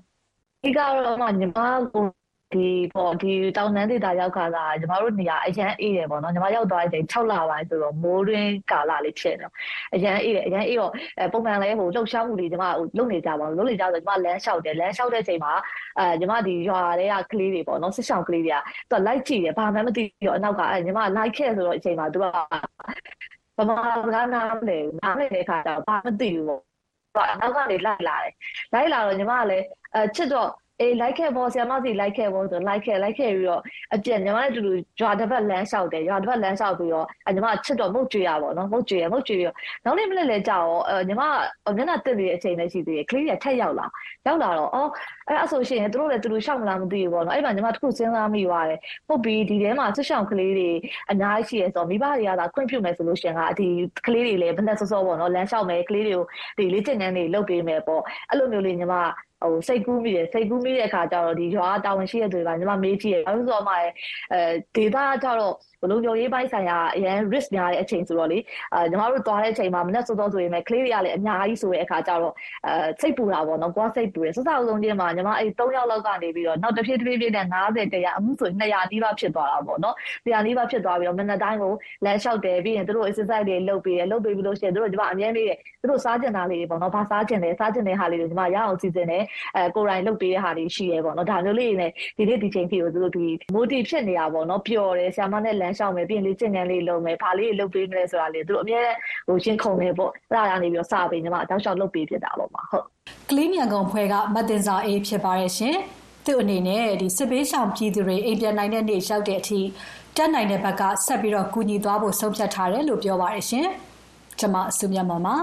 [0.62, 1.58] ဒီကတော့မှညီမ
[1.94, 2.21] ကို
[2.54, 9.52] ဒီပေါ့ဒီတောင်တန်းဒေသရောက်ခါလာညီမတို့နေရာအရန်အေးတယ်ပေါ့နော်ညီမရောက်သွားတဲ့အချိန်6လပိုင်းဆိုတော့မိုးတွင်းကာလလေးဖြစ်နေတော့
[9.94, 10.92] အရန်အေးတယ်အရန်အေးတော့
[11.32, 15.52] ပုံမှန်လည်းဟိုလှုပ်ရှားမှုတွေညီမဟိုလုပ်နေကြပါဘူးလုပ်နေကြဆိုညီမလမ်းလျှောက်တယ်လမ်းလျှောက်တဲ့အချိန်မှာ
[15.98, 18.58] အဲညီမဒီရွာတွေကကလေးတွေပေါ့နော်စစ်ဆောင်ကလေးတွေက
[18.90, 22.26] သူကလိုက်ကြည့်တယ်ဘာမှမသိတော့အနောက်ကအဲညီမလိုက်ခဲ့ဆိုတော့အချိန်မှာသူက
[23.58, 26.46] ဗမာစကားနားမလဲနားမလဲတဲ့ခါကျတော့ဘာမသိဘူး
[27.16, 28.32] ပေါ့အနောက်ကနေလိုက်လာတယ်
[28.72, 30.50] လိုက်လာတော့ညီမကလည်းအဲချစ်တော့
[30.82, 33.62] အေးလိုက်ခဲ့ပေါ့ဆရာမစီလိုက်ခဲ့ပေါ့ဆိုလိုက်ခဲ့လိုက်ခဲ့ပြီးတော့
[33.94, 41.22] အပြက်ညီမနဲ့တူတူရွာတစ်ပတ်လမ်းလျှောက်တယ်ရွာတစ်ပတ်လမ်းလျှောက်ပြီးတော့ညီမချစ်တော့မုတ်ကြွေရပေါ့နော်မုတ်ကြွေရမုတ်ကြွေပြီးတော့နောက်နေ့မနေ့လဲကြာတော့ညီမ
[41.76, 43.86] မျက်နှာတက်နေတဲ့အချိန်လေးရှိသေးတယ်ကလေးတွေထက်ရောက်လာ
[44.26, 44.90] ရောက်လာတော့အော်
[45.28, 48.78] အဲ့အဆိုရှင်သူတို့လည်းသူတို့ရှောက်မလားမသိဘူးပေါ့နော်အဲ့မှာညီမတခုစဉ်းစားမိသွားတယ်
[49.08, 50.70] ဟုတ်ပြီဒီထဲမှာဆွရှောင်ကလေးတွေ
[51.10, 53.68] အများကြီးရှိရဲဆိုတော့မိဘတွေကသာခွင့်ပြုမယ်ဆိုလို့ရှင်ကဒီ
[54.06, 56.24] ကလေးတွေလည်းဘယ်နဲ့စောစောပေါ့နော်လမ်းလျှောက်မယ်ကလေးတွေကို
[56.58, 58.94] ဒီလေးကျင်ငန်းတွေလုပ်ပေးမယ်ပေါ့အဲ့လိုမျိုးလေးညီမ
[59.44, 63.74] ဟိုစိတ်ကူးမိတယ်စိတ်ကူးမိတဲ့အခါကျတော့ဒီရွာတာဝန်ရှိတဲ့သူတွေကညီမမေးကြည့်တယ်ဘာလို့ဆိုတော့မှ
[64.32, 64.40] အဲ
[64.76, 68.38] ဒေတာကျတော့ဘ လုံးကြော်ရေးပိုင်းဆိုင်ရာအရင် risk များတဲ့အချိန်ဆိုတော့လေ
[68.74, 72.34] အဲညီမတို့သွားတဲ့အချိန်မှာမနေ့စောစောဆိုရင်လည်းကလေးတွေကလည်းအများကြီးဆိုတဲ့အခါကျတော့
[72.66, 79.94] အဲစိတ်ပူတာပေါ့နော်ကိုယ်စိတ်ပူတယ်စစအဆုံးချင်းမှာညီမအဲ့3ယောက်လောက်ကနေပြီးတော့နောက်တစ်ဖြည်းဖြည်းဖြည်းနဲ့90တရားအမှုဆို200နီးပါးဖြစ်သွားတာပေါ့နော်
[80.26, 81.72] 200နီးပါးဖြစ်သွားပြီးတော့မနေ့တိုင်းကို
[82.04, 85.58] လမ်းလျှောက်တယ်ပြီးရင်တို့ exercise တွေလုပ်ပေးတယ်လုပ်ပေးပြီးလို့ရှိရင်တို့ညီမအမြဲမေးတယ်
[85.90, 89.22] တို့စားကျင်တာလေးတွေပေါ့နော်ဘာစားကျင်လဲစားကျင်တဲ့ဟာလေးတွေညီမရအောင်စီစဉ်တယ်
[89.56, 98.86] အဲကိုယ်တိုင်လုပ်ပေးတဲ့ဟာတွေရှိရဲပေါ့နော်ဒါမျိုးလေးတွေနဲ့ဒီနေ့ဒီချိန်ထိကိုသူတို့ဒီ motive ဖြစ်နေတာပေါ့နော်ပျော်တယ်ဆ iam မနဲ့လမ်းလျှောက်မယ်ပြီးရင်လေ့ကျင့်ခန်းလေးလုပ်မယ်ဘာလေးလုပ်ပေးမလဲဆိုတာလေသူတို့အများ
[99.26, 102.86] ဟိုရှင်းခုံနေပေါ့အဲ့ဒါကနေပြီးတော့စပေးညီမတောက်လျှောက်လုပ်ပေးဖြစ်တာပေါ့မှာဟုတ်
[103.30, 105.76] ကလေးမြန်ကုန်ဖွဲ့ကမတင်စာအေးဖြစ်ပါရဲ့ရှင်
[106.26, 109.60] သူ့အနေနဲ့ဒီစစ်ပေးဆောင်ပြည်သူတွေအိမ်ပြန်နိုင်တဲ့နေ့ရောက်တဲ့အထိ
[110.16, 113.66] တက်နိုင်တဲ့ဘက်ကဆက်ပြီးတော့ကူညီသွားဖို့ဆုံးဖြတ်ထားတယ်လို့ပြောပါရရှင်
[114.38, 115.36] ကျွန်မအစုမြတ်မပါ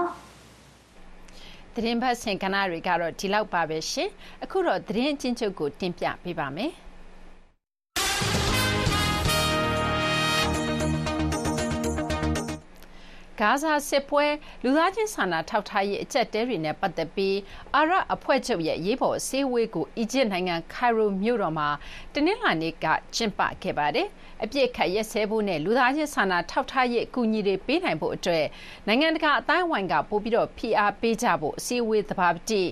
[1.74, 4.08] သတင်းဖတ်ဆင်ကဏ္ဍတွေကတော့ဒီလောက်ပါပဲရှင်
[4.44, 6.70] အခုတော့သတင်းအချင်းချုပ်ကိုတင်ပြပေးပါမယ်
[13.40, 14.26] ဂါဇာစစ်ပွဲ
[14.64, 17.36] လူသားချင်းစာနာထောက်ထားရေးအကြက်တဲတွေနဲ့ပတ်သက်ပြီး
[17.74, 21.68] အာရအဖွဲ့ချုပ်ရဲ့ရေးပေါ်စေဝေးကိုအီဂျစ်နိုင်ငံခိုင်ရိုမြို့တော်မှာ
[22.14, 24.08] တနင်္လာနေ့ကကျင်းပခဲ့ပါတယ်။
[24.44, 28.44] အပြစ်ခတ်ရက်စဲဖို့နဲ့လူသားချင်းစာနာထောက်ထားရေးအကူအညီတွေပေးနိုင်ဖို့အတွက်
[28.86, 32.62] နိုင်ငံတကာအတိုင်းအဝိုင်းကပို့ပြီးတော့ဖိအားပေးကြဖို့အစည်းအဝေးသဘာပတိ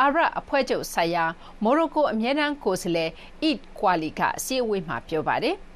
[0.00, 1.24] အာရအဖွဲ့ချုပ်ဆိုင်ရာ
[1.62, 3.10] မော်ရိုကိုအမြဲတမ်းကိုယ်စားလှယ်
[3.42, 5.56] အစ်ကွာလီကအစည်းအဝေးမှာပြောပါတယ်။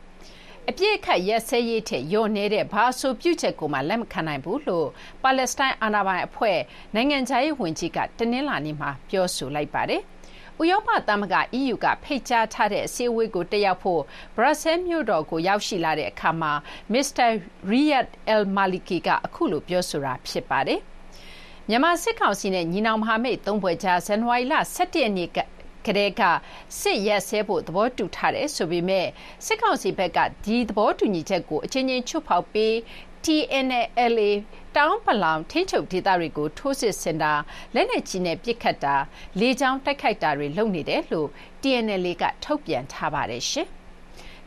[0.71, 4.89] အပြည့်အခတ်ရက်စဲရေးထက်ညော့နေတဲ့ဘာအဆိုပြုချက်ကိုမှလက်မခံနိုင်ဘူးလို့
[5.23, 6.59] ပါလက်စတိုင်းအာဏာပိုင်အဖွဲ့
[6.95, 10.03] နိုင်ငံခြားရေးဝန်ကြီးကတနင်္လာနေ့မှာပြောဆိုလိုက်ပါတယ်။
[10.61, 14.03] ဥရောပသမဂ္ဂ EU ကဖိတ်ကြားထားတဲ့အစည်းအဝေးကိုတက်ရောက်ဖို့
[14.37, 16.53] ဘရပ်ဆဲမြို့တော်ကိုရောက်ရှိလာတဲ့အခါမှာ
[16.93, 17.27] မစ္စတာ
[17.71, 20.81] ရီယတ်အယ်မာလီကီကအခုလိုပြောဆိုတာဖြစ်ပါတယ်။
[21.69, 25.31] မြန်မာစစ်ကောင်စီနဲ့ညီနောင်မဟာမိတ်သုံးဘွယ်ကြားဇန်နဝါရီလ17ရက်နေ့
[25.87, 26.23] ကတည်းက
[26.81, 29.07] စစ်ရက်စဲဖို့သဘောတူထားတယ်ဆိုပေမဲ့
[29.47, 32.75] စစ်ကောင်စီဘက်ကဒီသဘောတူညီချက်ကိုအချင်းချင်းချွတ်ဖောက်ပြီး
[33.25, 34.31] TNLA
[34.77, 37.33] တောင်ပလောင်ထင်းချုပ်ဒေသတွေကိုထိုးစစ်ဆင်တာ
[37.75, 38.97] လက်နက်ကြီးနဲ့ပစ်ခတ်တာ
[39.41, 41.29] လေကြောင်းတိုက်ခိုက်တာတွေလုပ်နေတယ်လို့
[41.63, 43.69] TNLA ကထုတ်ပြန်ထားပါတယ်ရှင်။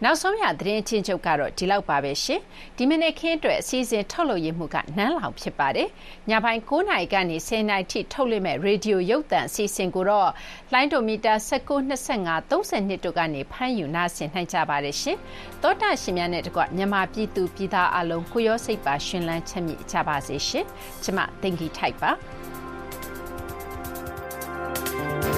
[0.05, 2.41] နောက်ဆုံးရသတင်းချင်းချုပ်ကတော့ဒီလောက်ပါပဲရှင်
[2.77, 5.89] ဒီမနေ့ခင်းအတွက်အစီအစဉ်ထုတ်လွှင့်ရမှုကနန်းလောင်ဖြစ်ပါတယ်
[6.29, 10.29] ညပိုင်း9နာရီကနေ10နာရီထိထုတ်လွှင့်မဲ့ရေဒီယိုရုပ်သံအစီအစဉ်ကိုတော့
[10.73, 15.17] လိုင်းဒိုမီတာ1925 30နှစ်တို့ကနေဖမ်းယူနာဆင်နိုင်ကြပါတယ်ရှင်
[15.63, 20.65] တောတာရှင်များနဲ့တကွမြန်မာပြည်သူပြည်သားအလုံးကိုရောစိတ်ပါရှင်လန်းချမ်းမြေ့ကြပါစေရှင်
[21.03, 22.11] ကျမတင်ကြီးထိုက်ပါ
[24.95, 25.34] thank you